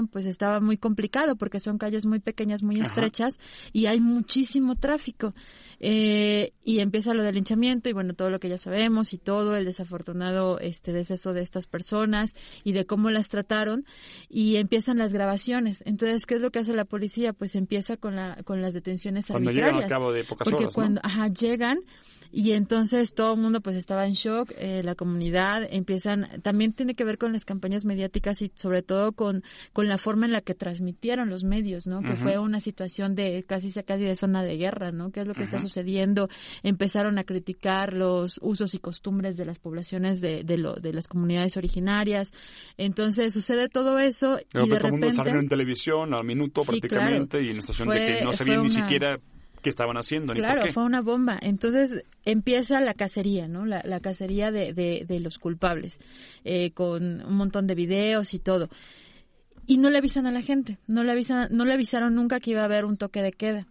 pues 0.09 0.27
estaba 0.27 0.61
muy 0.61 0.77
complicado 0.77 1.37
porque 1.37 1.61
son 1.61 1.79
calles 1.79 2.07
muy 2.07 2.21
pequeñas, 2.21 2.63
muy 2.63 2.81
estrechas 2.81 3.39
y 3.73 3.86
hay 3.87 4.01
muchísimo 4.01 4.76
tráfico. 4.76 5.34
Eh, 5.78 6.55
y 6.64 6.80
empieza 6.80 7.12
lo 7.12 7.22
del 7.22 7.34
linchamiento 7.34 7.91
y 7.91 7.93
bueno, 7.93 8.14
todo 8.14 8.30
lo 8.30 8.39
que 8.39 8.49
ya 8.49 8.57
sabemos 8.57 9.12
y 9.12 9.18
todo 9.18 9.57
el 9.57 9.66
desafortunado 9.66 10.59
este 10.59 10.91
deceso 10.93 11.34
de 11.34 11.43
estas 11.43 11.66
personas 11.66 12.34
y 12.64 12.72
de 12.72 12.87
cómo 12.87 13.11
las 13.11 13.28
trataron 13.28 13.84
y 14.30 14.57
empiezan 14.57 14.97
las 14.97 15.12
grabaciones. 15.12 15.82
Entonces, 15.87 16.24
¿qué 16.24 16.37
es 16.37 16.41
lo 16.41 16.51
que 16.51 16.61
hace 16.61 16.72
la 16.72 16.87
policía? 16.87 17.34
Pues 17.34 17.55
empieza 17.57 17.99
con 17.99 18.16
la 18.16 18.39
con 18.45 18.62
las 18.62 18.72
detenciones 18.72 19.26
Cuando 19.26 19.51
llegan 19.51 19.74
arbitrarias. 19.74 19.93
al 19.93 19.97
cabo 19.99 20.12
de 20.14 20.24
pocas 20.24 20.47
Porque 20.47 20.64
horas, 20.64 20.68
¿no? 20.68 20.74
cuando 20.74 21.01
ajá, 21.05 21.28
llegan 21.28 21.80
y 22.32 22.53
entonces 22.53 23.14
todo 23.14 23.34
el 23.34 23.41
mundo 23.41 23.61
pues 23.61 23.76
estaba 23.76 24.07
en 24.07 24.14
shock, 24.14 24.53
eh, 24.59 24.82
la 24.84 24.95
comunidad 24.95 25.66
empiezan, 25.70 26.28
también 26.43 26.72
tiene 26.72 26.95
que 26.95 27.05
ver 27.05 27.18
con 27.18 27.32
las 27.32 27.45
campañas 27.45 27.84
mediáticas 27.84 28.43
y 28.43 28.51
sobre 28.55 28.82
todo 28.82 29.12
con, 29.12 29.45
con 29.72 29.89
la 29.89 29.97
forma 29.97 30.26
en 30.26 30.32
la 30.32 30.41
que 30.41 30.55
transmitieron 30.55 31.30
los 31.30 31.45
medios, 31.45 31.87
¿no? 31.87 32.03
Que 32.03 32.16
fue 32.16 32.39
una 32.39 32.61
situación 32.61 33.14
de 33.14 33.45
casi 33.47 33.70
casi 33.83 34.05
de 34.05 34.16
zona 34.16 34.43
de 34.43 34.57
guerra, 34.57 34.93
¿no? 34.93 35.11
¿Qué 35.11 35.20
es 35.20 35.27
lo 35.27 35.35
que 35.35 35.43
está 35.43 35.59
sucediendo? 35.61 36.29
Empezaron 36.62 37.18
a 37.18 37.24
criticar 37.24 37.95
los 37.95 38.39
usos 38.43 38.74
y 38.74 38.79
costumbres 38.79 39.37
de 39.37 39.45
las 39.47 39.59
poblaciones 39.59 40.20
de, 40.20 40.45
de, 40.45 40.59
lo, 40.59 40.74
de 40.74 40.93
las 40.93 41.09
comunidades 41.09 41.57
originarias. 41.57 42.33
Entonces 42.79 43.33
sucede 43.35 43.68
todo 43.68 43.99
eso 43.99 44.39
y 44.41 44.45
que 44.47 44.59
de 44.61 44.66
todo 44.79 44.87
el 44.87 44.93
mundo 44.93 45.11
salió 45.11 45.39
en 45.39 45.49
televisión 45.49 46.14
al 46.14 46.24
minuto 46.24 46.62
Sí, 46.62 46.68
prácticamente 46.68 47.39
claro. 47.39 47.45
y 47.47 47.51
en 47.51 47.59
estación 47.59 47.87
Fue- 47.89 48.01
de 48.01 48.07
que 48.18 48.24
no 48.24 48.33
sabían 48.33 48.62
ni 48.62 48.66
una- 48.66 48.74
siquiera 48.74 49.18
qué 49.62 49.70
estaban 49.70 49.97
haciendo 49.97 50.33
ni 50.33 50.39
Claro, 50.41 50.61
por 50.61 50.68
qué. 50.68 50.72
fue 50.74 50.85
una 50.85 51.01
bomba. 51.01 51.39
Entonces 51.43 52.05
empieza 52.24 52.81
la 52.81 52.95
cacería, 52.95 53.49
¿no? 53.49 53.66
La, 53.66 53.83
la 53.85 53.99
cacería 54.01 54.51
de, 54.53 54.72
de, 54.72 55.05
de 55.09 55.20
los 55.20 55.39
culpables, 55.39 55.99
eh, 56.45 56.70
con 56.72 57.22
un 57.24 57.35
montón 57.35 57.66
de 57.66 57.74
videos 57.74 58.33
y 58.35 58.39
todo. 58.39 58.68
Y 59.67 59.79
no 59.79 59.91
le 59.91 59.99
avisan 59.99 60.27
a 60.27 60.33
la 60.33 60.43
gente, 60.43 60.79
no 60.87 61.03
le 61.05 61.12
avisan, 61.12 61.49
no 61.51 61.64
le 61.64 61.73
avisaron 61.75 62.14
nunca 62.14 62.41
que 62.41 62.53
iba 62.53 62.62
a 62.62 62.67
haber 62.67 62.85
un 62.85 62.97
toque 62.97 63.23
de 63.23 63.33
queda. 63.33 63.67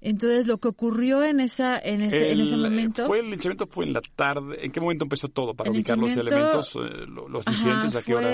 Entonces 0.00 0.46
lo 0.46 0.58
que 0.58 0.68
ocurrió 0.68 1.24
en 1.24 1.40
esa, 1.40 1.78
en 1.78 2.02
ese, 2.02 2.32
en 2.32 2.40
ese 2.40 2.56
momento. 2.56 3.06
¿Fue 3.06 3.20
el 3.20 3.30
linchamiento 3.30 3.66
fue 3.66 3.86
en 3.86 3.92
la 3.94 4.00
tarde? 4.14 4.64
¿En 4.64 4.70
qué 4.72 4.80
momento 4.80 5.04
empezó 5.04 5.28
todo 5.28 5.54
para 5.54 5.70
ubicar 5.70 5.96
los 5.98 6.10
elementos, 6.16 6.76
eh, 6.76 7.06
lo- 7.08 7.28
los 7.28 7.46
Ajá, 7.46 7.56
incidentes? 7.56 7.96
¿A 7.96 8.02
qué 8.02 8.14
hora? 8.14 8.28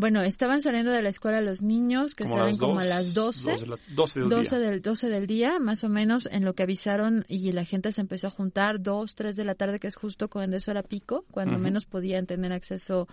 Bueno, 0.00 0.22
estaban 0.22 0.62
saliendo 0.62 0.92
de 0.92 1.02
la 1.02 1.08
escuela 1.08 1.40
los 1.40 1.60
niños, 1.60 2.14
que 2.14 2.22
Como 2.24 2.36
salen 2.38 2.56
como 2.56 2.78
a 2.78 2.84
las 2.84 3.14
12. 3.14 3.50
dos 3.50 3.60
de 3.62 3.66
la- 3.66 3.78
12 3.88 4.20
del 4.20 4.28
12 4.30 4.58
día. 4.60 4.70
del 4.70 4.80
12 4.80 5.08
del 5.10 5.26
día, 5.26 5.58
más 5.58 5.82
o 5.82 5.88
menos, 5.88 6.28
en 6.30 6.44
lo 6.44 6.54
que 6.54 6.62
avisaron 6.62 7.24
y 7.28 7.50
la 7.50 7.64
gente 7.64 7.90
se 7.90 8.00
empezó 8.00 8.28
a 8.28 8.30
juntar, 8.30 8.80
2, 8.80 9.16
3 9.16 9.34
de 9.34 9.44
la 9.44 9.56
tarde, 9.56 9.80
que 9.80 9.88
es 9.88 9.96
justo 9.96 10.28
cuando 10.28 10.56
eso 10.56 10.70
era 10.70 10.84
pico, 10.84 11.24
cuando 11.32 11.58
menos 11.58 11.84
podían 11.84 12.26
tener 12.26 12.52
acceso, 12.52 13.08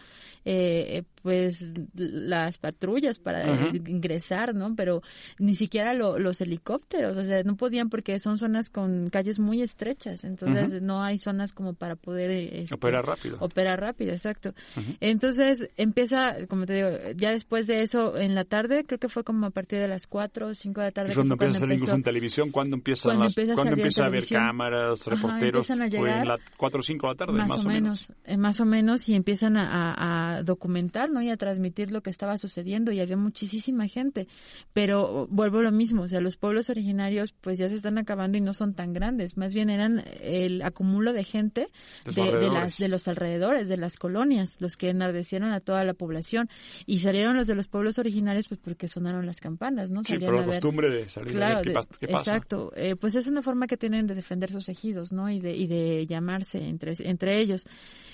eh, 0.46 1.02
pues, 1.24 1.74
las 1.96 2.60
patrullas 2.60 3.18
para 3.18 3.68
ingresar, 3.74 4.54
¿no? 4.54 4.76
Pero 4.76 5.02
ni 5.40 5.56
siquiera 5.56 5.96
lo- 5.96 6.20
los 6.20 6.40
helicópteros, 6.40 7.18
o 7.18 7.24
sea, 7.24 7.42
no 7.42 7.56
podían 7.58 7.90
porque 7.90 8.20
son 8.20 8.38
zonas 8.38 8.70
con 8.70 9.10
calles 9.10 9.40
muy 9.40 9.64
estrechas, 9.64 10.24
entonces 10.24 10.84
no 10.84 11.02
hay 11.02 11.18
zonas 11.18 11.52
como 11.52 11.74
para 11.74 11.96
poder... 11.96 12.30
eh, 12.30 12.62
este, 12.62 12.76
Operar 12.76 13.06
rápido. 13.08 13.38
Operar 13.40 13.82
rápido, 13.82 14.12
exacto. 14.12 14.54
Entonces 15.00 15.70
empieza, 15.78 16.46
como 16.48 16.68
te 16.68 16.75
digo, 16.76 16.90
ya 17.16 17.32
después 17.32 17.68
de 17.68 17.82
eso, 17.82 18.18
en 18.18 18.36
la 18.36 18.46
tarde, 18.46 18.84
creo 18.86 19.00
que 19.00 19.10
fue 19.10 19.24
como 19.24 19.48
a 19.48 19.50
partir 19.50 19.80
de 19.80 19.88
las 19.88 20.08
4 20.08 20.48
o 20.48 20.54
5 20.54 20.82
de 20.82 20.88
la 20.88 20.92
tarde. 20.92 21.10
Es 21.10 21.16
cuando 21.16 21.34
empieza 21.34 21.58
a 21.58 21.60
salir 21.60 21.76
incluso 21.76 21.96
en 21.96 22.04
televisión, 22.04 22.52
cuando 22.52 22.76
empiezan 22.76 23.10
Cuando 23.10 23.24
las, 23.24 23.32
empieza 23.38 23.62
a 23.62 23.68
empieza 23.68 24.04
a 24.04 24.06
haber 24.08 24.28
cámaras, 24.28 25.06
reporteros, 25.06 25.70
a 25.72 25.76
fue 25.76 25.86
en 25.86 25.92
llegar. 25.92 26.28
las 26.28 26.40
4 26.58 26.80
o 26.80 26.84
5 26.84 27.08
de 27.08 27.14
la 27.14 27.18
tarde, 27.18 27.46
más, 27.46 27.66
o 27.66 27.70
menos, 27.70 28.08
eh, 28.26 28.38
más 28.38 28.60
o 28.60 28.66
menos, 28.66 29.10
y 29.10 29.16
empiezan 29.16 29.58
a, 29.58 30.42
documentar, 30.44 31.10
¿no? 31.10 31.22
Y 31.22 31.30
a 31.30 31.38
transmitir 31.38 31.92
lo 31.92 32.02
que 32.02 32.10
estaba 32.10 32.38
sucediendo, 32.38 32.92
y 32.92 33.00
había 33.00 33.18
muchísima 33.18 33.88
gente. 33.88 34.28
Pero 34.74 35.28
vuelvo 35.30 35.60
a 35.60 35.64
lo 35.64 35.72
mismo, 35.72 36.04
o 36.04 36.08
sea, 36.08 36.22
los 36.22 36.38
pueblos 36.38 36.70
originarios, 36.70 37.32
pues 37.32 37.58
ya 37.58 37.70
se 37.70 37.76
están 37.76 37.98
acabando 37.98 38.38
y 38.38 38.42
no 38.42 38.54
son 38.54 38.74
tan 38.74 38.94
grandes, 38.94 39.38
más 39.38 39.54
bien 39.54 39.70
eran 39.70 40.04
el 40.22 40.62
acumulo 40.62 41.14
de 41.14 41.24
gente 41.24 41.70
De 42.14 42.50
las, 42.50 42.78
de 42.78 42.88
los 42.88 43.08
alrededores, 43.08 43.68
de 43.68 43.78
las 43.78 43.98
colonias, 43.98 44.58
los 44.60 44.78
que 44.78 44.90
enardecieron 44.90 45.52
a 45.52 45.60
toda 45.60 45.84
la 45.84 45.94
población. 45.94 46.50
Y 46.86 47.00
salieron 47.00 47.36
los 47.36 47.48
de 47.48 47.56
los 47.56 47.68
pueblos 47.68 47.98
originarios, 48.00 48.48
pues 48.48 48.60
porque 48.64 48.88
sonaron 48.88 49.26
las 49.26 49.40
campanas, 49.42 49.92
¿no? 49.92 50.04
Sí, 50.04 50.14
Salían 50.14 50.28
por 50.32 50.36
la 50.36 50.42
a 50.44 50.46
ver- 50.46 50.56
costumbre 50.56 50.90
de 50.90 51.10
salir 51.10 51.30
a 51.30 51.38
Claro, 51.38 51.56
ver 51.56 51.64
qué, 51.64 51.70
de- 51.70 51.76
pas- 51.76 51.98
qué 52.00 52.08
pasa. 52.08 52.32
Exacto, 52.36 52.72
Eh, 52.76 52.96
pues 52.96 53.16
es 53.16 53.28
una 53.28 53.42
forma 53.42 53.68
que 53.68 53.78
tienen 53.78 54.08
de 54.08 54.16
defender 54.16 54.52
sus 54.52 54.70
ejidos, 54.70 55.12
¿no? 55.12 55.30
Y 55.30 55.40
de, 55.40 55.56
y 55.56 55.68
de 55.68 56.06
llamarse 56.08 56.60
entre, 56.68 56.94
entre 57.00 57.40
ellos. 57.40 57.66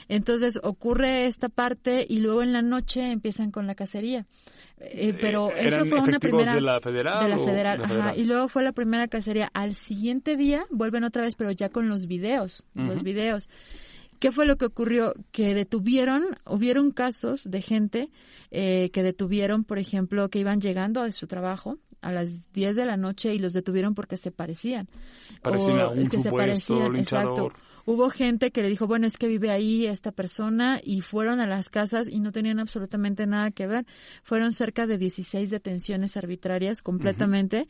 Entonces 0.09 0.59
ocurre 0.63 1.25
esta 1.25 1.49
parte 1.49 2.05
y 2.07 2.19
luego 2.19 2.43
en 2.43 2.53
la 2.53 2.61
noche 2.61 3.11
empiezan 3.11 3.51
con 3.51 3.67
la 3.67 3.75
cacería. 3.75 4.25
Eh, 4.79 5.15
pero 5.21 5.49
Eh, 5.51 5.67
eso 5.67 5.67
¿eran 5.75 5.87
fue 5.87 5.99
una 5.99 6.19
primera 6.19 6.55
de 6.55 6.61
la 6.61 6.79
federal 6.79 7.23
de 7.23 7.29
la 7.29 7.37
federal, 7.37 7.77
de 7.77 7.83
la 7.83 7.85
ajá, 7.85 7.93
federal? 7.93 8.19
y 8.19 8.23
luego 8.25 8.47
fue 8.47 8.63
la 8.63 8.71
primera 8.71 9.07
cacería. 9.07 9.49
Al 9.53 9.75
siguiente 9.75 10.35
día 10.37 10.65
vuelven 10.71 11.03
otra 11.03 11.21
vez, 11.23 11.35
pero 11.35 11.51
ya 11.51 11.69
con 11.69 11.87
los 11.87 12.07
videos, 12.07 12.65
los 12.73 13.03
videos. 13.03 13.47
¿Qué 14.21 14.31
fue 14.31 14.45
lo 14.45 14.55
que 14.55 14.65
ocurrió? 14.65 15.15
Que 15.31 15.55
detuvieron, 15.55 16.23
hubieron 16.45 16.91
casos 16.91 17.49
de 17.49 17.59
gente 17.63 18.11
eh, 18.51 18.91
que 18.93 19.01
detuvieron, 19.01 19.63
por 19.63 19.79
ejemplo, 19.79 20.29
que 20.29 20.37
iban 20.37 20.61
llegando 20.61 21.01
de 21.01 21.11
su 21.11 21.25
trabajo 21.25 21.79
a 22.01 22.11
las 22.11 22.53
10 22.53 22.75
de 22.75 22.85
la 22.85 22.97
noche 22.97 23.33
y 23.33 23.39
los 23.39 23.51
detuvieron 23.51 23.95
porque 23.95 24.17
se 24.17 24.29
parecían. 24.29 24.87
Parecían 25.41 25.79
a 25.79 25.87
un 25.87 26.07
que 26.07 26.19
se 26.19 26.31
parecían, 26.31 26.93
linchador. 26.93 27.47
exacto. 27.47 27.70
Hubo 27.85 28.09
gente 28.09 28.51
que 28.51 28.61
le 28.61 28.69
dijo, 28.69 28.87
bueno, 28.87 29.07
es 29.07 29.17
que 29.17 29.27
vive 29.27 29.49
ahí 29.51 29.85
esta 29.87 30.11
persona 30.11 30.79
y 30.83 31.01
fueron 31.01 31.39
a 31.39 31.47
las 31.47 31.69
casas 31.69 32.07
y 32.09 32.19
no 32.19 32.31
tenían 32.31 32.59
absolutamente 32.59 33.25
nada 33.27 33.51
que 33.51 33.67
ver. 33.67 33.85
Fueron 34.23 34.53
cerca 34.53 34.87
de 34.87 34.97
16 34.97 35.49
detenciones 35.49 36.17
arbitrarias 36.17 36.81
completamente 36.81 37.67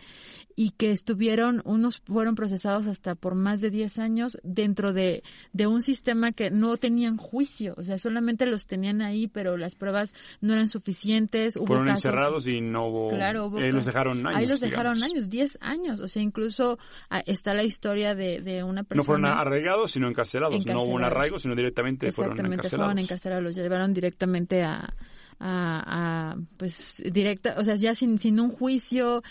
y 0.56 0.72
que 0.72 0.92
estuvieron, 0.92 1.62
unos 1.66 2.02
fueron 2.06 2.36
procesados 2.36 2.86
hasta 2.88 3.16
por 3.16 3.36
más 3.36 3.62
de 3.62 3.72
10 3.72 4.00
años 4.00 4.38
dentro 4.44 4.94
de, 4.94 5.24
de 5.54 5.68
un 5.68 5.82
sistema 5.82 6.32
que 6.34 6.52
no 6.52 6.78
tenían 6.78 7.18
juicio, 7.18 7.74
o 7.78 7.84
sea, 7.84 7.98
solamente 7.98 8.46
los 8.46 8.66
tenían 8.68 9.02
ahí, 9.02 9.28
pero 9.28 9.58
las 9.58 9.76
pruebas 9.76 10.14
no 10.42 10.54
eran 10.54 10.68
suficientes. 10.68 11.56
Hubo 11.56 11.68
Fueron 11.68 11.86
casos- 11.88 12.06
encerrados 12.06 12.48
y 12.48 12.62
no 12.62 12.88
hubo... 12.88 13.10
Claro, 13.10 13.46
hubo 13.48 13.60
eh, 13.60 13.72
los 13.72 13.86
dejaron 13.86 14.26
años, 14.28 14.40
Ahí 14.40 14.46
los 14.46 14.60
dejaron 14.60 14.96
digamos. 14.96 15.16
años, 15.16 15.30
10 15.30 15.58
años. 15.62 16.00
O 16.02 16.08
sea, 16.08 16.22
incluso 16.22 16.78
ah, 17.10 17.24
está 17.26 17.54
la 17.54 17.64
historia 17.64 18.14
de, 18.16 18.42
de 18.42 18.64
una 18.64 18.84
persona. 18.84 19.02
No 19.02 19.06
fueron 19.06 19.26
arraigados, 19.26 19.92
sino 20.02 20.10
encarcelados. 20.10 20.66
No 20.66 20.74
hubo 20.74 20.82
un 20.84 21.02
Encarcelados. 21.02 21.12
arraigo, 21.18 21.40
sino 21.40 21.56
directamente 21.56 22.12
fueron 22.12 22.34
encarcelados. 22.38 22.88
fueron 22.88 23.00
encarcelados, 23.00 23.44
los 23.44 23.56
llevaron 23.56 23.94
directamente 23.94 24.64
a, 24.64 24.94
a, 25.40 26.32
a, 26.32 26.36
pues 26.58 27.02
directa, 27.12 27.56
o 27.58 27.64
sea, 27.64 27.76
ya 27.76 27.94
sin, 27.96 28.18
sin 28.20 28.40
un 28.40 28.52
juicio, 28.52 29.24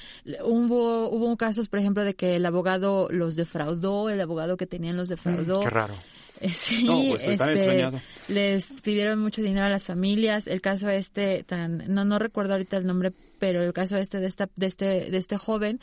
hubo, 0.44 1.08
hubo 1.10 1.36
casos, 1.36 1.68
por 1.68 1.80
ejemplo, 1.80 2.04
de 2.04 2.14
que 2.14 2.36
el 2.36 2.46
abogado 2.46 3.08
los 3.10 3.36
defraudó, 3.36 4.10
el 4.10 4.20
abogado 4.20 4.56
que 4.56 4.66
tenían 4.66 4.96
los 4.96 5.08
defraudó. 5.08 5.60
Qué 5.60 5.70
raro. 5.70 5.94
Eh, 6.40 6.48
Sí, 6.54 6.84
No, 6.84 7.02
pues, 7.10 7.22
este, 7.24 7.90
les 8.28 8.66
pidieron 8.80 9.18
mucho 9.20 9.42
dinero 9.42 9.66
a 9.66 9.68
las 9.68 9.84
familias. 9.84 10.46
El 10.46 10.60
caso 10.62 10.88
este, 10.88 11.42
tan, 11.44 11.84
no, 11.92 12.04
no 12.04 12.18
recuerdo 12.18 12.52
ahorita 12.54 12.78
el 12.78 12.86
nombre, 12.86 13.12
pero 13.38 13.62
el 13.62 13.72
caso 13.72 13.96
este 13.98 14.20
de 14.20 14.26
esta, 14.26 14.48
de 14.56 14.66
este, 14.66 14.84
de 15.10 15.16
este 15.18 15.36
joven 15.36 15.80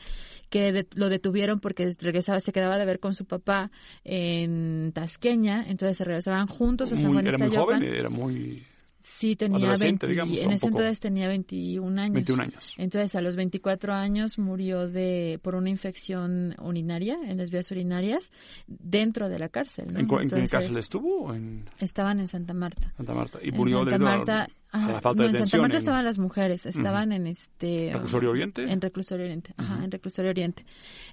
que 0.49 0.71
de- 0.71 0.87
lo 0.95 1.09
detuvieron 1.09 1.59
porque 1.59 1.91
regresaba, 1.99 2.39
se 2.39 2.51
quedaba 2.51 2.77
de 2.77 2.85
ver 2.85 2.99
con 2.99 3.13
su 3.13 3.25
papá 3.25 3.71
en 4.03 4.91
Tasqueña, 4.93 5.65
entonces 5.67 5.97
se 5.97 6.03
regresaban 6.05 6.47
juntos 6.47 6.91
a 6.91 6.95
San 6.95 7.05
Muy- 7.05 7.13
Juan 7.15 7.27
era 7.27 7.37
muy 7.37 7.55
joven, 7.55 7.83
era 7.83 8.09
muy... 8.09 8.63
Sí, 8.99 9.37
tenía 9.37 9.59
adolescente, 9.59 10.05
20, 10.05 10.07
digamos, 10.07 10.37
en 10.39 10.51
ese 10.51 10.67
entonces 10.67 10.99
tenía 10.99 11.29
21 11.29 12.01
años. 12.01 12.13
21 12.13 12.43
años. 12.43 12.73
Entonces 12.77 13.15
a 13.15 13.21
los 13.21 13.37
24 13.37 13.93
años 13.93 14.37
murió 14.37 14.89
de 14.89 15.39
por 15.43 15.55
una 15.55 15.69
infección 15.69 16.55
urinaria 16.61 17.17
en 17.25 17.37
las 17.37 17.49
vías 17.49 17.71
urinarias 17.71 18.31
dentro 18.67 19.29
de 19.29 19.39
la 19.39 19.47
cárcel. 19.47 19.85
¿no? 19.93 19.99
¿En, 19.99 20.23
en 20.23 20.29
qué 20.29 20.47
cárcel 20.49 20.75
estuvo? 20.77 21.33
En 21.33 21.69
Estaban 21.79 22.19
en 22.19 22.27
Santa 22.27 22.53
Marta. 22.53 22.91
Santa 22.97 23.13
Marta. 23.13 23.39
Y 23.41 23.49
En 23.49 23.55
murió 23.55 23.77
Santa 23.79 23.91
debido 23.91 24.09
a- 24.09 24.15
Marta, 24.17 24.49
Ajá, 24.77 24.91
la 24.93 25.01
falta 25.01 25.23
no, 25.23 25.29
de 25.31 25.37
en 25.39 25.47
Santa. 25.47 25.61
Marta 25.61 25.75
en- 25.75 25.79
estaban 25.79 26.05
las 26.05 26.17
mujeres, 26.19 26.65
estaban 26.65 27.11
en 27.11 27.27
este... 27.27 27.91
¿Reclusorio 27.93 28.31
Oriente? 28.31 28.63
En 28.71 28.81
Reclusorio 28.81 29.25
Oriente, 29.25 29.53
ajá, 29.57 29.83
en 29.83 29.91
Reclusorio 29.91 30.31
Oriente. 30.31 30.65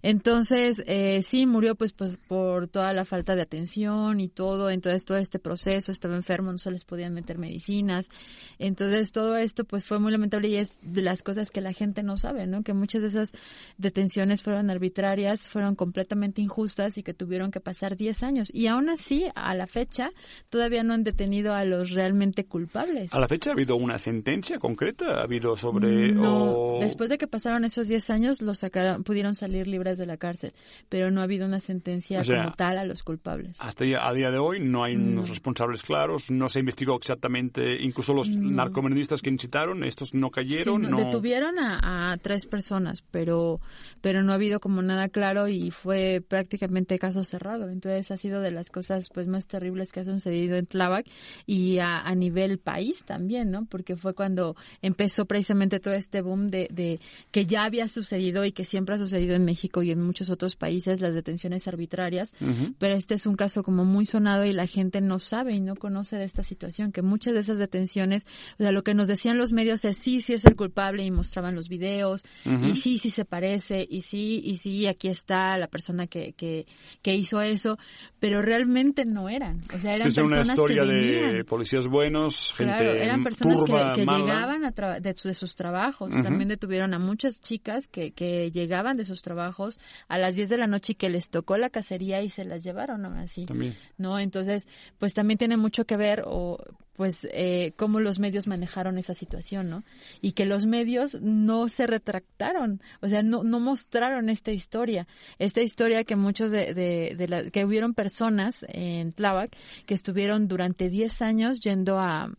Entonces, 0.03 0.83
eh, 0.87 1.21
sí, 1.23 1.47
murió 1.47 1.75
pues, 1.75 1.93
pues 1.93 2.17
por 2.17 2.69
toda 2.69 2.93
la 2.93 3.05
falta 3.05 3.35
de 3.37 3.43
atención 3.43 4.21
y 4.21 4.29
todo, 4.29 4.71
entonces 4.71 5.05
todo 5.05 5.19
este 5.19 5.39
proceso, 5.39 5.93
estaba 5.93 6.17
enfermo, 6.17 6.53
no 6.53 6.59
se 6.59 6.71
les 6.71 6.85
podían 6.85 7.15
meter 7.15 7.39
medicinas, 7.39 8.11
entonces 8.59 9.13
todo 9.13 9.37
esto 9.37 9.65
pues 9.65 9.85
fue 9.85 9.99
muy 9.99 10.13
lamentable 10.13 10.49
y 10.49 10.57
es 10.57 10.79
de 10.83 11.03
las 11.03 11.23
cosas 11.23 11.51
que 11.51 11.61
la 11.61 11.73
gente 11.73 12.03
no 12.03 12.17
sabe, 12.17 12.47
¿no? 12.47 12.63
Que 12.63 12.75
muchas 12.75 13.03
de 13.03 13.09
esas 13.09 13.33
detenciones 13.79 14.43
fueron 14.43 14.71
arbitrarias, 14.71 15.49
fueron 15.49 15.75
completamente 15.75 16.43
injustas 16.43 16.99
y 16.99 17.03
que 17.03 17.15
tuvieron 17.15 17.51
que 17.51 17.61
pasar 17.61 17.97
10 17.97 18.23
años. 18.23 18.49
Y 18.53 18.67
aún 18.67 18.89
así, 18.89 19.27
a 19.35 19.55
la 19.55 19.67
fecha, 19.67 20.11
todavía 20.51 20.83
no 20.83 20.95
han 20.95 21.05
detenido 21.05 21.55
a 21.55 21.65
los 21.65 21.91
realmente 21.91 22.45
culpables. 22.45 23.13
¿A 23.13 23.19
la 23.21 23.29
fecha 23.29 23.51
ha 23.51 23.54
habido 23.55 23.77
una 23.77 23.99
sentencia 23.99 24.59
concreta? 24.59 25.21
¿Ha 25.21 25.23
habido 25.23 25.57
sobre...? 25.57 26.13
No, 26.13 26.77
o- 26.77 26.81
después 26.81 27.09
de 27.11 27.19
que 27.19 27.27
pasaron 27.27 27.65
esos 27.65 27.89
10 27.89 28.11
años, 28.11 28.43
los 28.43 28.59
sacaron, 28.59 29.03
pudieron 29.05 29.35
salir 29.35 29.67
libres 29.67 29.97
de 29.99 30.07
la 30.07 30.17
cárcel, 30.17 30.53
pero 30.89 31.11
no 31.11 31.21
ha 31.21 31.25
habido 31.25 31.47
una 31.47 31.61
sentencia 31.61 32.21
O 32.21 32.25
sea, 32.25 32.45
como 32.45 32.55
tal 32.57 32.79
a 32.79 32.85
los 32.85 33.03
culpables. 33.03 33.57
Hasta 33.61 33.85
a 33.85 34.13
día 34.15 34.31
de 34.31 34.39
hoy 34.39 34.61
no 34.61 34.85
hay 34.85 34.97
No. 34.97 35.11
unos 35.21 35.31
responsables 35.31 35.83
claros, 35.83 36.31
no 36.31 36.49
se 36.49 36.61
investigó 36.61 36.97
exactamente, 36.97 37.83
incluso 37.83 38.13
los 38.13 38.29
No. 38.29 38.51
narcomenudistas 38.51 39.23
que 39.23 39.31
incitaron, 39.31 39.85
estos 39.85 40.15
no 40.15 40.31
cayeron, 40.31 40.83
no, 40.83 40.89
no... 40.91 40.97
Detuvieron 40.99 41.59
a, 41.59 42.13
a 42.13 42.17
tres 42.19 42.47
personas, 42.47 43.03
pero, 43.11 43.61
pero 44.01 44.23
no 44.23 44.33
ha 44.33 44.35
habido 44.37 44.61
como 44.61 44.83
nada 44.83 45.09
claro 45.09 45.49
y 45.49 45.71
fue 45.71 46.23
prácticamente 46.27 46.99
caso 46.99 47.25
cerrado. 47.25 47.69
Entonces 47.69 48.11
ha 48.11 48.17
sido 48.17 48.41
de 48.41 48.51
las 48.51 48.71
cosas 48.71 49.09
pues 49.13 49.27
más 49.29 49.47
terribles 49.47 49.93
que 49.93 50.01
ha 50.01 50.05
sucedido 50.05 50.57
en 50.57 50.67
Tláhuac 50.67 51.07
y 51.47 51.79
a, 51.79 52.01
a 52.01 52.15
nivel 52.15 52.59
país 52.59 53.05
también, 53.05 53.34
¿no? 53.43 53.65
Porque 53.67 53.97
fue 53.97 54.15
cuando 54.15 54.55
empezó 54.83 55.25
precisamente 55.25 55.81
todo 55.81 55.95
este 55.95 56.21
boom 56.21 56.49
de, 56.49 56.69
de 56.71 57.01
que 57.31 57.47
ya 57.47 57.65
había 57.65 57.89
sucedido 57.89 58.45
y 58.45 58.53
que 58.53 58.65
siempre 58.65 58.95
ha 58.95 58.99
sucedido 58.99 59.35
en 59.35 59.45
México 59.45 59.83
y 59.83 59.91
en 59.91 60.01
muchos 60.01 60.31
otros 60.31 60.57
países 60.57 61.01
las 61.01 61.15
detenciones 61.15 61.67
arbitrarias, 61.67 62.35
pero 62.79 62.95
este 62.95 63.15
es 63.15 63.27
un 63.27 63.37
caso 63.37 63.63
como 63.63 63.85
muy 63.85 64.07
sonado 64.07 64.45
y 64.45 64.53
la 64.53 64.67
gente 64.67 65.01
no 65.01 65.19
sabe 65.19 65.55
y 65.55 65.61
no 65.61 65.75
conoce 65.75 66.17
de 66.17 66.25
esta 66.25 66.43
situación, 66.43 66.93
que 66.93 67.03
muchas 67.03 67.35
de 67.35 67.41
esas 67.41 67.59
detenciones, 67.59 68.27
o 68.59 68.63
sea, 68.63 68.73
lo 68.73 68.85
que 68.85 68.95
nos 68.95 69.09
decían 69.09 69.39
los 69.39 69.53
medios 69.53 69.85
es 69.85 69.97
sí, 69.97 70.21
sí 70.21 70.35
es 70.35 70.45
el 70.45 70.57
culpable 70.57 71.05
y 71.05 71.11
mostraban 71.11 71.55
los 71.55 71.69
videos 71.69 72.25
y 72.45 72.77
sí, 72.77 72.99
sí 72.99 73.11
se 73.11 73.25
parece 73.25 73.87
y 73.89 74.03
sí, 74.03 74.41
y 74.45 74.59
sí, 74.59 74.87
aquí 74.87 75.09
está 75.09 75.57
la 75.57 75.69
persona 75.69 76.07
que, 76.07 76.35
que, 76.35 76.67
que 77.03 77.15
hizo 77.15 77.41
eso, 77.41 77.79
pero 78.21 78.43
realmente 78.43 79.05
no 79.05 79.29
eran, 79.29 79.61
o 79.75 79.79
sea, 79.79 79.95
eran 79.95 80.11
Sí, 80.11 80.21
es 80.21 80.25
una 80.25 80.37
personas 80.37 80.59
historia 80.59 80.83
que 80.83 80.89
de 80.89 81.45
policías 81.45 81.87
buenos, 81.87 82.53
gente 82.57 82.75
Claro, 82.75 82.93
eran 82.93 83.24
personas 83.25 83.59
que, 83.59 83.65
turba, 83.67 83.93
que 83.95 84.05
mala. 84.05 84.19
llegaban 84.25 84.65
a 84.65 84.73
tra- 84.75 85.01
de, 85.01 85.15
su- 85.15 85.29
de 85.29 85.35
sus 85.35 85.55
trabajos. 85.55 86.13
También 86.23 86.49
detuvieron 86.49 86.95
a 86.95 86.99
muchas 86.99 87.41
chicas 87.41 87.89
que, 87.89 88.13
que 88.13 88.51
llegaban 88.51 88.97
de 88.97 89.05
sus 89.05 89.23
trabajos 89.23 89.81
a 90.09 90.19
las 90.19 90.37
10 90.37 90.49
de 90.49 90.59
la 90.59 90.67
noche 90.67 90.93
y 90.93 90.97
que 90.97 91.11
les 91.11 91.31
tocó 91.31 91.57
la 91.57 91.71
cacería 91.71 92.23
y 92.23 92.31
se 92.31 92.45
las 92.45 92.63
llevaron 92.63 93.05
aún 93.05 93.17
así. 93.19 93.47
También. 93.47 93.75
¿No? 93.99 94.19
Entonces, 94.19 94.67
pues 94.99 95.15
también 95.15 95.39
tiene 95.39 95.57
mucho 95.57 95.85
que 95.87 95.97
ver 95.97 96.23
o 96.27 96.59
pues 96.97 97.27
eh, 97.33 97.73
cómo 97.77 97.99
los 97.99 98.21
medios 98.21 98.47
manejaron 98.47 98.99
esa 98.99 99.15
situación, 99.15 99.69
¿no? 99.69 99.83
Y 100.21 100.31
que 100.31 100.47
los 100.47 100.65
medios 100.65 101.21
no 101.21 101.69
se 101.69 101.89
retractaron, 101.89 102.81
o 103.01 103.09
sea, 103.09 103.25
no, 103.25 103.43
no 103.43 103.59
mostraron 103.59 104.29
esta 104.29 104.53
historia, 104.53 105.09
esta 105.41 105.61
historia 105.61 106.05
que 106.05 106.15
muchos 106.15 106.53
de, 106.53 106.73
de, 106.73 107.17
de 107.19 107.27
la- 107.29 107.51
que 107.51 107.65
hubieron 107.65 107.95
personas 107.95 108.65
en 108.69 109.13
Tláhuac 109.13 109.57
que 109.87 109.95
estuvieron 109.95 110.47
durante 110.47 110.89
10 110.89 111.21
años 111.23 111.59
yendo 111.59 111.99
a, 111.99 112.31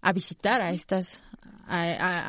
a 0.00 0.12
visitar 0.12 0.60
a 0.60 0.70
estas 0.70 1.22
a, 1.66 1.82
a- 1.82 2.20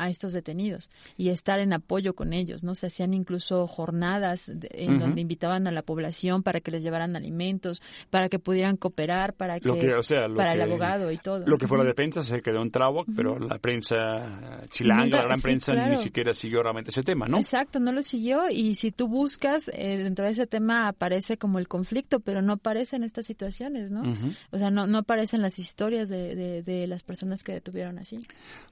a- 0.00 0.04
a 0.04 0.08
estos 0.10 0.32
detenidos 0.32 0.90
y 1.16 1.28
estar 1.30 1.58
en 1.60 1.72
apoyo 1.72 2.14
con 2.14 2.32
ellos, 2.32 2.62
¿no? 2.64 2.74
Se 2.74 2.86
hacían 2.86 3.14
incluso 3.14 3.66
jornadas 3.66 4.44
de- 4.46 4.68
en 4.72 4.98
donde 4.98 5.20
invitaban 5.20 5.66
a 5.66 5.70
la 5.72 5.82
población 5.82 6.42
para 6.42 6.60
que 6.60 6.70
les 6.70 6.82
llevaran 6.82 7.16
alimentos, 7.16 7.82
para 8.10 8.28
que 8.28 8.38
pudieran 8.38 8.76
cooperar, 8.76 9.34
para 9.34 9.60
que, 9.60 9.68
Lo 9.68 9.78
que, 9.78 9.94
o 9.94 10.02
sea, 10.02 10.28
lo 10.28 10.36
para 10.36 10.52
que, 10.52 10.62
el 10.62 10.62
abogado 10.70 11.10
y 11.10 11.16
todo. 11.18 11.44
Lo 11.46 11.58
que 11.58 11.66
fue 11.68 11.78
la 11.78 11.84
defensa 11.84 12.24
se 12.24 12.40
quedó 12.42 12.62
en 12.62 12.70
Tráhuac, 12.70 13.06
pero 13.16 13.38
la 13.38 13.58
prensa 13.58 14.62
chilanga, 14.70 15.04
Nunca- 15.04 15.16
la 15.18 15.22
gran 15.24 15.36
sí, 15.38 15.42
prensa, 15.42 15.72
claro. 15.72 15.90
ni 15.92 15.96
siquiera 16.02 16.34
siguió 16.34 16.62
realmente 16.62 16.90
ese 16.90 17.02
tema, 17.02 17.26
¿no? 17.26 17.38
Exacto, 17.38 17.80
no 17.80 17.92
lo 17.92 18.02
siguió 18.02 18.48
y 18.50 18.74
si 18.74 18.90
tú 18.92 19.08
buscas 19.08 19.70
eh, 19.74 19.98
dentro 20.02 20.24
de 20.24 20.32
ese 20.32 20.46
tema 20.46 20.88
aparece 20.88 21.36
como 21.38 21.58
el 21.58 21.68
conflicto, 21.68 22.20
pero 22.20 22.42
no 22.42 22.54
aparecen 22.54 23.04
estas 23.04 23.26
situaciones, 23.26 23.90
¿no? 23.90 24.02
O 24.50 24.58
sea, 24.58 24.70
no, 24.70 24.86
no 24.86 24.98
aparecen 24.98 25.42
las 25.42 25.58
historias 25.58 26.08
de, 26.08 26.34
de, 26.34 26.62
de 26.62 26.86
las 26.86 27.02
personas 27.02 27.42
que 27.42 27.52
detuvieron 27.52 27.98
así. 27.98 28.18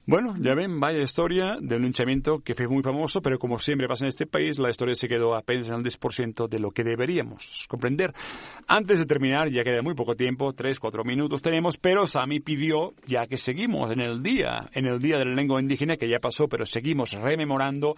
Bueno, 0.05 0.12
ya 0.39 0.53
ven, 0.53 0.79
vaya 0.79 1.01
historia 1.01 1.57
de 1.59 1.75
un 1.75 1.83
linchamiento 1.83 2.39
que 2.39 2.53
fue 2.53 2.67
muy 2.67 2.83
famoso, 2.83 3.21
pero 3.21 3.39
como 3.39 3.57
siempre 3.57 3.87
pasa 3.87 4.05
en 4.05 4.09
este 4.09 4.27
país, 4.27 4.59
la 4.59 4.69
historia 4.69 4.95
se 4.95 5.07
quedó 5.07 5.33
apenas 5.33 5.69
en 5.69 5.75
el 5.75 5.83
10% 5.83 6.47
de 6.47 6.59
lo 6.59 6.71
que 6.71 6.83
deberíamos 6.83 7.65
comprender. 7.67 8.13
Antes 8.67 8.99
de 8.99 9.05
terminar, 9.05 9.49
ya 9.49 9.63
queda 9.63 9.81
muy 9.81 9.95
poco 9.95 10.15
tiempo, 10.15 10.53
3, 10.53 10.79
4 10.79 11.03
minutos 11.03 11.41
tenemos, 11.41 11.77
pero 11.77 12.05
Sami 12.05 12.39
pidió, 12.41 12.93
ya 13.07 13.25
que 13.25 13.37
seguimos 13.37 13.91
en 13.91 14.01
el 14.01 14.21
día, 14.21 14.69
en 14.73 14.85
el 14.85 14.99
día 14.99 15.17
de 15.17 15.25
la 15.25 15.33
lengua 15.33 15.59
indígena, 15.59 15.97
que 15.97 16.07
ya 16.07 16.19
pasó, 16.19 16.47
pero 16.47 16.65
seguimos 16.65 17.13
rememorando, 17.13 17.95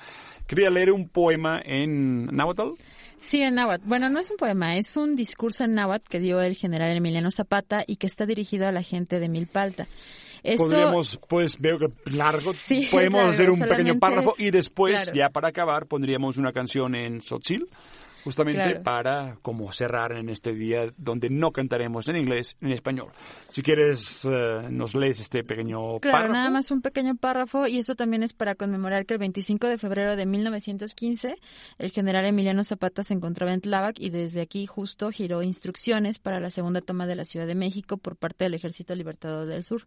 quería 0.48 0.70
leer 0.70 0.92
un 0.92 1.10
poema 1.10 1.62
en 1.66 2.28
náhuatl. 2.28 2.76
Sí, 3.18 3.42
en 3.42 3.56
náhuatl. 3.56 3.88
Bueno, 3.88 4.10
no 4.10 4.20
es 4.20 4.32
un 4.32 4.38
poema, 4.38 4.78
es 4.78 4.96
un 4.96 5.18
discurso 5.18 5.66
en 5.66 5.74
náhuatl 5.74 6.10
que 6.10 6.20
dio 6.20 6.40
el 6.42 6.56
general 6.56 6.96
Emiliano 6.96 7.32
Zapata 7.32 7.84
y 7.86 7.98
que 7.98 8.08
está 8.08 8.26
dirigido 8.26 8.68
a 8.68 8.72
la 8.72 8.84
gente 8.84 9.20
de 9.20 9.28
Milpalta. 9.28 9.88
Esto, 10.44 10.64
Podríamos, 10.64 11.20
pues, 11.28 11.60
veo 11.60 11.80
que 11.80 11.90
largo, 12.12 12.54
Sí, 12.66 12.88
podemos 12.92 13.22
largo, 13.22 13.34
hacer 13.34 13.50
un 13.50 13.60
pequeño 13.60 14.00
párrafo 14.00 14.36
y 14.38 14.52
después, 14.52 14.96
claro. 14.96 15.14
ya 15.14 15.30
para 15.30 15.50
acabar, 15.50 15.88
pondríamos 15.88 16.38
una 16.38 16.52
canción 16.52 16.96
en 16.96 17.22
Sotzil, 17.22 17.68
justamente 18.26 18.60
Claro. 18.62 18.84
para 18.84 19.38
como 19.42 19.72
cerrar 19.72 20.12
en 20.12 20.28
este 20.28 20.54
día 20.54 20.92
donde 20.98 21.30
no 21.30 21.52
cantaremos 21.52 22.10
en 22.10 22.18
inglés 22.18 22.58
en 22.60 22.72
español. 22.74 23.12
Si 23.48 23.62
quieres, 23.62 24.26
eh, 24.26 24.68
nos 24.70 24.94
lees 24.96 25.22
este 25.22 25.44
pequeño 25.46 26.00
Claro, 26.00 26.18
párrafo. 26.18 26.34
nada 26.34 26.50
más 26.50 26.72
un 26.72 26.82
pequeño 26.82 27.16
párrafo 27.16 27.68
y 27.68 27.78
eso 27.78 27.96
también 27.96 28.24
es 28.24 28.34
para 28.34 28.56
conmemorar 28.56 29.06
que 29.06 29.14
el 29.14 29.20
25 29.20 29.68
de 29.68 29.78
febrero 29.78 30.18
de 30.18 30.26
1915 30.26 31.38
el 31.78 31.92
general 31.92 32.26
Emiliano 32.26 32.64
Zapata 32.64 33.04
se 33.04 33.14
encontraba 33.14 33.54
en 33.54 33.62
Tláhuac 33.62 34.00
y 34.00 34.10
desde 34.10 34.42
aquí 34.42 34.66
justo 34.66 35.12
giró 35.12 35.44
instrucciones 35.44 36.20
para 36.20 36.40
la 36.40 36.50
segunda 36.50 36.82
toma 36.82 37.06
de 37.08 37.16
la 37.16 37.26
Ciudad 37.26 37.46
de 37.48 37.56
México 37.56 37.98
por 37.98 38.16
parte 38.16 38.46
del 38.46 38.56
Ejército 38.56 38.96
Libertador 38.96 39.46
del 39.48 39.64
Sur. 39.64 39.84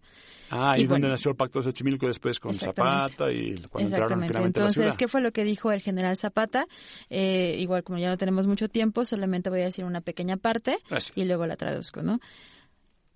Ah, 0.50 0.74
y, 0.78 0.82
donde 0.82 1.00
bueno. 1.02 1.08
nació 1.08 1.32
el 1.32 1.36
Pacto 1.36 1.58
de 1.58 1.64
Xochimilco 1.64 2.06
después 2.06 2.38
con. 2.38 2.54
Zapata 2.54 3.32
y 3.32 3.56
cuando 3.70 3.96
entraron 3.96 4.22
a 4.22 4.26
la 4.28 4.40
Entonces, 4.46 4.74
ciudad. 4.74 4.96
¿qué 4.96 5.08
fue 5.08 5.20
lo 5.20 5.32
que 5.32 5.44
dijo 5.44 5.72
el 5.72 5.80
general 5.80 6.16
Zapata? 6.16 6.66
Eh, 7.10 7.56
igual, 7.58 7.82
como 7.82 7.98
ya 7.98 8.08
no 8.08 8.16
tenemos 8.16 8.27
mucho 8.32 8.68
tiempo, 8.68 9.04
solamente 9.04 9.50
voy 9.50 9.62
a 9.62 9.66
decir 9.66 9.84
una 9.84 10.00
pequeña 10.00 10.36
parte 10.36 10.78
Gracias. 10.88 11.16
y 11.16 11.24
luego 11.24 11.46
la 11.46 11.56
traduzco, 11.56 12.02
¿no? 12.02 12.20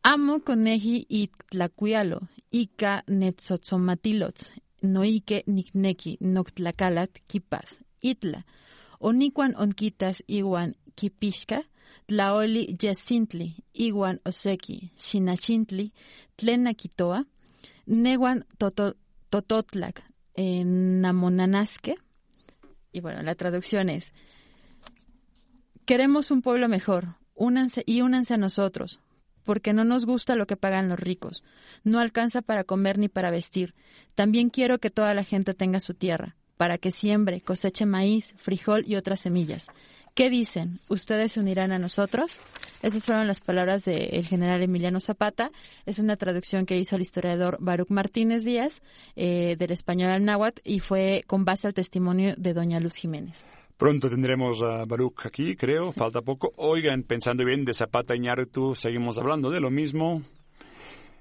Amo 0.02 0.40
coneji 0.40 1.06
y 1.08 1.30
tlacuialo, 1.50 2.20
ica 2.50 3.04
netzotzomatilots, 3.06 4.52
noike 4.82 5.44
nikneki 5.46 6.16
noctlacalat 6.20 7.10
kipas, 7.28 7.82
itla, 8.00 8.44
onicuan 8.98 9.54
onquitas 9.56 10.24
iguan 10.26 10.74
kipixca, 10.96 11.62
tlaoli 12.06 12.76
yesintli, 12.80 13.54
iguan 13.74 14.20
oseki, 14.24 14.90
xinachintli, 14.96 15.92
tlenakitoa, 16.36 17.24
neguan 17.86 18.44
toto- 18.58 18.96
tototlac, 19.30 20.02
eh, 20.34 20.64
namonanasque. 20.64 21.94
Y 22.92 23.00
bueno, 23.00 23.22
la 23.22 23.34
traducción 23.36 23.88
es, 23.88 24.12
queremos 25.85 26.30
un 26.30 26.43
pueblo 26.43 26.68
mejor, 26.68 27.16
únanse 27.35 27.83
y 27.87 28.03
únanse 28.03 28.35
a 28.35 28.39
nosotros, 28.39 29.01
porque 29.45 29.72
no 29.72 29.85
nos 29.85 30.07
gusta 30.07 30.37
lo 30.37 30.47
que 30.47 30.57
pagan 30.57 30.89
los 30.89 31.01
ricos, 31.01 31.43
no 31.85 31.99
alcanza 31.99 32.43
para 32.43 32.64
comer 32.64 32.99
ni 32.99 33.09
para 33.09 33.30
vestir. 33.30 33.74
También 34.14 34.51
quiero 34.51 34.78
que 34.78 34.91
toda 34.91 35.14
la 35.14 35.24
gente 35.24 35.55
tenga 35.55 35.80
su 35.80 35.95
tierra, 35.95 36.37
para 36.57 36.78
que 36.78 36.91
siembre, 36.91 37.41
coseche 37.41 37.87
maíz, 37.87 38.35
frijol 38.37 38.85
y 38.87 38.97
otras 38.97 39.20
semillas. 39.20 39.68
¿Qué 40.14 40.28
dicen? 40.28 40.78
¿Ustedes 40.91 41.33
se 41.33 41.41
unirán 41.41 41.72
a 41.72 41.78
nosotros? 41.78 42.39
Esas 42.83 43.03
fueron 43.03 43.26
las 43.26 43.41
palabras 43.41 43.85
del 43.85 44.26
general 44.26 44.62
Emiliano 44.62 45.01
Zapata. 45.01 45.51
Es 45.87 45.99
una 45.99 46.16
traducción 46.16 46.66
que 46.66 46.78
hizo 46.78 46.97
el 46.97 47.03
historiador 47.03 47.57
Baruch 47.61 47.89
Martínez 47.89 48.45
Díaz 48.45 48.83
eh, 49.16 49.57
del 49.59 49.70
español 49.70 50.11
al 50.11 50.24
náhuatl 50.24 50.61
y 50.64 50.80
fue 50.80 51.24
con 51.26 51.47
base 51.47 51.66
al 51.66 51.72
testimonio 51.72 52.35
de 52.37 52.53
doña 52.53 52.78
Luz 52.78 52.97
Jiménez. 52.97 53.47
Pronto 53.83 54.09
tendremos 54.09 54.62
a 54.62 54.85
Baruch 54.85 55.26
aquí, 55.26 55.57
creo, 55.57 55.91
falta 55.91 56.22
poco. 56.22 56.53
Oigan, 56.55 57.03
pensando 57.03 57.45
bien, 57.45 57.64
de 57.64 57.74
Zapata 57.74 58.14
y 58.14 58.20
Ñarritu 58.20 58.76
seguimos 58.76 59.18
hablando 59.18 59.51
de 59.51 59.59
lo 59.59 59.72
mismo. 59.72 60.22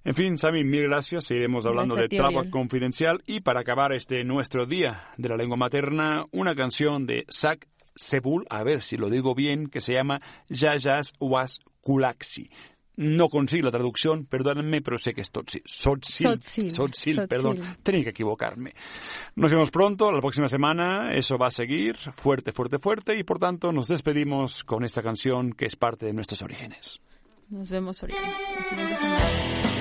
En 0.03 0.14
fin, 0.14 0.38
Sami, 0.38 0.64
mil 0.64 0.84
gracias. 0.84 1.24
Seguiremos 1.24 1.66
hablando 1.66 1.95
Gracias 1.95 2.12
de 2.12 2.18
Traba 2.18 2.41
Oriol. 2.41 2.51
Confidencial. 2.51 3.24
Y 3.26 3.39
para 3.39 3.62
acabar 3.62 3.93
este 3.93 4.24
nuestro 4.24 4.68
día 4.68 5.07
de 5.18 5.30
la 5.30 5.38
lengua 5.38 5.57
materna, 5.57 6.26
una 6.32 6.53
canción 6.53 7.07
de 7.07 7.26
Zach 7.32 7.66
Sebul, 7.95 8.45
a 8.51 8.64
ver 8.64 8.84
si 8.84 8.95
lo 8.95 9.09
digo 9.09 9.34
bien, 9.34 9.66
que 9.66 9.82
se 9.82 9.93
llama 9.93 10.22
Yayas 10.47 11.14
Was 11.20 11.62
Kulaksi. 11.82 12.51
No 13.01 13.29
consigo 13.29 13.65
la 13.65 13.71
traducción, 13.71 14.25
perdónenme, 14.25 14.83
pero 14.83 14.99
sé 14.99 15.15
que 15.15 15.21
es 15.21 15.31
Totsil. 15.31 15.63
Sotzil, 15.65 16.39
Sotzil. 16.69 17.27
perdón. 17.27 17.59
Tenía 17.81 18.03
que 18.03 18.11
equivocarme. 18.11 18.75
Nos 19.33 19.49
vemos 19.49 19.71
pronto, 19.71 20.11
la 20.11 20.21
próxima 20.21 20.47
semana. 20.47 21.09
Eso 21.11 21.39
va 21.39 21.47
a 21.47 21.51
seguir 21.51 21.97
fuerte, 21.97 22.51
fuerte, 22.51 22.77
fuerte. 22.77 23.17
Y 23.17 23.23
por 23.23 23.39
tanto, 23.39 23.71
nos 23.71 23.87
despedimos 23.87 24.63
con 24.63 24.83
esta 24.83 25.01
canción 25.01 25.53
que 25.53 25.65
es 25.65 25.75
parte 25.75 26.05
de 26.05 26.13
nuestros 26.13 26.43
orígenes. 26.43 27.01
Nos 27.49 27.71
vemos 27.71 27.99
ahorita. 28.03 28.21
La 28.21 28.69
siguiente 28.69 28.97
semana. 28.97 29.80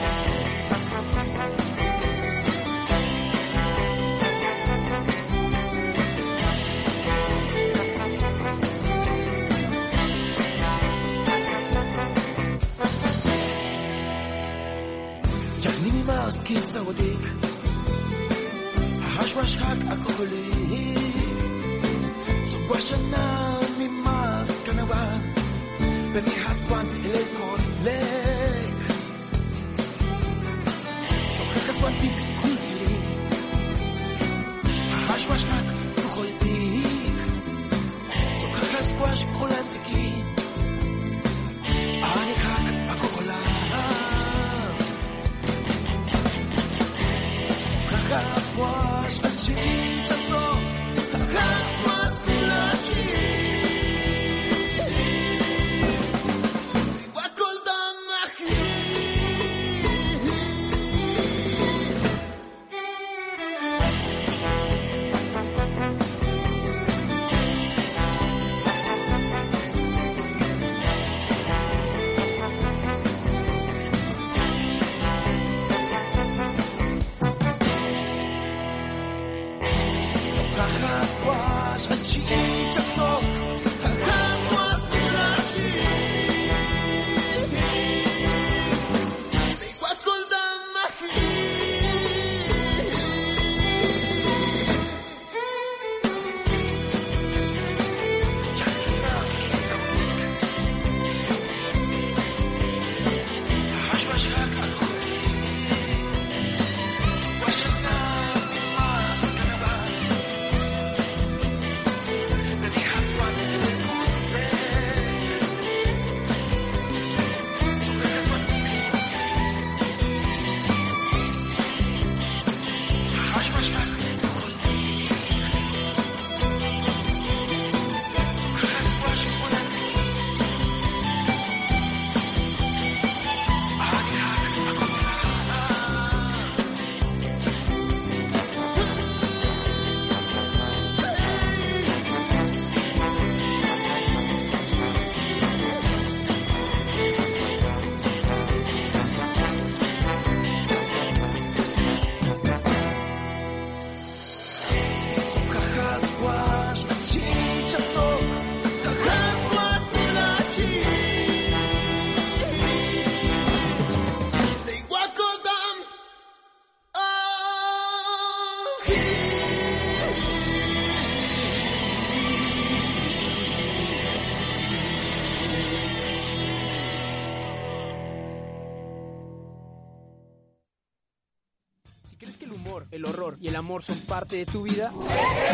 Amor 183.61 183.83
son 183.83 183.99
parte 184.01 184.37
de 184.37 184.47
tu 184.47 184.63
vida, 184.63 184.91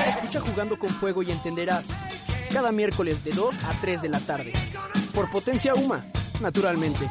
escucha 0.08 0.40
Jugando 0.40 0.78
con 0.78 0.90
Fuego 0.90 1.24
y 1.24 1.32
entenderás. 1.32 1.84
Cada 2.52 2.70
miércoles 2.70 3.24
de 3.24 3.32
2 3.32 3.64
a 3.64 3.80
3 3.80 4.02
de 4.02 4.08
la 4.08 4.20
tarde. 4.20 4.52
Por 5.12 5.28
Potencia 5.30 5.74
Uma, 5.74 6.06
naturalmente. 6.40 7.10